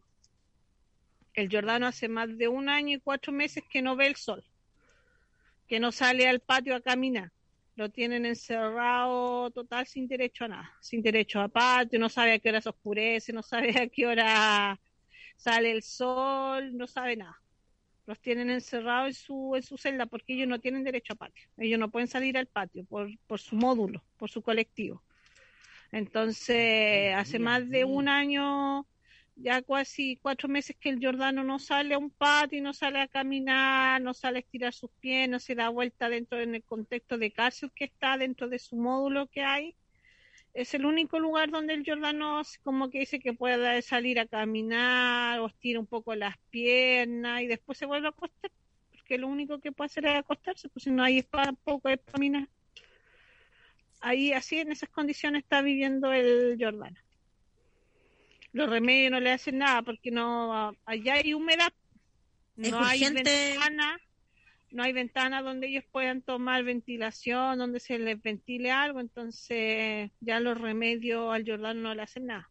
El 1.34 1.50
Jordano 1.52 1.86
hace 1.86 2.08
más 2.08 2.38
de 2.38 2.48
un 2.48 2.70
año 2.70 2.96
y 2.96 3.00
cuatro 3.00 3.34
meses 3.34 3.62
que 3.70 3.82
no 3.82 3.96
ve 3.96 4.06
el 4.06 4.16
sol, 4.16 4.42
que 5.68 5.78
no 5.78 5.92
sale 5.92 6.26
al 6.26 6.40
patio 6.40 6.74
a 6.74 6.80
caminar. 6.80 7.30
Lo 7.76 7.90
tienen 7.90 8.24
encerrado 8.24 9.50
total 9.50 9.86
sin 9.86 10.08
derecho 10.08 10.46
a 10.46 10.48
nada, 10.48 10.72
sin 10.80 11.02
derecho 11.02 11.42
a 11.42 11.48
patio, 11.48 11.98
no 11.98 12.08
sabe 12.08 12.32
a 12.32 12.38
qué 12.38 12.48
hora 12.48 12.62
se 12.62 12.70
oscurece, 12.70 13.34
no 13.34 13.42
sabe 13.42 13.78
a 13.78 13.88
qué 13.88 14.06
hora 14.06 14.80
sale 15.36 15.70
el 15.70 15.82
sol, 15.82 16.74
no 16.78 16.86
sabe 16.86 17.16
nada. 17.16 17.39
Los 18.10 18.18
tienen 18.18 18.50
encerrados 18.50 19.06
en 19.06 19.14
su, 19.14 19.54
en 19.54 19.62
su 19.62 19.78
celda 19.78 20.04
porque 20.04 20.34
ellos 20.34 20.48
no 20.48 20.58
tienen 20.58 20.82
derecho 20.82 21.12
a 21.12 21.16
patio. 21.16 21.48
Ellos 21.56 21.78
no 21.78 21.92
pueden 21.92 22.08
salir 22.08 22.36
al 22.36 22.48
patio 22.48 22.84
por, 22.84 23.08
por 23.28 23.38
su 23.38 23.54
módulo, 23.54 24.02
por 24.16 24.28
su 24.28 24.42
colectivo. 24.42 25.00
Entonces, 25.92 27.14
hace 27.14 27.38
más 27.38 27.70
de 27.70 27.84
un 27.84 28.08
año, 28.08 28.84
ya 29.36 29.62
casi 29.62 30.16
cuatro 30.16 30.48
meses 30.48 30.74
que 30.80 30.88
el 30.88 30.98
Jordano 31.00 31.44
no 31.44 31.60
sale 31.60 31.94
a 31.94 31.98
un 31.98 32.10
patio, 32.10 32.60
no 32.60 32.72
sale 32.72 33.00
a 33.00 33.06
caminar, 33.06 34.00
no 34.00 34.12
sale 34.12 34.38
a 34.38 34.40
estirar 34.40 34.72
sus 34.72 34.90
pies, 34.98 35.28
no 35.28 35.38
se 35.38 35.54
da 35.54 35.68
vuelta 35.68 36.08
dentro 36.08 36.40
en 36.40 36.56
el 36.56 36.64
contexto 36.64 37.16
de 37.16 37.30
cárcel 37.30 37.70
que 37.72 37.84
está 37.84 38.18
dentro 38.18 38.48
de 38.48 38.58
su 38.58 38.74
módulo 38.74 39.28
que 39.28 39.42
hay 39.42 39.76
es 40.52 40.74
el 40.74 40.84
único 40.84 41.18
lugar 41.18 41.50
donde 41.50 41.74
el 41.74 41.84
Jordano 41.86 42.42
como 42.62 42.90
que 42.90 43.00
dice 43.00 43.20
que 43.20 43.32
puede 43.32 43.82
salir 43.82 44.18
a 44.18 44.26
caminar 44.26 45.40
o 45.40 45.46
estira 45.46 45.78
un 45.78 45.86
poco 45.86 46.14
las 46.14 46.36
piernas 46.50 47.42
y 47.42 47.46
después 47.46 47.78
se 47.78 47.86
vuelve 47.86 48.08
a 48.08 48.10
acostar, 48.10 48.50
porque 48.90 49.18
lo 49.18 49.28
único 49.28 49.60
que 49.60 49.72
puede 49.72 49.86
hacer 49.86 50.06
es 50.06 50.16
acostarse, 50.16 50.68
pues 50.68 50.84
si 50.84 50.90
no 50.90 51.02
hay 51.02 51.22
poco 51.22 51.88
de 51.88 51.98
caminar. 51.98 52.48
Ahí 54.00 54.32
así 54.32 54.58
en 54.58 54.72
esas 54.72 54.88
condiciones 54.88 55.42
está 55.42 55.62
viviendo 55.62 56.12
el 56.12 56.56
Jordano. 56.58 56.98
Los 58.52 58.68
remedios 58.68 59.12
no 59.12 59.20
le 59.20 59.30
hacen 59.30 59.58
nada 59.58 59.82
porque 59.82 60.10
no 60.10 60.74
allá 60.84 61.14
hay 61.14 61.34
humedad, 61.34 61.72
no 62.56 62.80
hay 62.82 63.04
ventana 63.04 64.00
no 64.70 64.82
hay 64.82 64.92
ventana 64.92 65.42
donde 65.42 65.68
ellos 65.68 65.84
puedan 65.90 66.22
tomar 66.22 66.64
ventilación, 66.64 67.58
donde 67.58 67.80
se 67.80 67.98
les 67.98 68.20
ventile 68.22 68.70
algo, 68.70 69.00
entonces 69.00 70.10
ya 70.20 70.40
los 70.40 70.58
remedios 70.58 71.32
al 71.34 71.44
Jordán 71.46 71.82
no 71.82 71.94
le 71.94 72.02
hacen 72.02 72.26
nada. 72.26 72.50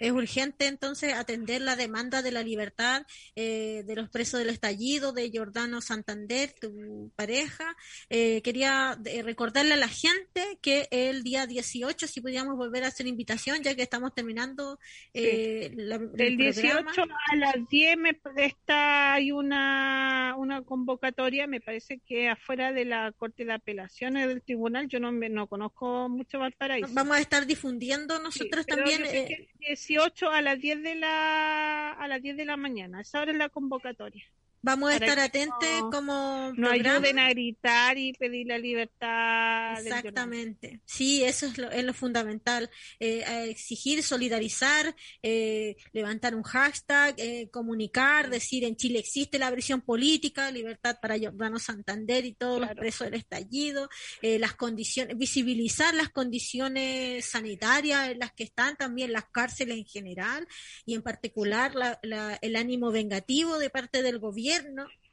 Es 0.00 0.12
urgente 0.12 0.66
entonces 0.66 1.12
atender 1.12 1.60
la 1.60 1.76
demanda 1.76 2.22
de 2.22 2.32
la 2.32 2.42
libertad 2.42 3.06
eh, 3.36 3.84
de 3.86 3.94
los 3.94 4.08
presos 4.08 4.40
del 4.40 4.48
estallido, 4.48 5.12
de 5.12 5.30
Jordano 5.32 5.82
Santander, 5.82 6.54
tu 6.58 7.12
pareja. 7.14 7.76
Eh, 8.08 8.40
quería 8.42 8.98
eh, 9.04 9.22
recordarle 9.22 9.74
a 9.74 9.76
la 9.76 9.88
gente 9.88 10.58
que 10.62 10.88
el 10.90 11.22
día 11.22 11.46
18, 11.46 12.06
si 12.06 12.22
pudiéramos 12.22 12.56
volver 12.56 12.84
a 12.84 12.88
hacer 12.88 13.06
invitación, 13.06 13.62
ya 13.62 13.74
que 13.74 13.82
estamos 13.82 14.14
terminando 14.14 14.78
la, 15.12 15.96
el, 16.16 16.36
18 16.36 17.02
a 17.02 17.36
las 17.36 17.68
10 17.68 17.96
me, 17.98 18.18
está, 18.36 19.14
hay 19.14 19.32
una, 19.32 20.34
una 20.38 20.62
convocatoria, 20.62 21.46
me 21.46 21.60
parece 21.60 22.00
que 22.06 22.30
afuera 22.30 22.72
de 22.72 22.86
la 22.86 23.12
Corte 23.12 23.44
de 23.44 23.52
Apelaciones 23.52 24.28
del 24.28 24.40
Tribunal, 24.40 24.88
yo 24.88 24.98
no, 24.98 25.12
no 25.12 25.46
conozco 25.46 26.08
mucho 26.08 26.38
Valparaíso. 26.38 26.88
Vamos 26.92 27.18
a 27.18 27.20
estar 27.20 27.44
difundiendo 27.46 28.18
nosotros 28.20 28.64
también. 28.64 29.02
18 29.90 30.30
a 30.30 30.40
las 30.40 30.60
10 30.60 30.82
de 30.84 30.94
la 30.94 31.90
a 31.92 32.06
las 32.06 32.22
10 32.22 32.36
de 32.36 32.44
la 32.44 32.56
mañana. 32.56 33.00
Esa 33.00 33.20
hora 33.22 33.32
es 33.32 33.38
la 33.38 33.48
convocatoria. 33.48 34.24
Vamos 34.62 34.90
a 34.90 34.96
estar 34.96 35.18
atentos 35.18 35.58
como 35.90 36.52
no 36.54 36.68
ayuden 36.68 37.18
a 37.18 37.30
gritar 37.30 37.96
y 37.96 38.12
pedir 38.12 38.46
la 38.46 38.58
libertad. 38.58 39.80
Exactamente. 39.80 40.82
Sí, 40.84 41.24
eso 41.24 41.46
es 41.46 41.56
lo, 41.56 41.70
es 41.70 41.82
lo 41.82 41.94
fundamental. 41.94 42.68
Eh, 42.98 43.24
exigir, 43.48 44.02
solidarizar, 44.02 44.94
eh, 45.22 45.76
levantar 45.92 46.34
un 46.34 46.42
hashtag, 46.42 47.14
eh, 47.16 47.48
comunicar, 47.50 48.28
decir 48.28 48.64
en 48.64 48.76
Chile 48.76 48.98
existe 48.98 49.38
la 49.38 49.50
prisión 49.50 49.80
política, 49.80 50.50
libertad 50.50 50.98
para 51.00 51.18
Jordano 51.18 51.58
Santander 51.58 52.26
y 52.26 52.34
todos 52.34 52.60
los 52.60 52.70
presos 52.74 53.06
del 53.06 53.14
estallido, 53.14 53.88
eh, 54.20 54.38
las 54.38 54.54
condiciones, 54.56 55.16
visibilizar 55.16 55.94
las 55.94 56.10
condiciones 56.10 57.24
sanitarias 57.24 58.10
en 58.10 58.18
las 58.18 58.32
que 58.32 58.44
están 58.44 58.76
también 58.76 59.12
las 59.12 59.24
cárceles 59.32 59.78
en 59.78 59.86
general 59.86 60.46
y 60.84 60.94
en 60.94 61.02
particular 61.02 61.74
la, 61.74 62.38
el 62.42 62.56
ánimo 62.56 62.90
vengativo 62.90 63.58
de 63.58 63.70
parte 63.70 64.02
del 64.02 64.18
gobierno 64.18 64.49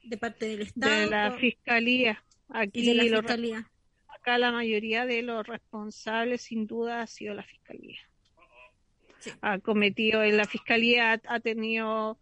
de 0.04 0.16
parte 0.16 0.46
del 0.46 0.62
Estado. 0.62 1.00
De 1.00 1.06
la 1.06 1.32
Fiscalía. 1.32 2.22
Aquí 2.48 2.94
la 2.94 3.02
Fiscalía. 3.20 3.70
acá 4.08 4.38
la 4.38 4.52
mayoría 4.52 5.06
de 5.06 5.22
los 5.22 5.46
responsables 5.46 6.42
sin 6.42 6.66
duda 6.66 7.02
ha 7.02 7.06
sido 7.06 7.34
la 7.34 7.42
Fiscalía. 7.42 8.00
Ha 9.40 9.58
cometido, 9.58 10.22
la 10.24 10.44
Fiscalía 10.44 11.20
ha, 11.26 11.40
tenido 11.40 12.18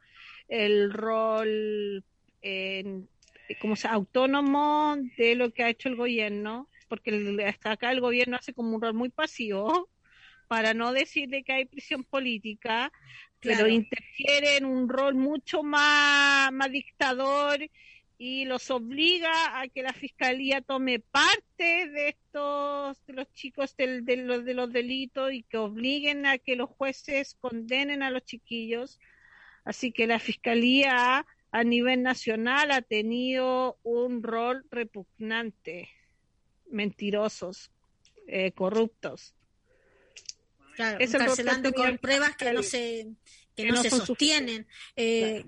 el 0.49 0.93
rol 0.93 2.05
en 2.41 3.09
como 3.61 3.77
sea, 3.77 3.93
autónomo 3.93 4.97
de 5.17 5.37
lo 5.37 5.53
que 5.53 5.63
ha 5.63 5.69
hecho 5.69 5.89
el 5.89 5.97
gobierno, 5.97 6.69
porque 6.89 7.45
hasta 7.47 7.73
acá 7.73 7.93
el 7.93 8.01
gobierno 8.01 8.37
hace 8.37 8.53
como 8.53 8.75
un 8.75 8.83
rol 8.83 8.95
muy 8.95 9.11
pasivo, 9.11 9.89
para 10.49 10.75
no 10.75 10.93
decir 10.93 11.29
de 11.29 11.43
que 11.43 11.53
hay 11.53 11.65
prisión 11.65 12.05
política, 12.05 12.93
pero 13.41 13.69
interfiere 13.69 14.57
en 14.57 14.65
un 14.65 14.89
rol 14.89 15.15
mucho 15.15 15.63
más, 15.63 16.53
más 16.53 16.71
dictador 16.71 17.59
y 18.19 18.47
los 18.47 18.71
obliga 18.71 19.61
a 19.61 19.69
que 19.69 19.83
la 19.83 19.93
fiscalía 19.93 20.63
tome 20.63 21.01
parte 21.01 21.89
de 21.89 22.09
estos 22.09 23.05
de 23.07 23.13
los 23.13 23.33
chicos 23.35 23.77
del, 23.77 24.05
de, 24.05 24.17
los, 24.17 24.45
de 24.45 24.55
los 24.55 24.73
delitos 24.73 25.33
y 25.33 25.43
que 25.43 25.59
obliguen 25.59 26.25
a 26.25 26.39
que 26.39 26.57
los 26.57 26.71
jueces 26.71 27.37
condenen 27.41 28.03
a 28.03 28.11
los 28.11 28.25
chiquillos. 28.25 28.99
Así 29.65 29.93
que 29.93 30.07
la 30.07 30.19
fiscalía 30.19 31.27
a 31.51 31.65
nivel 31.65 32.03
nacional 32.03 32.71
ha 32.71 32.81
tenido 32.83 33.79
un 33.83 34.23
rol 34.23 34.65
repugnante. 34.71 35.91
Mentirosos 36.71 37.71
eh, 38.27 38.53
corruptos 38.53 39.35
claro, 40.77 40.99
encarcelando 41.01 41.73
con 41.73 41.99
pruebas 41.99 42.37
que 42.37 42.53
no 42.53 42.63
se 42.63 43.09
que, 43.57 43.65
no, 43.65 43.83
se 43.83 43.91
sostienen 43.91 44.67
eh, 44.97 45.45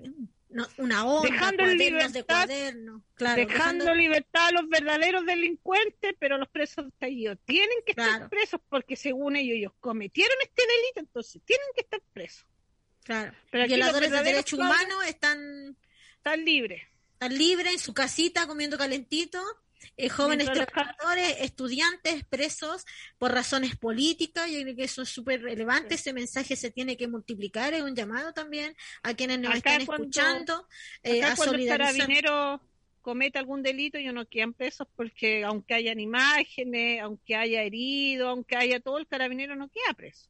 una 0.79 1.05
onda, 1.05 1.29
dejando 1.29 1.63
de 1.63 2.23
cuaderno, 2.23 3.03
claro, 3.13 3.45
dejando, 3.45 3.93
libertad 3.93 4.47
a 4.47 4.51
los 4.51 4.67
verdaderos 4.67 5.23
delincuentes, 5.25 6.15
pero 6.17 6.39
los 6.39 6.49
presos 6.49 6.85
de 6.85 6.89
estallido 6.89 7.35
tienen 7.35 7.77
que 7.85 7.91
estar 7.91 8.27
presos 8.29 8.59
porque 8.67 8.95
según 8.95 9.35
ellos 9.35 9.57
ellos 9.57 9.73
cometieron 9.79 10.35
este 10.41 10.63
delito, 10.63 10.99
entonces 11.01 11.41
tienen 11.45 11.67
que 11.75 11.81
estar 11.81 12.01
presos. 12.13 12.45
Claro. 13.03 13.31
Pero 13.51 13.67
Violadores 13.67 14.11
de 14.11 14.23
derechos 14.23 14.57
humanos 14.57 15.05
están 15.07 15.77
están 16.17 16.43
libres. 16.43 16.81
Están 17.13 17.37
libres 17.37 17.73
en 17.73 17.79
su 17.79 17.93
casita 17.93 18.47
comiendo 18.47 18.77
calentito 18.77 19.41
eh, 19.97 20.09
jóvenes 20.09 20.51
trabajadores, 20.51 21.37
estudiantes 21.41 22.23
presos 22.25 22.85
por 23.17 23.31
razones 23.31 23.75
políticas. 23.75 24.49
Yo 24.51 24.61
creo 24.61 24.75
que 24.75 24.83
eso 24.83 25.01
es 25.01 25.09
súper 25.09 25.41
relevante. 25.41 25.95
Ese 25.95 26.13
mensaje 26.13 26.55
se 26.55 26.71
tiene 26.71 26.97
que 26.97 27.07
multiplicar. 27.07 27.73
Es 27.73 27.83
un 27.83 27.95
llamado 27.95 28.33
también 28.33 28.75
a 29.03 29.13
quienes 29.13 29.39
nos 29.39 29.55
están 29.55 29.81
escuchando. 29.81 30.67
Eh, 31.03 31.23
a 31.23 31.35
cuando 31.35 31.55
el 31.55 31.67
carabinero 31.67 32.61
comete 33.01 33.39
algún 33.39 33.63
delito, 33.63 33.97
ellos 33.97 34.13
no 34.13 34.27
quedan 34.27 34.53
presos 34.53 34.87
porque 34.95 35.43
aunque 35.43 35.73
hayan 35.73 35.99
imágenes, 35.99 37.01
aunque 37.01 37.35
haya 37.35 37.63
herido, 37.63 38.29
aunque 38.29 38.55
haya 38.55 38.79
todo, 38.79 38.97
el 38.97 39.07
carabinero 39.07 39.55
no 39.55 39.69
queda 39.69 39.93
preso. 39.95 40.29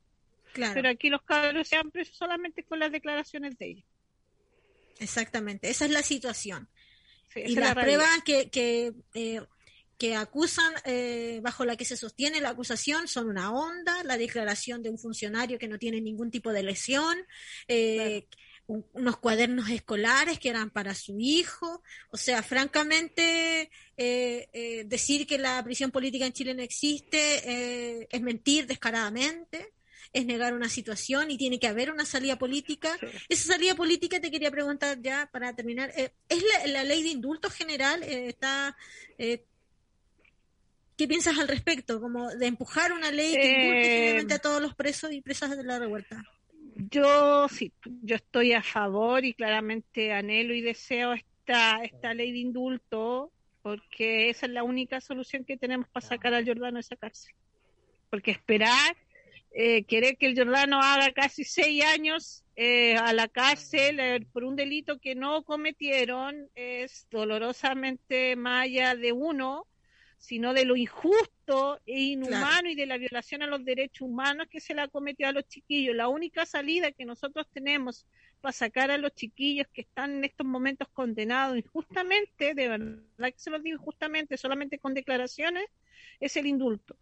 Claro. 0.54 0.74
Pero 0.74 0.90
aquí 0.90 1.10
los 1.10 1.22
cabros 1.24 1.68
se 1.68 1.76
han 1.76 1.92
preso 1.92 2.14
solamente 2.14 2.64
con 2.64 2.80
las 2.80 2.92
declaraciones 2.92 3.58
de 3.58 3.66
ellos. 3.68 3.86
Exactamente, 5.00 5.70
esa 5.70 5.86
es 5.86 5.92
la 5.92 6.04
situación 6.04 6.68
y 7.36 7.56
las 7.56 7.74
pruebas 7.76 8.24
que, 8.24 8.50
que, 8.50 8.94
eh, 9.14 9.42
que 9.98 10.16
acusan, 10.16 10.74
eh, 10.86 11.40
bajo 11.44 11.66
la 11.66 11.76
que 11.76 11.86
se 11.86 11.98
sostiene 11.98 12.42
la 12.42 12.50
acusación, 12.50 13.08
son 13.08 13.30
una 13.30 13.52
onda, 13.52 14.04
la 14.04 14.18
declaración 14.18 14.82
de 14.82 14.90
un 14.90 14.98
funcionario 14.98 15.60
que 15.60 15.68
no 15.68 15.78
tiene 15.78 16.02
ningún 16.02 16.32
tipo 16.32 16.52
de 16.52 16.64
lesión, 16.64 17.18
eh, 17.68 18.28
unos 18.68 19.18
cuadernos 19.18 19.70
escolares 19.70 20.40
que 20.40 20.50
eran 20.50 20.70
para 20.70 20.94
su 20.94 21.20
hijo. 21.20 21.82
O 22.12 22.18
sea, 22.18 22.44
francamente, 22.44 23.72
decir 23.98 25.26
que 25.26 25.40
la 25.40 25.64
prisión 25.64 25.90
política 25.90 26.28
en 26.28 26.34
Chile 26.34 26.54
no 26.54 26.62
existe 26.62 28.06
es 28.16 28.22
mentir 28.22 28.68
descaradamente 28.68 29.74
es 30.14 30.26
negar 30.26 30.54
una 30.54 30.70
situación 30.70 31.32
y 31.32 31.38
tiene 31.38 31.60
que 31.60 31.68
haber 31.68 31.92
una 31.92 32.06
salida 32.06 32.38
política. 32.38 32.98
Esa 33.28 33.54
salida 33.54 33.76
política 33.76 34.20
te 34.20 34.32
quería 34.32 34.52
preguntar 34.52 35.02
ya 35.02 35.30
para 35.32 35.56
terminar, 35.56 35.92
eh, 35.96 36.12
¿es 36.28 36.44
la, 36.68 36.84
ley 36.84 37.04
de 37.04 37.10
indulto 37.10 37.50
general? 37.50 38.02
Eh, 38.04 38.30
está 38.30 38.76
eh, 39.18 39.44
¿Qué 41.00 41.08
piensas 41.08 41.40
al 41.40 41.48
respecto? 41.48 42.02
Como 42.02 42.30
de 42.30 42.48
empujar 42.48 42.92
una 42.92 43.10
ley 43.10 43.34
que 43.34 43.48
indulte 43.48 43.90
generalmente 43.90 44.34
a 44.34 44.40
todos 44.40 44.62
los 44.62 44.76
presos 44.76 45.14
y 45.14 45.22
presas 45.22 45.56
de 45.56 45.64
la 45.64 45.80
revuelta. 45.80 46.26
Yo 46.76 47.48
sí, 47.48 47.72
yo 48.04 48.18
estoy 48.18 48.52
a 48.52 48.62
favor 48.62 49.24
y 49.24 49.34
claramente 49.34 50.12
anhelo 50.12 50.54
y 50.54 50.60
deseo 50.60 51.14
esta, 51.14 51.82
esta 51.86 52.14
ley 52.14 52.34
de 52.34 52.40
indulto 52.40 53.32
porque 53.62 54.30
esa 54.30 54.46
es 54.46 54.52
la 54.52 54.64
única 54.64 55.00
solución 55.00 55.46
que 55.46 55.56
tenemos 55.56 55.88
para 55.88 56.06
sacar 56.06 56.34
al 56.34 56.46
Jordano 56.46 56.76
de 56.76 56.82
esa 56.82 56.98
cárcel. 56.98 57.34
Porque 58.10 58.32
esperar 58.32 58.98
eh, 59.52 59.84
querer 59.86 60.18
que 60.18 60.28
el 60.28 60.38
Jordano 60.38 60.80
haga 60.82 61.12
casi 61.12 61.44
seis 61.44 61.84
años 61.84 62.44
eh, 62.56 62.98
a 62.98 63.14
la 63.14 63.28
cárcel 63.28 64.00
eh, 64.00 64.26
por 64.32 64.44
un 64.44 64.56
delito 64.56 65.00
que 65.00 65.16
no 65.16 65.44
cometieron 65.44 66.50
es 66.56 67.08
dolorosamente 67.10 68.36
más 68.36 68.66
allá 68.66 68.96
de 68.96 69.12
uno, 69.12 69.66
sino 70.18 70.54
de 70.54 70.66
lo 70.66 70.76
injusto 70.76 71.80
e 71.86 72.00
inhumano 72.00 72.70
y 72.70 72.76
de 72.76 72.86
la 72.86 72.98
violación 72.98 73.42
a 73.42 73.48
los 73.48 73.66
derechos 73.66 74.02
humanos 74.02 74.48
que 74.52 74.60
se 74.60 74.76
le 74.76 74.82
ha 74.82 74.88
cometido 74.88 75.30
a 75.30 75.34
los 75.34 75.48
chiquillos. 75.48 75.96
La 75.96 76.10
única 76.10 76.46
salida 76.46 76.92
que 76.92 77.06
nosotros 77.06 77.48
tenemos 77.52 78.06
para 78.42 78.52
sacar 78.52 78.92
a 78.92 78.98
los 78.98 79.16
chiquillos 79.16 79.68
que 79.74 79.82
están 79.82 80.18
en 80.18 80.26
estos 80.26 80.46
momentos 80.46 80.88
condenados 80.90 81.58
injustamente, 81.58 82.54
de 82.54 82.68
verdad 82.68 83.00
que 83.18 83.40
se 83.40 83.50
los 83.50 83.64
digo 83.64 83.78
injustamente, 83.78 84.38
solamente 84.38 84.78
con 84.78 84.94
declaraciones, 84.94 85.66
es 86.20 86.38
el 86.38 86.46
indulto. 86.46 86.96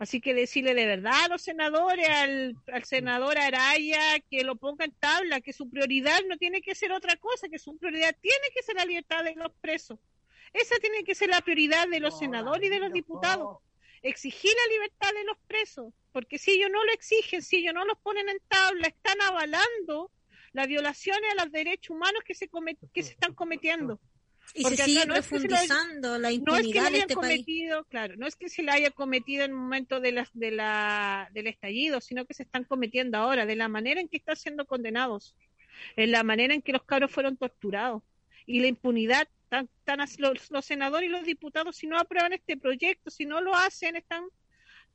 Así 0.00 0.22
que 0.22 0.32
decirle 0.32 0.74
de 0.74 0.86
verdad 0.86 1.24
a 1.24 1.28
los 1.28 1.42
senadores, 1.42 2.08
al, 2.08 2.56
senador 2.84 3.36
Araya, 3.36 4.18
que 4.30 4.44
lo 4.44 4.56
ponga 4.56 4.86
en 4.86 4.92
tabla, 4.92 5.42
que 5.42 5.52
su 5.52 5.68
prioridad 5.68 6.20
no 6.26 6.38
tiene 6.38 6.62
que 6.62 6.74
ser 6.74 6.90
otra 6.90 7.16
cosa, 7.16 7.50
que 7.50 7.58
su 7.58 7.76
prioridad 7.76 8.16
tiene 8.18 8.46
que 8.54 8.62
ser 8.62 8.76
la 8.76 8.86
libertad 8.86 9.22
de 9.24 9.34
los 9.34 9.52
presos. 9.60 9.98
Esa 10.54 10.76
tiene 10.78 11.04
que 11.04 11.14
ser 11.14 11.28
la 11.28 11.42
prioridad 11.42 11.86
de 11.86 12.00
los 12.00 12.18
senadores 12.18 12.66
y 12.66 12.70
de 12.70 12.78
los 12.78 12.94
diputados. 12.94 13.58
Exigir 14.00 14.50
la 14.50 14.72
libertad 14.72 15.10
de 15.12 15.24
los 15.24 15.36
presos, 15.46 15.92
porque 16.12 16.38
si 16.38 16.52
ellos 16.52 16.70
no 16.72 16.82
lo 16.82 16.92
exigen, 16.92 17.42
si 17.42 17.58
ellos 17.58 17.74
no 17.74 17.84
los 17.84 17.98
ponen 17.98 18.26
en 18.30 18.40
tabla, 18.48 18.88
están 18.88 19.20
avalando 19.20 20.10
las 20.52 20.66
violaciones 20.66 21.30
a 21.32 21.44
los 21.44 21.52
derechos 21.52 21.94
humanos 21.94 22.22
que 22.24 22.34
se, 22.34 22.48
que 22.94 23.02
se 23.02 23.12
están 23.12 23.34
cometiendo. 23.34 24.00
Y 24.54 24.64
se 24.64 24.76
sigue 24.76 25.06
profundizando 25.06 26.18
la 26.18 26.32
impunidad 26.32 26.82
no 26.82 26.88
es 26.88 26.92
que 26.92 26.98
este 26.98 27.14
cometido, 27.14 27.84
Claro, 27.84 28.16
no 28.16 28.26
es 28.26 28.36
que 28.36 28.48
se 28.48 28.62
la 28.62 28.74
haya 28.74 28.90
cometido 28.90 29.44
en 29.44 29.52
el 29.52 29.56
momento 29.56 30.00
de 30.00 30.12
la, 30.12 30.28
de 30.32 30.50
la, 30.50 31.28
del 31.32 31.46
estallido, 31.46 32.00
sino 32.00 32.24
que 32.24 32.34
se 32.34 32.42
están 32.42 32.64
cometiendo 32.64 33.18
ahora, 33.18 33.46
de 33.46 33.56
la 33.56 33.68
manera 33.68 34.00
en 34.00 34.08
que 34.08 34.16
están 34.16 34.36
siendo 34.36 34.66
condenados, 34.66 35.36
en 35.96 36.10
la 36.10 36.22
manera 36.22 36.54
en 36.54 36.62
que 36.62 36.72
los 36.72 36.82
cabros 36.82 37.10
fueron 37.10 37.36
torturados. 37.36 38.02
Y 38.46 38.60
la 38.60 38.66
impunidad, 38.66 39.28
tan, 39.48 39.68
tan, 39.84 40.00
los, 40.18 40.50
los 40.50 40.64
senadores 40.64 41.08
y 41.08 41.12
los 41.12 41.24
diputados, 41.24 41.76
si 41.76 41.86
no 41.86 41.98
aprueban 41.98 42.32
este 42.32 42.56
proyecto, 42.56 43.10
si 43.10 43.26
no 43.26 43.40
lo 43.40 43.54
hacen, 43.54 43.96
están, 43.96 44.24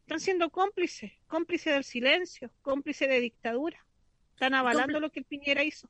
están 0.01 0.19
siendo 0.19 0.49
cómplices, 0.49 1.13
cómplices 1.27 1.73
del 1.73 1.83
silencio, 1.83 2.51
cómplices 2.61 3.07
de 3.07 3.21
dictadura. 3.21 3.85
Están 4.33 4.53
avalando 4.53 4.99
lo 4.99 5.11
que 5.11 5.19
el 5.19 5.25
Piñera 5.25 5.63
hizo 5.63 5.89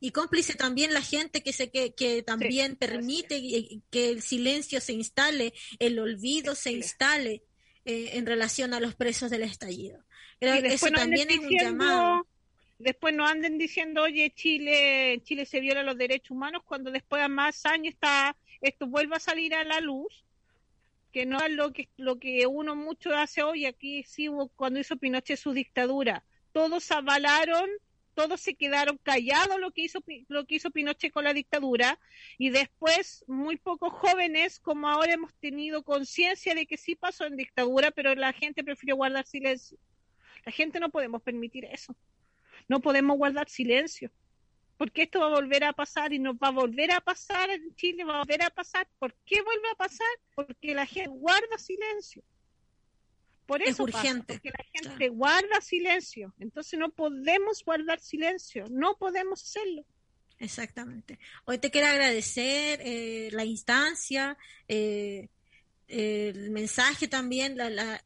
y 0.00 0.10
cómplice 0.10 0.54
también 0.54 0.92
la 0.92 1.02
gente 1.02 1.42
que 1.42 1.52
se 1.52 1.70
que, 1.70 1.94
que 1.94 2.22
también 2.22 2.76
permite 2.76 3.40
que 3.90 4.10
el 4.10 4.22
silencio 4.22 4.80
se 4.80 4.92
instale, 4.92 5.54
el 5.78 5.98
olvido 5.98 6.54
se 6.54 6.72
instale 6.72 7.42
eh, 7.84 8.10
en 8.14 8.26
relación 8.26 8.74
a 8.74 8.80
los 8.80 8.94
presos 8.94 9.30
del 9.30 9.42
estallido. 9.42 10.02
eso 10.40 10.90
también 10.90 11.30
es 11.30 11.38
un 11.38 11.50
llamado. 11.50 12.26
Después 12.78 13.14
no 13.14 13.26
anden 13.26 13.56
diciendo, 13.56 14.02
oye, 14.02 14.30
Chile, 14.34 15.22
Chile 15.24 15.46
se 15.46 15.60
viola 15.60 15.82
los 15.82 15.96
derechos 15.96 16.32
humanos 16.32 16.62
cuando 16.64 16.90
después 16.90 17.22
de 17.22 17.28
más 17.28 17.64
años 17.64 17.94
está, 17.94 18.36
esto 18.60 18.86
vuelve 18.86 19.16
a 19.16 19.20
salir 19.20 19.54
a 19.54 19.64
la 19.64 19.80
luz, 19.80 20.24
que 21.10 21.24
no 21.24 21.38
es 21.40 21.52
lo 21.52 21.72
que, 21.72 21.88
lo 21.96 22.18
que 22.18 22.46
uno 22.46 22.76
mucho 22.76 23.14
hace 23.14 23.42
hoy, 23.42 23.64
aquí 23.64 24.02
sí, 24.02 24.28
cuando 24.56 24.78
hizo 24.78 24.96
Pinochet 24.96 25.38
su 25.38 25.52
dictadura, 25.52 26.22
todos 26.52 26.90
avalaron 26.90 27.70
todos 28.16 28.40
se 28.40 28.54
quedaron 28.54 28.98
callados 29.02 29.60
lo 29.60 29.72
que 29.72 29.82
hizo 29.82 30.02
lo 30.28 30.46
que 30.46 30.54
hizo 30.54 30.70
Pinochet 30.70 31.12
con 31.12 31.24
la 31.24 31.34
dictadura 31.34 32.00
y 32.38 32.48
después 32.48 33.22
muy 33.28 33.58
pocos 33.58 33.92
jóvenes 33.92 34.58
como 34.58 34.88
ahora 34.88 35.12
hemos 35.12 35.34
tenido 35.34 35.84
conciencia 35.84 36.54
de 36.54 36.66
que 36.66 36.78
sí 36.78 36.96
pasó 36.96 37.26
en 37.26 37.36
dictadura 37.36 37.90
pero 37.90 38.14
la 38.14 38.32
gente 38.32 38.64
prefirió 38.64 38.96
guardar 38.96 39.26
silencio. 39.26 39.78
La 40.46 40.52
gente 40.52 40.80
no 40.80 40.88
podemos 40.88 41.22
permitir 41.22 41.66
eso. 41.66 41.94
No 42.68 42.80
podemos 42.80 43.18
guardar 43.18 43.50
silencio 43.50 44.10
porque 44.78 45.02
esto 45.02 45.20
va 45.20 45.26
a 45.26 45.40
volver 45.40 45.64
a 45.64 45.74
pasar 45.74 46.14
y 46.14 46.18
nos 46.18 46.36
va 46.36 46.48
a 46.48 46.52
volver 46.52 46.92
a 46.92 47.00
pasar 47.02 47.50
en 47.50 47.74
Chile 47.74 48.04
va 48.04 48.14
a 48.14 48.18
volver 48.20 48.42
a 48.42 48.50
pasar. 48.50 48.88
¿por 48.98 49.14
qué 49.26 49.42
vuelve 49.42 49.68
a 49.72 49.74
pasar? 49.74 50.08
porque 50.34 50.74
la 50.74 50.86
gente 50.86 51.10
guarda 51.10 51.58
silencio 51.58 52.22
por 53.46 53.62
eso 53.62 53.70
es 53.70 53.80
urgente. 53.80 54.34
porque 54.34 54.50
la 54.50 54.64
gente 54.72 55.08
guarda 55.08 55.60
silencio. 55.60 56.34
Entonces 56.38 56.78
no 56.78 56.90
podemos 56.90 57.64
guardar 57.64 58.00
silencio, 58.00 58.64
no 58.70 58.96
podemos 58.96 59.42
hacerlo. 59.42 59.84
Exactamente. 60.38 61.18
Hoy 61.46 61.58
te 61.58 61.70
quiero 61.70 61.86
agradecer 61.86 62.80
eh, 62.82 63.30
la 63.32 63.44
instancia, 63.44 64.36
eh, 64.68 65.28
el 65.88 66.50
mensaje 66.50 67.08
también, 67.08 67.56
la, 67.56 68.00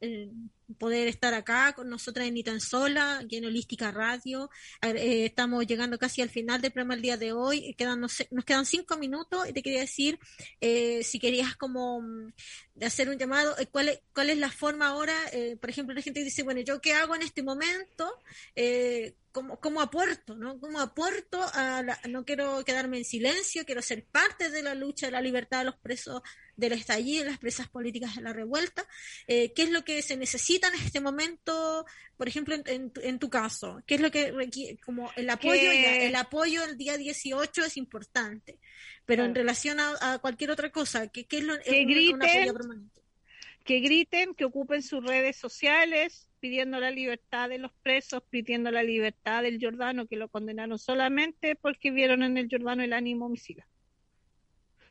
poder 0.79 1.09
estar 1.09 1.35
acá 1.35 1.73
con 1.75 1.89
nosotras 1.89 2.27
en 2.27 2.35
Ni 2.35 2.43
Tan 2.43 2.61
Sola, 2.61 3.19
aquí 3.19 3.37
en 3.37 3.45
Holística 3.45 3.91
Radio. 3.91 4.51
Eh, 4.83 5.27
estamos 5.27 5.67
llegando 5.67 5.99
casi 5.99 6.23
al 6.23 6.31
final 6.31 6.61
del 6.61 6.73
programa 6.73 6.95
el 6.95 7.03
día 7.03 7.17
de 7.17 7.33
hoy. 7.33 7.75
Quedan, 7.75 8.01
nos, 8.01 8.25
quedan 8.47 8.67
cinco 8.67 8.97
minutos 8.97 9.49
y 9.49 9.53
te 9.53 9.63
quería 9.63 9.81
decir 9.81 10.19
eh, 10.61 11.03
si 11.03 11.19
querías 11.19 11.57
como 11.57 12.03
mm, 12.03 12.33
hacer 12.83 13.09
un 13.09 13.19
llamado, 13.19 13.57
eh, 13.59 13.67
¿cuál 13.67 13.89
es, 13.89 14.01
cuál 14.15 14.31
es 14.31 14.39
la 14.39 14.51
forma 14.51 14.89
ahora? 14.89 15.15
por 15.61 15.71
ejemplo, 15.71 15.95
la 15.95 16.03
gente 16.03 16.25
dice, 16.25 16.43
bueno, 16.43 16.61
¿yo 16.61 16.81
qué 16.81 16.93
hago 16.93 17.15
en 17.15 17.23
este 17.23 17.43
momento? 17.43 18.13
¿Cómo, 19.33 19.61
¿Cómo, 19.61 19.81
aporto? 19.81 20.35
¿no? 20.35 20.59
¿Cómo 20.59 20.81
aporto? 20.81 21.41
A 21.55 21.83
no 22.09 22.25
quiero 22.25 22.65
quedarme 22.65 22.99
en 22.99 23.05
silencio, 23.05 23.65
quiero 23.65 23.81
ser 23.83 24.05
parte 24.05 24.51
de 24.51 24.63
la 24.63 24.75
lucha 24.75 25.07
de 25.07 25.13
la 25.13 25.21
libertad 25.21 25.61
de 25.61 25.67
los 25.67 25.77
presos 25.77 26.23
del 26.57 26.73
estallido, 26.73 27.25
las 27.25 27.39
presas 27.39 27.69
políticas 27.69 28.17
de 28.17 28.23
la 28.23 28.33
revuelta. 28.33 28.87
Eh, 29.27 29.53
¿Qué 29.55 29.63
es 29.63 29.71
lo 29.71 29.85
que 29.85 30.03
se 30.03 30.17
necesita 30.17 30.69
en 30.69 30.75
este 30.75 31.01
momento, 31.01 31.87
por 32.17 32.29
ejemplo, 32.29 32.55
en, 32.55 32.93
en, 33.03 33.19
tu 33.19 33.31
caso? 33.31 33.83
¿Qué 33.87 33.95
es 33.95 34.01
lo 34.01 34.11
que 34.11 34.33
requiere? 34.33 34.79
Como 34.79 35.11
el 35.17 35.31
apoyo, 35.31 35.71
el 35.71 36.15
apoyo 36.17 36.65
el 36.65 36.77
día 36.77 36.97
18 36.97 37.65
es 37.65 37.77
importante, 37.77 38.59
pero 39.07 39.25
en 39.25 39.35
relación 39.35 39.79
a, 39.81 40.19
cualquier 40.19 40.51
otra 40.51 40.71
cosa, 40.71 41.09
¿qué, 41.09 41.27
qué 41.27 41.39
es 41.39 41.45
lo 41.45 41.59
que 41.61 41.85
griten, 41.85 42.91
Que 43.65 43.81
griten, 43.81 44.35
que 44.35 44.45
ocupen 44.45 44.83
sus 44.83 45.05
redes 45.05 45.37
sociales, 45.37 46.30
pidiendo 46.41 46.81
la 46.81 46.91
libertad 46.91 47.49
de 47.49 47.59
los 47.59 47.73
presos, 47.83 48.23
pidiendo 48.31 48.71
la 48.71 48.83
libertad 48.83 49.43
del 49.43 49.59
Jordano, 49.61 50.07
que 50.07 50.17
lo 50.17 50.29
condenaron 50.29 50.79
solamente 50.79 51.55
porque 51.55 51.91
vieron 51.91 52.23
en 52.23 52.37
el 52.37 52.49
Jordano 52.51 52.83
el 52.83 52.93
ánimo 52.93 53.27
homicida. 53.27 53.67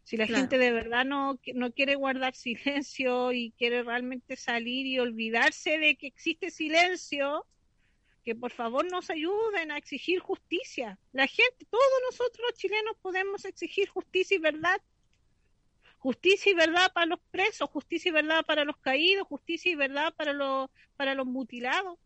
Si 0.04 0.18
la 0.18 0.26
gente 0.26 0.58
de 0.58 0.72
verdad 0.72 1.06
no, 1.06 1.40
no 1.54 1.72
quiere 1.72 1.94
guardar 1.96 2.34
silencio 2.36 3.32
y 3.32 3.52
quiere 3.58 3.84
realmente 3.84 4.36
salir 4.36 4.88
y 4.88 4.98
olvidarse 4.98 5.78
de 5.78 5.98
que 5.98 6.08
existe 6.08 6.50
silencio, 6.50 7.46
que 8.24 8.36
por 8.36 8.52
favor 8.52 8.90
nos 8.92 9.10
ayuden 9.10 9.72
a 9.72 9.78
exigir 9.78 10.20
justicia. 10.20 10.98
La 11.12 11.28
gente, 11.28 11.66
todos 11.70 11.84
nosotros 12.10 12.44
los 12.50 12.58
chilenos 12.58 12.96
podemos 13.02 13.46
exigir 13.46 13.88
justicia 13.90 14.36
y 14.36 14.40
verdad. 14.40 14.82
Justicia 16.00 16.52
y 16.52 16.56
verdad 16.56 16.92
para 16.94 17.06
los 17.06 17.20
presos, 17.32 17.70
justicia 17.70 18.10
y 18.10 18.14
verdad 18.14 18.46
para 18.46 18.64
los 18.64 18.78
caídos, 18.78 19.28
justicia 19.28 19.72
y 19.72 19.76
verdad 19.76 20.14
para 20.16 20.34
los, 20.34 20.70
para 20.96 21.14
los 21.14 21.28
mutilados. 21.28 22.00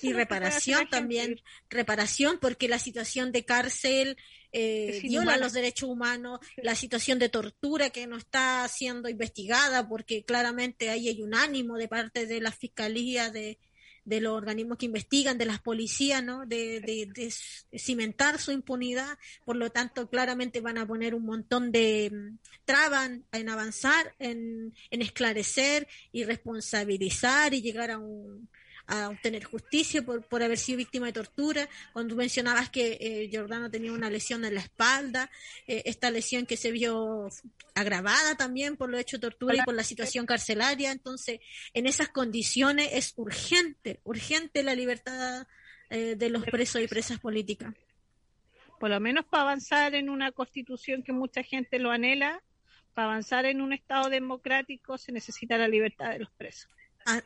Y 0.00 0.12
reparación 0.12 0.88
también, 0.88 1.40
reparación 1.68 2.38
porque 2.40 2.68
la 2.68 2.78
situación 2.78 3.32
de 3.32 3.44
cárcel 3.44 4.16
eh, 4.52 5.00
viola 5.02 5.36
los 5.36 5.52
derechos 5.52 5.88
humanos, 5.88 6.40
la 6.56 6.74
situación 6.74 7.18
de 7.18 7.28
tortura 7.28 7.90
que 7.90 8.06
no 8.06 8.16
está 8.16 8.66
siendo 8.68 9.08
investigada 9.08 9.88
porque 9.88 10.24
claramente 10.24 10.88
ahí 10.88 11.08
hay 11.08 11.22
un 11.22 11.34
ánimo 11.34 11.76
de 11.76 11.88
parte 11.88 12.26
de 12.26 12.40
la 12.40 12.52
fiscalía, 12.52 13.30
de, 13.30 13.58
de 14.04 14.20
los 14.20 14.32
organismos 14.32 14.78
que 14.78 14.86
investigan, 14.86 15.38
de 15.38 15.46
las 15.46 15.60
policías, 15.60 16.22
¿no? 16.22 16.46
De, 16.46 16.80
de, 16.80 17.32
cimentar 17.78 18.38
su 18.38 18.52
impunidad. 18.52 19.18
Por 19.44 19.56
lo 19.56 19.70
tanto, 19.70 20.08
claramente 20.08 20.60
van 20.60 20.78
a 20.78 20.86
poner 20.86 21.14
un 21.14 21.24
montón 21.24 21.72
de 21.72 22.10
mm, 22.12 22.38
trabas 22.64 23.10
en 23.32 23.48
avanzar, 23.48 24.14
en, 24.18 24.74
en 24.90 25.02
esclarecer 25.02 25.86
y 26.10 26.24
responsabilizar 26.24 27.54
y 27.54 27.62
llegar 27.62 27.90
a 27.90 27.98
un, 27.98 28.48
a 28.86 29.08
obtener 29.08 29.44
justicia 29.44 30.02
por, 30.02 30.22
por 30.22 30.42
haber 30.42 30.58
sido 30.58 30.78
víctima 30.78 31.06
de 31.06 31.12
tortura. 31.12 31.68
Cuando 31.92 32.14
mencionabas 32.14 32.70
que 32.70 32.98
eh, 33.00 33.30
Jordano 33.32 33.70
tenía 33.70 33.92
una 33.92 34.10
lesión 34.10 34.44
en 34.44 34.54
la 34.54 34.60
espalda, 34.60 35.30
eh, 35.66 35.82
esta 35.86 36.10
lesión 36.10 36.46
que 36.46 36.56
se 36.56 36.70
vio 36.70 37.28
agravada 37.74 38.36
también 38.36 38.76
por 38.76 38.90
lo 38.90 38.98
hecho 38.98 39.16
de 39.16 39.22
tortura 39.22 39.56
y 39.56 39.62
por 39.62 39.74
la 39.74 39.84
situación 39.84 40.26
carcelaria. 40.26 40.92
Entonces, 40.92 41.40
en 41.74 41.86
esas 41.86 42.08
condiciones 42.08 42.90
es 42.92 43.12
urgente, 43.16 44.00
urgente 44.04 44.62
la 44.62 44.74
libertad 44.74 45.46
eh, 45.90 46.16
de 46.16 46.30
los 46.30 46.44
presos 46.44 46.82
y 46.82 46.88
presas 46.88 47.18
políticas. 47.20 47.74
Por 48.80 48.90
lo 48.90 48.98
menos 48.98 49.24
para 49.26 49.44
avanzar 49.44 49.94
en 49.94 50.10
una 50.10 50.32
constitución 50.32 51.02
que 51.02 51.12
mucha 51.12 51.42
gente 51.42 51.78
lo 51.78 51.90
anhela, 51.90 52.42
para 52.94 53.08
avanzar 53.08 53.46
en 53.46 53.60
un 53.60 53.72
Estado 53.72 54.10
democrático 54.10 54.98
se 54.98 55.12
necesita 55.12 55.56
la 55.56 55.68
libertad 55.68 56.10
de 56.10 56.20
los 56.20 56.30
presos. 56.32 56.70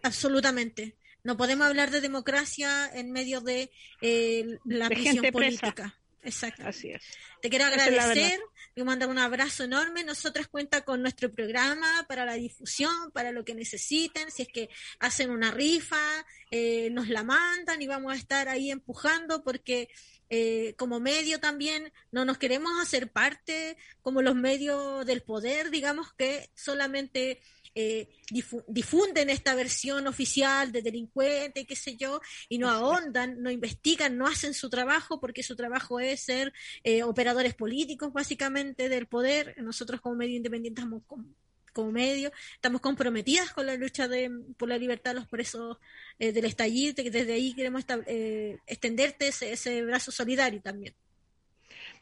absolutamente. 0.03 0.97
No 1.27 1.37
podemos 1.37 1.66
hablar 1.66 1.91
de 1.91 2.01
democracia 2.01 2.89
en 2.95 3.11
medio 3.11 3.41
de 3.41 3.72
eh, 4.01 4.47
la 4.64 4.89
prisión 4.89 5.27
política. 5.33 5.99
Exacto. 6.22 6.62
Así 6.64 6.91
es. 6.91 7.03
Te 7.43 7.51
quiero 7.51 7.64
agradecer, 7.64 8.39
y 8.77 8.83
mandar 8.85 9.09
un 9.09 9.18
abrazo 9.18 9.64
enorme. 9.64 10.05
Nosotras 10.05 10.47
cuenta 10.47 10.85
con 10.85 11.03
nuestro 11.03 11.33
programa 11.33 12.05
para 12.09 12.24
la 12.24 12.35
difusión, 12.35 13.11
para 13.12 13.33
lo 13.33 13.45
que 13.45 13.57
necesiten. 13.57 14.31
Si 14.31 14.43
es 14.43 14.49
que 14.49 14.68
hacen 15.01 15.31
una 15.31 15.51
rifa, 15.51 16.24
eh, 16.53 16.91
nos 16.91 17.09
la 17.09 17.24
mandan 17.24 17.83
y 17.83 17.89
vamos 17.89 18.12
a 18.12 18.16
estar 18.16 18.49
ahí 18.49 18.70
empujando 18.70 19.43
porque 19.43 19.89
eh, 20.31 20.74
como 20.77 21.01
medio 21.01 21.41
también 21.41 21.93
no 22.12 22.24
nos 22.24 22.39
queremos 22.39 22.70
hacer 22.81 23.11
parte 23.11 23.77
como 24.01 24.22
los 24.22 24.37
medios 24.37 25.07
del 25.07 25.22
poder, 25.22 25.70
digamos 25.70 26.12
que 26.14 26.51
solamente 26.55 27.41
eh, 27.79 28.09
difunden 28.68 29.29
esta 29.29 29.55
versión 29.55 30.07
oficial 30.07 30.72
de 30.72 30.81
delincuente, 30.81 31.66
qué 31.66 31.77
sé 31.77 31.95
yo, 31.95 32.22
y 32.49 32.57
no 32.57 32.70
ahondan, 32.70 33.43
no 33.43 33.51
investigan, 33.51 34.16
no 34.16 34.27
hacen 34.27 34.55
su 34.55 34.70
trabajo, 34.70 35.20
porque 35.20 35.43
su 35.43 35.57
trabajo 35.57 36.01
es 36.01 36.20
ser 36.20 36.55
eh, 36.85 37.03
operadores 37.03 37.55
políticos, 37.55 38.14
básicamente, 38.14 38.89
del 38.89 39.07
poder. 39.07 39.55
Nosotros 39.62 40.01
como 40.01 40.16
medio 40.16 40.37
independiente 40.37 40.81
estamos 40.81 41.03
como 41.74 41.93
medio, 41.93 42.33
estamos 42.55 42.81
comprometidas 42.81 43.53
con 43.53 43.66
la 43.66 43.74
lucha 43.74 44.09
de, 44.09 44.31
por 44.57 44.70
la 44.70 44.79
libertad 44.79 45.11
de 45.11 45.20
los 45.20 45.29
presos 45.29 45.77
eh, 46.18 46.33
del 46.33 46.47
estallido, 46.47 46.95
que 46.95 47.11
desde 47.11 47.35
ahí 47.35 47.53
queremos 47.55 47.85
extenderte 48.66 49.29
ese 49.29 49.83
brazo 49.83 50.11
solidario 50.11 50.62
también. 50.62 50.95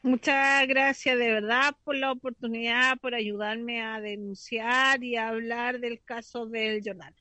Muchas 0.04 0.68
gracias 0.68 1.18
de 1.18 1.32
verdad 1.32 1.74
por 1.82 1.96
la 1.96 2.12
oportunidad, 2.12 2.98
por 3.00 3.14
ayudarme 3.14 3.82
a 3.82 4.02
denunciar 4.02 5.02
y 5.02 5.16
a 5.16 5.28
hablar 5.28 5.80
del 5.80 6.02
caso 6.04 6.44
del 6.44 6.82
Jordán. 6.84 7.14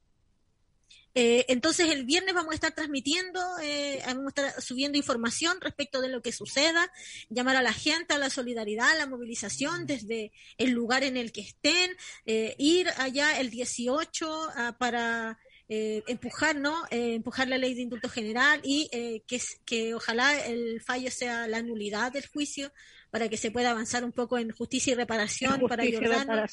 Eh, 1.16 1.46
entonces 1.48 1.90
el 1.90 2.04
viernes 2.04 2.34
vamos 2.34 2.52
a 2.52 2.56
estar 2.56 2.74
transmitiendo, 2.74 3.40
eh, 3.62 4.02
vamos 4.06 4.26
a 4.26 4.28
estar 4.28 4.62
subiendo 4.62 4.98
información 4.98 5.62
respecto 5.62 6.02
de 6.02 6.10
lo 6.10 6.22
que 6.22 6.34
suceda, 6.34 6.92
llamar 7.30 7.56
a 7.56 7.62
la 7.62 7.72
gente 7.72 8.16
a 8.16 8.18
la 8.18 8.30
solidaridad, 8.30 8.90
a 8.90 8.96
la 8.96 9.08
movilización 9.08 9.86
desde 9.86 10.34
el 10.58 10.72
lugar 10.72 11.04
en 11.04 11.16
el 11.16 11.32
que 11.32 11.40
estén, 11.40 11.90
eh, 12.26 12.54
ir 12.58 12.90
allá 12.98 13.40
el 13.40 13.50
18 13.50 14.50
ah, 14.58 14.76
para 14.78 15.40
eh, 15.70 16.04
empujar, 16.08 16.56
¿no? 16.56 16.84
Eh, 16.92 17.16
empujar 17.16 17.48
la 17.48 17.58
ley 17.58 17.74
de 17.74 17.82
indulto 17.82 18.10
general 18.10 18.60
y 18.64 18.90
eh, 18.92 19.24
que, 19.28 19.42
que 19.66 19.94
ojalá 19.94 20.46
el 20.46 20.82
fallo 20.82 21.10
sea 21.10 21.48
la 21.48 21.62
nulidad 21.62 22.12
del 22.12 22.28
juicio 22.28 22.72
para 23.12 23.30
que 23.30 23.38
se 23.38 23.52
pueda 23.52 23.72
avanzar 23.72 24.04
un 24.04 24.12
poco 24.12 24.38
en 24.38 24.52
justicia 24.52 24.92
y 24.92 24.96
reparación 24.96 25.62
para 25.68 25.84
Jordano. 25.84 26.46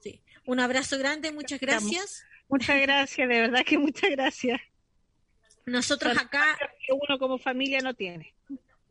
Sí. 0.00 0.22
Un 0.44 0.60
abrazo 0.60 0.98
grande, 0.98 1.32
muchas 1.32 1.60
gracias. 1.60 2.24
Muchas 2.48 2.80
gracias, 2.80 3.28
de 3.28 3.40
verdad 3.40 3.64
que 3.64 3.78
muchas 3.78 4.10
gracias. 4.10 4.60
Nosotros 5.64 6.16
acá... 6.16 6.56
Que 6.86 6.92
uno 6.92 7.18
como 7.18 7.38
familia 7.38 7.80
no 7.80 7.94
tiene. 7.94 8.34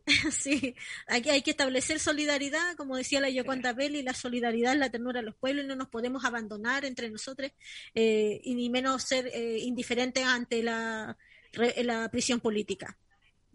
Sí, 0.32 0.76
aquí 1.08 1.30
hay 1.30 1.42
que 1.42 1.52
establecer 1.52 2.00
solidaridad, 2.00 2.76
como 2.76 2.98
decía 2.98 3.20
la 3.20 3.30
Yoconda 3.30 3.74
Belli, 3.74 4.04
la 4.04 4.14
solidaridad 4.14 4.74
es 4.74 4.80
la 4.80 4.90
ternura 4.90 5.22
de 5.22 5.26
los 5.26 5.36
pueblos, 5.36 5.66
no 5.66 5.76
nos 5.76 5.88
podemos 5.88 6.26
abandonar 6.26 6.86
entre 6.86 7.10
nosotros 7.10 7.52
eh, 7.94 8.40
y 8.44 8.56
ni 8.56 8.70
menos 8.70 9.04
ser 9.04 9.28
eh, 9.28 9.60
indiferentes 9.60 10.24
ante 10.26 10.62
la, 10.62 11.18
la 11.54 12.10
prisión 12.10 12.40
política. 12.40 12.98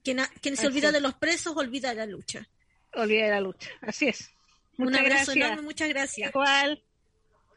Quien, 0.03 0.19
quien 0.41 0.57
se 0.57 0.67
olvida 0.67 0.91
de 0.93 1.01
los 1.01 1.15
presos 1.15 1.57
olvida 1.57 1.93
la 1.95 2.07
lucha. 2.07 2.49
Olvida 2.95 3.29
la 3.29 3.41
lucha, 3.41 3.71
así 3.83 4.09
es. 4.09 4.31
Un 4.79 4.95
abrazo 4.95 5.33
enorme, 5.33 5.63
muchas 5.63 5.89
gracias. 5.91 6.31
Igual 6.31 6.83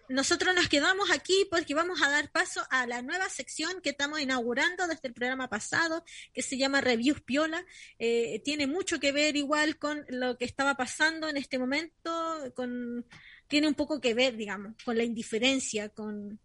nosotros 0.10 0.54
nos 0.56 0.68
quedamos 0.68 1.12
aquí 1.12 1.48
porque 1.50 1.74
vamos 1.74 2.02
a 2.02 2.10
dar 2.10 2.32
paso 2.32 2.62
a 2.70 2.86
la 2.86 3.02
nueva 3.02 3.30
sección 3.30 3.82
que 3.82 3.92
estamos 3.92 4.20
inaugurando 4.20 4.88
desde 4.88 5.08
el 5.08 5.14
programa 5.14 5.50
pasado, 5.50 6.04
que 6.34 6.42
se 6.42 6.58
llama 6.58 6.82
Reviews 6.82 7.22
Piola. 7.22 7.66
Eh, 8.00 8.42
tiene 8.44 8.68
mucho 8.68 9.00
que 9.00 9.12
ver 9.12 9.36
igual 9.36 9.78
con 9.78 10.06
lo 10.10 10.38
que 10.38 10.46
estaba 10.46 10.76
pasando 10.76 11.30
en 11.30 11.38
este 11.38 11.58
momento, 11.58 12.52
con 12.56 13.06
tiene 13.48 13.68
un 13.68 13.76
poco 13.76 14.02
que 14.02 14.14
ver, 14.14 14.36
digamos, 14.36 14.74
con 14.84 14.98
la 14.98 15.04
indiferencia, 15.04 15.90
con, 15.90 16.40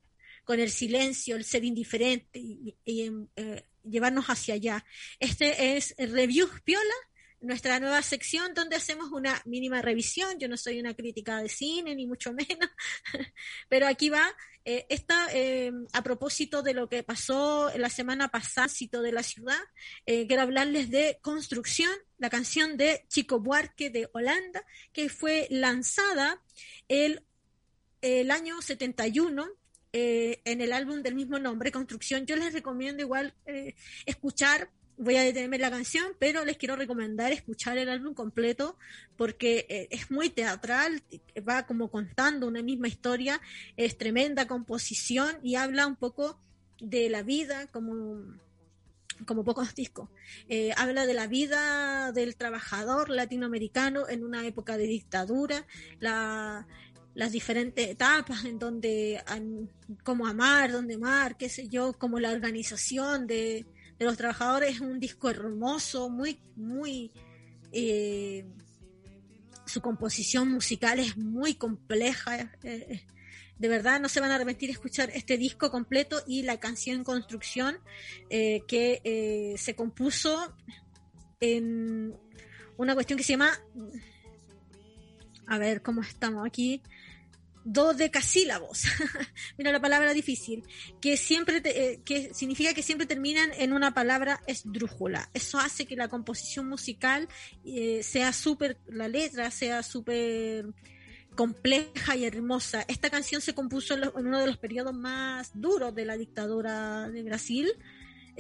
con 0.45 0.61
el 0.61 0.71
silencio, 0.71 1.37
el 1.37 1.45
ser 1.45 1.65
indiferente 1.65 2.39
y, 2.39 2.77
eh, 2.85 3.65
llevarnos 3.83 4.27
hacia 4.27 4.55
allá. 4.55 4.85
Este 5.19 5.77
es 5.77 5.95
Reviews 5.97 6.61
Piola 6.63 6.95
nuestra 7.41 7.79
nueva 7.81 8.03
sección 8.03 8.55
donde 8.55 8.77
hacemos 8.77 9.11
una 9.13 9.41
mínima 9.45 9.83
revisión. 9.83 10.39
Yo 10.39 10.49
no 10.49 10.57
soy 10.57 10.81
una 10.81 10.95
crítica 10.95 11.41
de 11.41 11.49
cine, 11.49 11.95
ni 11.95 12.07
mucho 12.07 12.33
menos, 12.33 12.71
pero 13.69 13.87
aquí 13.87 14.11
va. 14.11 14.25
Eh, 14.65 14.85
esta, 14.91 15.29
eh, 15.33 15.73
a 15.95 16.03
propósito 16.03 16.63
de 16.63 16.75
lo 16.75 16.91
que 16.91 17.03
pasó 17.03 17.71
la 17.77 17.89
semana 17.89 18.29
pasada, 18.29 18.69
de 19.03 19.13
la 19.13 19.23
ciudad, 19.23 19.59
eh, 20.05 20.27
quiero 20.27 20.43
hablarles 20.43 20.91
de 20.91 21.19
Construcción, 21.23 21.91
la 22.19 22.29
canción 22.29 22.77
de 22.77 23.07
Chico 23.09 23.41
Buarque 23.41 23.89
de 23.89 24.11
Holanda, 24.13 24.63
que 24.93 25.09
fue 25.09 25.47
lanzada 25.51 26.43
el, 26.89 27.23
el 28.03 28.31
año 28.31 28.61
71 28.61 29.49
eh, 29.95 30.43
en 30.45 30.61
el 30.61 30.75
álbum 30.75 31.03
del 31.03 31.15
mismo 31.15 31.39
nombre, 31.39 31.73
Construcción. 31.73 32.27
Yo 32.27 32.37
les 32.37 32.53
recomiendo 32.53 33.03
igual 33.03 33.35
eh, 33.47 33.75
escuchar, 34.05 34.71
voy 34.99 35.17
a 35.17 35.23
detenerme 35.23 35.59
la 35.59 35.71
canción, 35.71 36.07
pero 36.19 36.45
les 36.45 36.57
quiero 36.57 36.77
recomendar 36.77 37.33
escuchar 37.33 37.79
el 37.79 37.89
álbum 37.89 38.15
completo 38.15 38.77
porque 39.17 39.67
eh, 39.69 39.89
es 39.91 40.11
muy 40.11 40.31
teatral, 40.31 41.03
va 41.49 41.67
como 41.67 41.91
contando 41.91 42.47
una 42.47 42.63
misma 42.63 42.89
historia, 42.89 43.41
es 43.77 43.97
tremenda 43.97 44.47
composición 44.47 45.39
y 45.43 45.55
habla 45.55 45.87
un 45.87 45.97
poco 45.97 46.41
de 46.81 47.09
la 47.09 47.23
vida 47.23 47.67
como 47.69 48.23
como 49.27 49.43
pocos 49.43 49.75
discos. 49.75 50.09
habla 50.77 51.05
de 51.05 51.13
la 51.13 51.27
vida 51.27 52.13
del 52.13 52.37
trabajador 52.37 53.11
latinoamericano 53.11 54.09
en 54.09 54.23
una 54.23 54.47
época 54.47 54.77
de 54.77 54.87
dictadura, 54.87 55.67
la, 55.99 56.69
las 57.19 57.33
diferentes 57.33 57.89
etapas 57.89 58.45
en 58.45 58.61
donde, 58.61 59.21
cómo 60.05 60.29
amar, 60.29 60.71
dónde 60.71 60.95
amar, 60.95 61.37
qué 61.37 61.49
sé 61.49 61.69
yo, 61.69 61.95
como 61.95 62.21
la 62.21 62.31
organización 62.31 63.27
de, 63.27 63.67
los 64.05 64.17
trabajadores 64.17 64.77
es 64.77 64.81
un 64.81 65.01
disco 65.01 65.29
hermoso, 65.29 66.09
muy, 66.09 66.41
muy, 66.57 67.13
eh, 67.73 68.47
su 69.67 69.81
composición 69.81 70.51
musical 70.51 70.99
es 70.99 71.17
muy 71.17 71.55
compleja. 71.55 72.41
Eh, 72.41 72.49
eh, 72.63 73.07
de 73.59 73.69
verdad 73.69 74.01
no 74.01 74.09
se 74.09 74.21
van 74.21 74.31
a 74.31 74.37
arrepentir 74.37 74.69
de 74.69 74.75
escuchar 74.75 75.11
este 75.11 75.37
disco 75.37 75.71
completo 75.71 76.23
y 76.27 76.43
la 76.43 76.61
canción 76.61 77.03
Construcción 77.03 77.79
que 78.31 79.55
se 79.59 79.75
compuso 79.75 80.55
en 81.41 82.15
una 82.77 82.95
cuestión 82.95 83.17
que 83.17 83.25
se 83.25 83.33
llama 83.33 83.51
a 85.49 85.59
ver 85.59 85.83
cómo 85.83 86.03
estamos 86.03 86.47
aquí 86.47 86.83
dodecasílabos, 87.73 88.85
mira 89.59 89.73
la 89.73 89.81
palabra 89.81 90.15
difícil, 90.15 90.65
que 91.01 91.19
siempre 91.19 91.61
eh, 91.65 92.01
que 92.03 92.33
significa 92.33 92.73
que 92.73 92.83
siempre 92.83 93.07
terminan 93.07 93.51
en 93.59 93.75
una 93.75 93.93
palabra 93.93 94.41
esdrújula. 94.47 95.29
Eso 95.35 95.59
hace 95.59 95.85
que 95.85 95.95
la 95.95 96.09
composición 96.09 96.67
musical 96.67 97.29
eh, 97.65 98.03
sea 98.03 98.33
súper, 98.33 98.79
la 98.87 99.07
letra 99.09 99.51
sea 99.51 99.83
súper 99.83 100.67
compleja 101.37 102.17
y 102.17 102.25
hermosa. 102.25 102.87
Esta 102.89 103.11
canción 103.11 103.43
se 103.43 103.55
compuso 103.55 103.95
en, 103.95 104.11
uno 104.15 104.41
de 104.41 104.47
los 104.47 104.57
periodos 104.57 104.95
más 104.95 105.51
duros 105.53 105.95
de 105.95 106.07
la 106.07 106.17
dictadura 106.17 107.09
de 107.11 107.23
Brasil. 107.23 107.69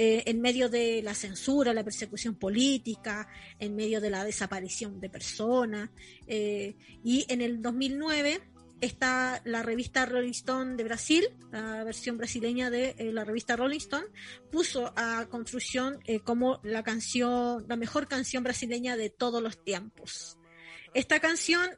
Eh, 0.01 0.23
en 0.27 0.41
medio 0.41 0.69
de 0.69 1.03
la 1.03 1.13
censura, 1.13 1.75
la 1.75 1.83
persecución 1.83 2.37
política, 2.37 3.29
en 3.59 3.75
medio 3.75 4.01
de 4.01 4.11
la 4.11 4.23
desaparición 4.25 5.01
de 5.01 5.11
personas. 5.11 5.91
y 6.29 7.27
en 7.29 7.43
el 7.43 7.61
2009 7.61 8.41
está 8.81 9.41
la 9.45 9.63
revista 9.63 10.07
Rolling 10.07 10.31
Stone 10.31 10.77
de 10.77 10.85
Brasil, 10.85 11.29
la 11.51 11.85
versión 11.85 12.17
brasileña 12.17 12.71
de 12.71 12.95
eh, 12.99 13.13
la 13.13 13.25
revista 13.25 13.57
Rolling 13.57 13.79
Stone, 13.79 14.07
puso 14.51 14.93
a 14.97 15.27
Construcción 15.29 16.01
eh, 16.05 16.21
como 16.21 16.61
la 16.63 16.83
canción, 16.83 17.65
la 17.69 17.77
mejor 17.77 18.07
canción 18.07 18.45
brasileña 18.45 18.97
de 18.97 19.11
todos 19.11 19.43
los 19.43 19.63
tiempos. 19.65 20.39
Esta 20.95 21.21
canción 21.21 21.69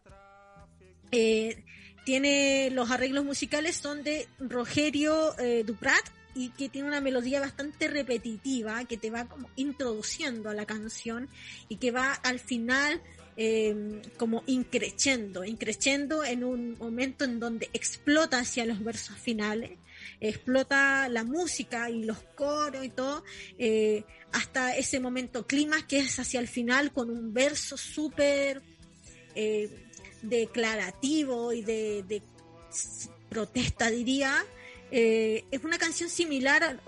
eh, 1.11 1.65
tiene 2.05 2.71
los 2.71 2.91
arreglos 2.91 3.25
musicales 3.25 3.77
son 3.77 4.03
de 4.03 4.29
Rogerio 4.39 5.35
Duprat 5.65 6.05
y 6.35 6.51
que 6.51 6.69
tiene 6.69 6.89
una 6.89 7.01
melodía 7.01 7.41
bastante 7.41 7.89
repetitiva 7.89 8.85
que 8.85 8.97
te 8.97 9.11
va 9.11 9.27
como 9.27 9.51
introduciendo 9.57 10.49
a 10.49 10.55
la 10.55 10.65
canción 10.65 11.29
y 11.69 11.77
que 11.77 11.91
va 11.91 12.13
al 12.13 12.39
final 12.39 13.03
eh, 13.37 14.03
como 14.17 14.43
increciendo, 14.47 15.45
increciendo 15.45 16.25
en 16.25 16.45
un 16.45 16.77
momento 16.79 17.25
en 17.25 17.41
donde 17.41 17.71
explota 17.73 18.39
hacia 18.39 18.65
los 18.65 18.83
versos 18.83 19.17
finales, 19.17 19.79
explota 20.21 21.09
la 21.09 21.25
música 21.25 21.91
y 21.91 22.05
los 22.05 22.19
coros 22.35 22.85
y 22.85 22.91
todo, 22.91 23.25
eh, 23.59 24.05
hasta 24.33 24.77
ese 24.77 25.01
momento 25.01 25.47
clima 25.47 25.87
que 25.87 26.01
es 26.01 26.19
hacia 26.19 26.41
el 26.41 26.49
final 26.49 26.93
con 26.93 27.11
un 27.11 27.33
verso 27.33 27.77
súper 27.77 28.63
eh, 29.35 29.71
declarativo 30.23 31.53
y 31.53 31.63
de 31.63 32.23
protesta, 33.29 33.91
diría, 33.91 34.45
eh, 34.93 35.45
es 35.53 35.63
una 35.63 35.79
canción 35.79 36.11
similar, 36.11 36.81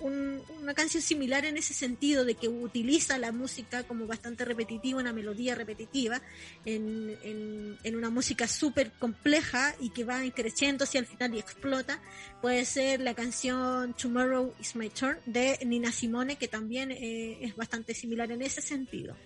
una 0.00 0.74
canción 0.74 1.02
similar 1.02 1.44
en 1.44 1.56
ese 1.56 1.74
sentido 1.74 2.24
de 2.24 2.36
que 2.36 2.48
utiliza 2.48 3.18
la 3.18 3.32
música 3.32 3.82
como 3.82 4.06
bastante 4.06 4.44
repetitiva, 4.44 5.00
una 5.00 5.12
melodía 5.12 5.56
repetitiva, 5.56 6.22
en, 6.64 7.78
una 7.92 8.10
música 8.10 8.46
súper 8.46 8.92
compleja 8.92 9.74
y 9.80 9.90
que 9.90 10.04
va 10.04 10.20
creciendo 10.34 10.84
hacia 10.84 11.00
el 11.00 11.06
final 11.06 11.34
y 11.34 11.40
explota. 11.40 12.00
Puede 12.40 12.64
ser 12.64 13.00
la 13.00 13.14
canción 13.14 13.94
Tomorrow 13.94 14.54
is 14.60 14.76
My 14.76 14.88
Turn 14.88 15.18
de 15.26 15.58
Nina 15.66 15.90
Simone, 15.90 16.36
que 16.36 16.46
también 16.46 16.92
eh, 16.92 17.38
es 17.42 17.56
bastante 17.56 17.94
similar 17.94 18.30
en 18.30 18.42
ese 18.42 18.60
sentido. 18.60 19.16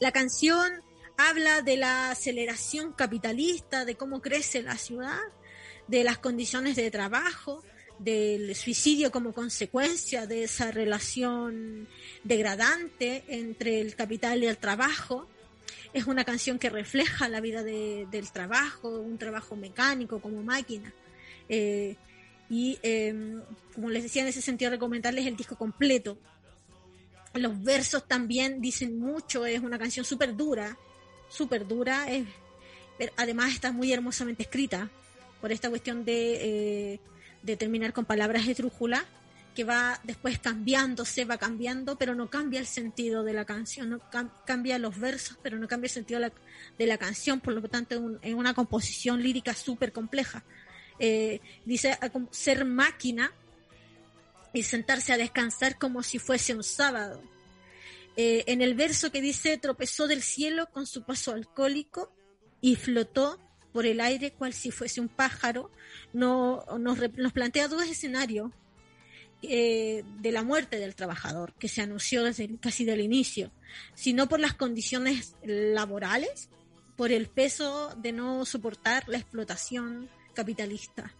La 0.00 0.10
canción 0.10 0.82
habla 1.16 1.62
de 1.62 1.76
la 1.76 2.10
aceleración 2.10 2.92
capitalista, 2.92 3.84
de 3.84 3.94
cómo 3.94 4.20
crece 4.20 4.62
la 4.62 4.76
ciudad 4.76 5.20
de 5.88 6.04
las 6.04 6.18
condiciones 6.18 6.76
de 6.76 6.90
trabajo, 6.90 7.62
del 7.98 8.54
suicidio 8.56 9.12
como 9.12 9.32
consecuencia 9.32 10.26
de 10.26 10.44
esa 10.44 10.70
relación 10.70 11.86
degradante 12.24 13.24
entre 13.28 13.80
el 13.80 13.94
capital 13.94 14.42
y 14.42 14.46
el 14.46 14.58
trabajo. 14.58 15.28
Es 15.92 16.06
una 16.06 16.24
canción 16.24 16.58
que 16.58 16.70
refleja 16.70 17.28
la 17.28 17.40
vida 17.40 17.62
del 17.62 18.32
trabajo, 18.32 18.88
un 18.98 19.18
trabajo 19.18 19.56
mecánico 19.56 20.20
como 20.20 20.42
máquina. 20.42 20.92
Eh, 21.48 21.96
y 22.48 22.78
em, 22.82 23.42
como 23.74 23.90
les 23.90 24.02
decía, 24.02 24.22
en 24.22 24.28
ese 24.28 24.42
sentido 24.42 24.70
recomendarles 24.70 25.26
el 25.26 25.36
disco 25.36 25.56
completo. 25.56 26.18
Los 27.34 27.62
versos 27.62 28.06
también 28.06 28.60
dicen 28.60 28.98
mucho, 28.98 29.46
es 29.46 29.60
una 29.60 29.78
canción 29.78 30.04
súper 30.04 30.36
dura, 30.36 30.76
súper 31.28 31.66
dura, 31.66 32.06
pero 32.98 33.12
además 33.16 33.54
está 33.54 33.72
muy 33.72 33.92
hermosamente 33.92 34.42
escrita 34.42 34.90
por 35.42 35.50
esta 35.50 35.68
cuestión 35.68 36.04
de, 36.04 37.00
eh, 37.44 37.56
terminar 37.56 37.92
con 37.92 38.04
palabras 38.04 38.46
esdrújulas, 38.46 39.02
que 39.56 39.64
va 39.64 40.00
después 40.04 40.38
cambiándose, 40.38 41.24
va 41.24 41.36
cambiando, 41.36 41.98
pero 41.98 42.14
no 42.14 42.30
cambia 42.30 42.60
el 42.60 42.66
sentido 42.66 43.24
de 43.24 43.32
la 43.34 43.44
canción, 43.44 43.90
no 43.90 44.00
cambia 44.46 44.78
los 44.78 44.98
versos, 44.98 45.36
pero 45.42 45.58
no 45.58 45.66
cambia 45.66 45.88
el 45.88 45.92
sentido 45.92 46.20
de 46.78 46.86
la, 46.86 46.96
canción, 46.96 47.40
por 47.40 47.54
lo 47.54 47.68
tanto 47.68 48.18
es 48.22 48.34
una 48.34 48.54
composición 48.54 49.20
lírica 49.20 49.52
súper 49.52 49.92
compleja. 49.92 50.44
Eh, 51.00 51.40
dice 51.66 51.98
ser 52.30 52.64
máquina 52.64 53.32
y 54.52 54.62
sentarse 54.62 55.12
a 55.12 55.16
descansar 55.16 55.76
como 55.76 56.04
si 56.04 56.20
fuese 56.20 56.54
un 56.54 56.62
sábado. 56.62 57.20
Eh, 58.16 58.44
en 58.46 58.62
el 58.62 58.74
verso 58.74 59.10
que 59.10 59.20
dice 59.20 59.58
tropezó 59.58 60.06
del 60.06 60.22
cielo 60.22 60.68
con 60.70 60.86
su 60.86 61.02
paso 61.02 61.32
alcohólico 61.32 62.12
y 62.60 62.76
flotó 62.76 63.40
por 63.72 63.86
el 63.86 64.00
aire 64.00 64.32
cual 64.32 64.52
si 64.52 64.70
fuese 64.70 65.00
un 65.00 65.08
pájaro, 65.08 65.70
no, 66.12 66.64
nos, 66.78 66.98
plantea 67.32 67.68
dos 67.68 67.84
escenarios 67.84 68.50
eh, 69.42 70.04
de 70.20 70.32
la 70.32 70.42
muerte 70.42 70.78
del 70.78 70.94
trabajador, 70.94 71.52
que 71.54 71.68
se 71.68 71.80
anunció 71.80 72.24
desde 72.24 72.56
casi 72.58 72.84
del 72.84 73.00
inicio, 73.00 73.50
sino 73.94 74.28
por 74.28 74.40
las 74.40 74.54
condiciones 74.54 75.34
laborales, 75.42 76.48
por 76.96 77.10
el 77.10 77.26
peso 77.28 77.94
de 77.96 78.12
no 78.12 78.44
soportar 78.44 79.08
la 79.08 79.18
explotación 79.18 80.08
capitalista. 80.34 81.12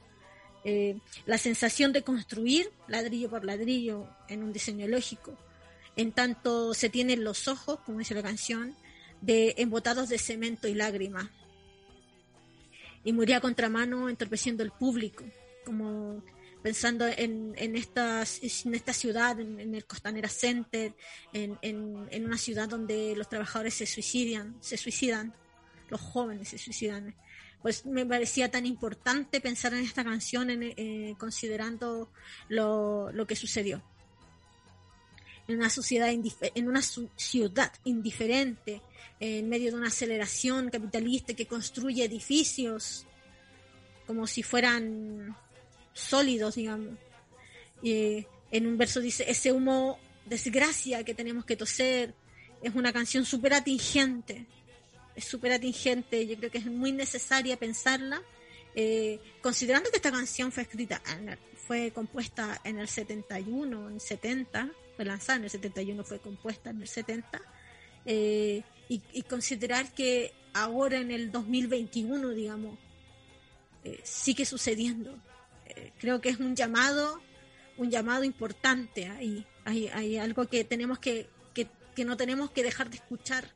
Eh, 0.64 0.98
la 1.26 1.38
sensación 1.38 1.92
de 1.92 2.02
construir 2.02 2.70
ladrillo 2.86 3.28
por 3.28 3.44
ladrillo 3.44 4.06
en 4.28 4.44
un 4.44 4.52
diseño 4.52 4.86
lógico, 4.86 5.36
en 5.96 6.12
tanto 6.12 6.72
se 6.74 6.88
tienen 6.88 7.24
los 7.24 7.48
ojos, 7.48 7.80
como 7.84 7.98
dice 7.98 8.14
la 8.14 8.22
canción, 8.22 8.76
de 9.20 9.54
embotados 9.58 10.08
de 10.08 10.18
cemento 10.18 10.68
y 10.68 10.74
lágrimas, 10.74 11.30
y 13.04 13.12
moría 13.12 13.38
a 13.38 13.40
contramano 13.40 14.08
entorpeciendo 14.08 14.62
el 14.62 14.70
público, 14.70 15.24
como 15.64 16.22
pensando 16.62 17.06
en, 17.06 17.54
en, 17.56 17.76
estas, 17.76 18.40
en 18.64 18.74
esta 18.74 18.92
ciudad, 18.92 19.38
en, 19.40 19.74
el 19.74 19.84
Costanera 19.84 20.28
Center, 20.28 20.94
en, 21.32 21.58
en, 21.62 22.24
una 22.24 22.38
ciudad 22.38 22.68
donde 22.68 23.14
los 23.16 23.28
trabajadores 23.28 23.74
se 23.74 23.86
suicidan, 23.86 24.56
se 24.60 24.76
suicidan, 24.76 25.34
los 25.88 26.00
jóvenes 26.00 26.48
se 26.48 26.58
suicidan. 26.58 27.14
Pues 27.60 27.86
me 27.86 28.06
parecía 28.06 28.50
tan 28.50 28.66
importante 28.66 29.40
pensar 29.40 29.74
en 29.74 29.84
esta 29.84 30.04
canción 30.04 30.48
eh, 30.50 31.14
considerando 31.18 32.12
lo, 32.48 33.12
lo 33.12 33.26
que 33.26 33.36
sucedió 33.36 33.82
en 35.52 35.58
una 35.58 35.70
sociedad 35.70 36.08
en 36.10 36.68
una 36.68 36.82
ciudad 36.82 37.72
indiferente 37.84 38.82
en 39.20 39.48
medio 39.48 39.70
de 39.70 39.76
una 39.76 39.88
aceleración 39.88 40.70
capitalista 40.70 41.34
que 41.34 41.46
construye 41.46 42.04
edificios 42.04 43.06
como 44.06 44.26
si 44.26 44.42
fueran 44.42 45.36
sólidos, 45.92 46.56
digamos. 46.56 46.98
Y 47.82 48.26
en 48.50 48.66
un 48.66 48.76
verso 48.76 49.00
dice, 49.00 49.24
ese 49.28 49.52
humo 49.52 49.98
desgracia 50.26 51.04
que 51.04 51.14
tenemos 51.14 51.44
que 51.44 51.56
toser 51.56 52.14
es 52.62 52.74
una 52.74 52.92
canción 52.92 53.24
súper 53.24 53.54
atingente, 53.54 54.46
es 55.14 55.24
súper 55.24 55.52
atingente, 55.52 56.26
yo 56.26 56.36
creo 56.36 56.50
que 56.50 56.58
es 56.58 56.66
muy 56.66 56.92
necesaria 56.92 57.56
pensarla 57.56 58.22
Eh, 58.74 59.20
considerando 59.42 59.90
que 59.90 59.96
esta 59.96 60.10
canción 60.10 60.50
fue 60.50 60.62
escrita, 60.62 61.02
fue 61.66 61.90
compuesta 61.90 62.60
en 62.64 62.78
el 62.78 62.88
71, 62.88 63.88
en 63.88 63.94
el 63.94 64.00
70, 64.00 64.70
fue 65.02 65.08
lanzada 65.08 65.38
en 65.38 65.44
el 65.44 65.50
71, 65.50 66.04
fue 66.04 66.20
compuesta 66.20 66.70
en 66.70 66.80
el 66.80 66.88
70, 66.88 67.42
eh, 68.06 68.62
y, 68.88 69.22
considerar 69.22 69.92
que 69.94 70.32
ahora 70.52 70.98
en 70.98 71.10
el 71.10 71.32
2021, 71.32 72.28
digamos, 72.30 72.78
eh, 73.84 74.00
sigue 74.04 74.44
sucediendo. 74.44 75.18
creo 75.98 76.20
que 76.20 76.28
es 76.28 76.38
un 76.38 76.54
llamado, 76.54 77.20
un 77.78 77.90
llamado 77.90 78.22
importante 78.22 79.06
ahí. 79.06 79.46
Hay, 79.64 79.88
hay 79.88 80.18
algo 80.18 80.46
que 80.46 80.64
tenemos 80.64 80.98
que, 80.98 81.26
que, 81.54 82.04
no 82.04 82.16
tenemos 82.16 82.50
que 82.50 82.62
dejar 82.62 82.90
de 82.90 82.96
escuchar. 82.96 83.48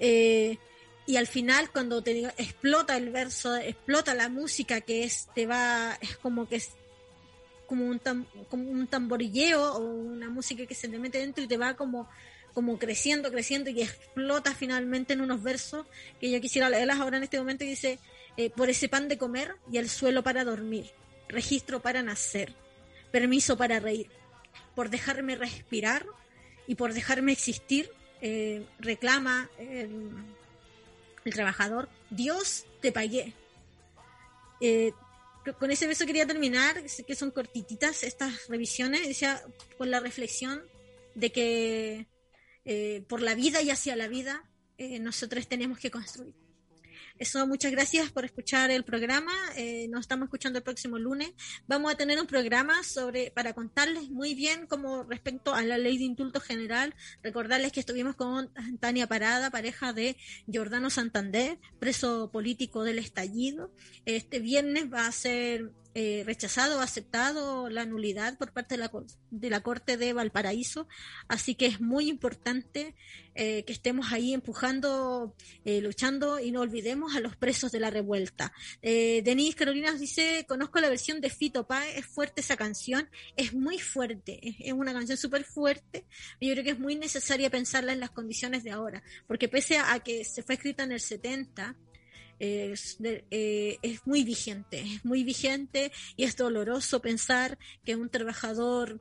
Eh, 0.00 0.58
y 1.06 1.16
al 1.16 1.26
final 1.26 1.70
cuando 1.70 2.02
explota 2.36 2.96
el 2.96 3.10
verso, 3.10 3.56
explota 3.56 4.14
la 4.14 4.28
música 4.28 4.80
que 4.80 5.04
es, 5.04 5.28
te 5.34 5.46
va, 5.46 5.96
es 6.00 6.16
como 6.18 6.48
que 6.48 6.60
como 7.68 7.84
un, 7.84 8.00
como 8.48 8.70
un 8.70 8.86
tamborilleo 8.86 9.74
o 9.74 9.80
una 9.80 10.30
música 10.30 10.64
que 10.66 10.74
se 10.74 10.88
te 10.88 10.98
mete 10.98 11.18
dentro 11.18 11.44
y 11.44 11.46
te 11.46 11.58
va 11.58 11.74
como, 11.74 12.08
como 12.54 12.78
creciendo, 12.78 13.30
creciendo 13.30 13.68
y 13.68 13.82
explota 13.82 14.54
finalmente 14.54 15.12
en 15.12 15.20
unos 15.20 15.42
versos 15.42 15.86
que 16.18 16.30
yo 16.30 16.40
quisiera 16.40 16.70
leerlas 16.70 16.98
ahora 16.98 17.18
en 17.18 17.24
este 17.24 17.38
momento 17.38 17.64
y 17.64 17.68
dice, 17.68 17.98
eh, 18.38 18.48
por 18.48 18.70
ese 18.70 18.88
pan 18.88 19.06
de 19.06 19.18
comer 19.18 19.54
y 19.70 19.76
el 19.76 19.90
suelo 19.90 20.22
para 20.22 20.44
dormir, 20.44 20.90
registro 21.28 21.80
para 21.80 22.02
nacer, 22.02 22.54
permiso 23.12 23.58
para 23.58 23.80
reír, 23.80 24.08
por 24.74 24.88
dejarme 24.88 25.36
respirar 25.36 26.06
y 26.66 26.74
por 26.74 26.94
dejarme 26.94 27.32
existir, 27.32 27.90
eh, 28.22 28.64
reclama 28.78 29.50
el 29.58 31.34
trabajador, 31.34 31.90
Dios 32.08 32.64
te 32.80 32.92
pagué. 32.92 33.34
Eh, 34.60 34.92
con 35.56 35.70
ese 35.70 35.86
beso 35.86 36.06
quería 36.06 36.26
terminar, 36.26 36.82
que 37.06 37.14
son 37.14 37.30
cortititas 37.30 38.02
estas 38.02 38.48
revisiones, 38.48 39.06
decía, 39.06 39.42
con 39.76 39.90
la 39.90 40.00
reflexión 40.00 40.62
de 41.14 41.32
que 41.32 42.06
eh, 42.64 43.04
por 43.08 43.22
la 43.22 43.34
vida 43.34 43.62
y 43.62 43.70
hacia 43.70 43.96
la 43.96 44.08
vida 44.08 44.44
eh, 44.76 44.98
nosotros 44.98 45.46
tenemos 45.48 45.78
que 45.78 45.90
construir. 45.90 46.47
Eso, 47.18 47.44
muchas 47.48 47.72
gracias 47.72 48.12
por 48.12 48.24
escuchar 48.24 48.70
el 48.70 48.84
programa. 48.84 49.32
Eh, 49.56 49.88
nos 49.88 50.02
estamos 50.02 50.26
escuchando 50.26 50.58
el 50.58 50.62
próximo 50.62 51.00
lunes. 51.00 51.32
Vamos 51.66 51.92
a 51.92 51.96
tener 51.96 52.20
un 52.20 52.28
programa 52.28 52.84
sobre 52.84 53.32
para 53.32 53.54
contarles 53.54 54.08
muy 54.08 54.36
bien 54.36 54.68
como 54.68 55.02
respecto 55.02 55.52
a 55.52 55.62
la 55.62 55.78
ley 55.78 55.98
de 55.98 56.04
indulto 56.04 56.38
general. 56.38 56.94
Recordarles 57.24 57.72
que 57.72 57.80
estuvimos 57.80 58.14
con 58.14 58.52
Tania 58.78 59.08
Parada, 59.08 59.50
pareja 59.50 59.92
de 59.92 60.16
Jordano 60.46 60.90
Santander, 60.90 61.58
preso 61.80 62.30
político 62.30 62.84
del 62.84 63.00
estallido. 63.00 63.72
Este 64.04 64.38
viernes 64.38 64.84
va 64.92 65.08
a 65.08 65.12
ser 65.12 65.72
eh, 65.94 66.22
rechazado 66.26 66.80
aceptado 66.80 67.68
la 67.70 67.86
nulidad 67.86 68.38
por 68.38 68.52
parte 68.52 68.76
de 68.76 68.78
la, 68.78 68.90
de 69.30 69.50
la 69.50 69.62
Corte 69.62 69.96
de 69.96 70.12
Valparaíso. 70.12 70.86
Así 71.28 71.54
que 71.54 71.66
es 71.66 71.80
muy 71.80 72.08
importante 72.08 72.94
eh, 73.34 73.64
que 73.64 73.72
estemos 73.72 74.12
ahí 74.12 74.34
empujando, 74.34 75.34
eh, 75.64 75.80
luchando 75.80 76.38
y 76.40 76.52
no 76.52 76.60
olvidemos 76.60 77.16
a 77.16 77.20
los 77.20 77.36
presos 77.36 77.72
de 77.72 77.80
la 77.80 77.90
revuelta. 77.90 78.52
Denise 78.82 79.56
Carolina 79.56 79.92
dice, 79.92 80.44
conozco 80.48 80.80
la 80.80 80.88
versión 80.88 81.20
de 81.20 81.30
Fito 81.30 81.66
Páez, 81.66 81.98
es 81.98 82.06
fuerte 82.06 82.42
esa 82.42 82.56
canción, 82.56 83.08
es 83.36 83.54
muy 83.54 83.78
fuerte, 83.78 84.38
es, 84.42 84.56
es 84.60 84.72
una 84.72 84.92
canción 84.92 85.18
súper 85.18 85.44
fuerte. 85.44 86.04
Yo 86.40 86.52
creo 86.52 86.64
que 86.64 86.70
es 86.70 86.78
muy 86.78 86.96
necesaria 86.96 87.50
pensarla 87.50 87.92
en 87.92 88.00
las 88.00 88.10
condiciones 88.10 88.62
de 88.62 88.70
ahora, 88.70 89.02
porque 89.26 89.48
pese 89.48 89.78
a 89.78 89.98
que 90.00 90.24
se 90.24 90.42
fue 90.42 90.54
escrita 90.56 90.84
en 90.84 90.92
el 90.92 91.00
70, 91.00 91.76
es, 92.38 92.98
eh, 93.02 93.78
es 93.82 94.06
muy 94.06 94.24
vigente, 94.24 94.80
es 94.80 95.04
muy 95.04 95.24
vigente 95.24 95.92
y 96.16 96.24
es 96.24 96.36
doloroso 96.36 97.00
pensar 97.00 97.58
que 97.84 97.96
un 97.96 98.08
trabajador 98.08 99.00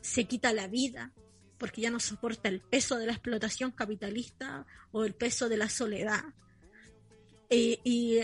se 0.00 0.24
quita 0.24 0.52
la 0.52 0.68
vida 0.68 1.12
porque 1.58 1.80
ya 1.80 1.90
no 1.90 2.00
soporta 2.00 2.48
el 2.48 2.60
peso 2.60 2.98
de 2.98 3.06
la 3.06 3.12
explotación 3.12 3.70
capitalista 3.70 4.66
o 4.92 5.04
el 5.04 5.14
peso 5.14 5.48
de 5.48 5.56
la 5.56 5.68
soledad 5.68 6.24
eh, 7.48 7.78
y 7.82 8.20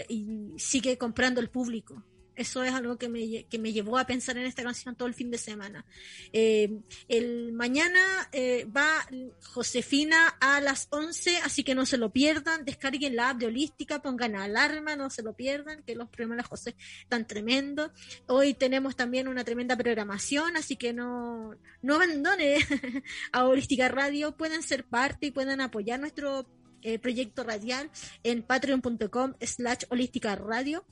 sigue 0.59 0.99
comprando 0.99 1.41
el 1.41 1.49
público 1.49 2.05
eso 2.35 2.63
es 2.65 2.73
algo 2.73 2.97
que 2.97 3.09
me, 3.09 3.45
que 3.45 3.59
me 3.59 3.73
llevó 3.73 3.99
a 3.99 4.07
pensar 4.07 4.37
en 4.39 4.47
esta 4.47 4.63
canción 4.63 4.97
todo 4.97 5.09
el 5.09 5.15
fin 5.15 5.31
de 5.31 5.39
semana. 5.39 5.85
Eh, 6.33 6.81
el 7.09 7.53
mañana 7.53 8.01
eh, 8.33 8.65
va 8.65 9.07
Josefina 9.53 10.29
a 10.41 10.61
las 10.61 10.89
11, 10.91 11.39
así 11.39 11.63
que 11.63 11.75
no 11.75 11.87
se 11.87 11.99
lo 11.99 12.11
pierdan. 12.11 12.65
Descarguen 12.65 13.17
la 13.17 13.31
app 13.31 13.39
de 13.39 13.47
Holística, 13.47 14.01
pongan 14.01 14.37
alarma, 14.37 14.97
no 14.97 15.11
se 15.11 15.23
lo 15.23 15.35
pierdan, 15.35 15.83
que 15.83 15.95
los 15.95 16.09
premios 16.09 16.39
de 16.39 16.45
José 16.45 16.77
están 17.01 17.27
tremendos. 17.27 17.91
Hoy 18.27 18.55
tenemos 18.55 18.97
también 18.97 19.29
una 19.29 19.45
tremenda 19.45 19.77
programación, 19.77 20.57
así 20.57 20.77
que 20.77 20.93
no, 20.93 21.55
no 21.83 21.95
abandone 21.97 22.57
a 23.33 23.45
Holística 23.47 23.89
Radio. 23.89 24.37
Pueden 24.37 24.63
ser 24.63 24.85
parte 24.85 25.27
y 25.27 25.31
pueden 25.31 25.61
apoyar 25.61 26.01
nuestro 26.01 26.47
eh, 26.83 26.99
proyecto 26.99 27.45
radial 27.45 27.91
en 28.25 28.43
patreon.com 28.43 29.35
slash 29.41 29.85
holística 29.89 30.35
radio 30.35 30.85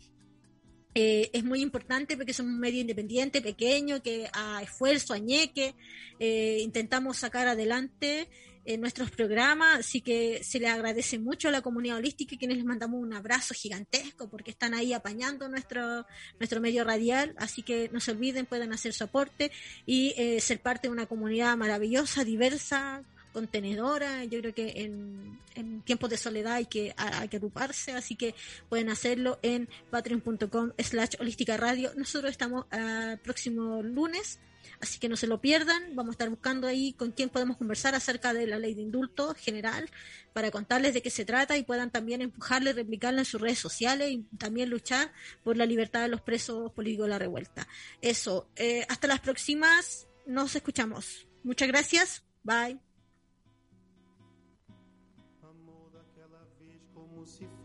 eh, 0.95 1.31
es 1.33 1.45
muy 1.45 1.63
importante 1.63 2.17
porque 2.17 2.33
somos 2.33 2.53
un 2.53 2.61
medio 2.61 2.81
independiente, 2.81 3.41
pequeño, 3.41 4.03
que 4.03 4.29
a 4.33 4.63
esfuerzo, 4.63 5.15
añeque, 5.15 5.75
eh, 6.19 6.59
intentamos 6.61 7.19
sacar 7.19 7.47
adelante 7.47 8.29
eh, 8.65 8.77
nuestros 8.77 9.11
programas, 9.11 9.81
así 9.81 10.01
que 10.01 10.43
se 10.43 10.59
le 10.59 10.69
agradece 10.69 11.19
mucho 11.19 11.49
a 11.49 11.53
la 11.53 11.63
comunidad 11.63 11.99
holística 11.99 12.35
y 12.35 12.39
quienes 12.39 12.57
les 12.57 12.67
mandamos 12.67 13.01
un 13.01 13.15
abrazo 13.15 13.55
gigantesco 13.55 14.29
porque 14.29 14.51
están 14.51 14.75
ahí 14.75 14.93
apañando 14.93 15.49
nuestro, 15.49 16.07
nuestro 16.39 16.61
medio 16.61 16.85
radial, 16.85 17.35
así 17.39 17.63
que 17.63 17.89
no 17.93 18.01
se 18.01 18.11
olviden, 18.11 18.47
pueden 18.47 18.73
hacer 18.73 18.93
su 18.93 19.05
aporte 19.05 19.53
y 19.87 20.15
ser 20.41 20.61
parte 20.61 20.89
de 20.89 20.93
una 20.93 21.07
comunidad 21.07 21.57
maravillosa, 21.57 22.25
diversa, 22.25 23.03
contenedora. 23.33 24.25
Yo 24.25 24.41
creo 24.41 24.55
que 24.55 24.83
en, 24.83 25.39
tiempos 25.85 26.11
de 26.11 26.17
soledad 26.17 26.55
hay 26.55 26.67
que, 26.67 26.95
hay 26.97 27.29
que 27.29 27.37
agruparse, 27.37 27.93
así 27.93 28.17
que 28.17 28.35
pueden 28.69 28.89
hacerlo 28.89 29.39
en 29.43 29.69
patreon.com 29.91 30.73
slash 30.79 31.17
holística 31.19 31.57
radio. 31.57 31.93
Nosotros 31.97 32.31
estamos 32.31 32.67
el 32.71 33.19
próximo 33.19 33.83
lunes, 33.83 34.41
así 34.81 34.99
que 34.99 35.09
no 35.09 35.17
se 35.17 35.27
lo 35.27 35.41
pierdan. 35.41 35.95
Vamos 35.95 36.11
a 36.11 36.13
estar 36.13 36.31
buscando 36.31 36.67
ahí 36.67 36.93
con 36.93 37.13
quién 37.13 37.29
podemos 37.29 37.57
conversar 37.57 37.95
acerca 37.95 38.33
de 38.33 38.47
la 38.47 38.59
ley 38.59 38.75
de 38.75 38.83
indulto 38.83 39.35
general 39.35 39.91
para 40.33 40.51
contarles 40.51 40.95
de 40.95 41.03
qué 41.03 41.11
se 41.11 41.25
trata 41.25 41.57
y 41.57 41.65
puedan 41.65 41.91
también 41.91 42.23
empujarle, 42.23 42.73
replicarla 42.73 43.21
en 43.21 43.27
sus 43.27 43.41
redes 43.41 43.59
sociales 43.59 44.11
y 44.11 44.23
también 44.39 44.71
luchar 44.71 45.13
por 45.43 45.57
la 45.57 45.67
libertad 45.67 46.03
de 46.03 46.09
los 46.09 46.21
presos 46.21 46.73
políticos 46.73 47.07
de 47.07 47.11
la 47.11 47.19
revuelta. 47.19 47.67
Eso, 48.01 48.49
eh, 48.57 48.87
hasta 48.89 49.07
las 49.07 49.21
próximas, 49.21 50.09
nos 50.27 50.55
escuchamos. 50.55 51.27
Muchas 51.43 51.69
gracias, 51.69 52.23
bye. 52.43 52.90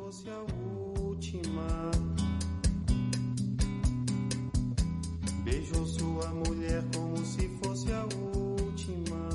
Fosse 0.06 0.30
a 0.30 1.02
última. 1.02 1.90
Beijou 5.44 5.84
sua 5.84 6.28
mulher 6.30 6.84
como 6.96 7.18
se 7.26 7.50
fosse 7.64 7.92
a 7.92 8.04
última. 8.04 9.35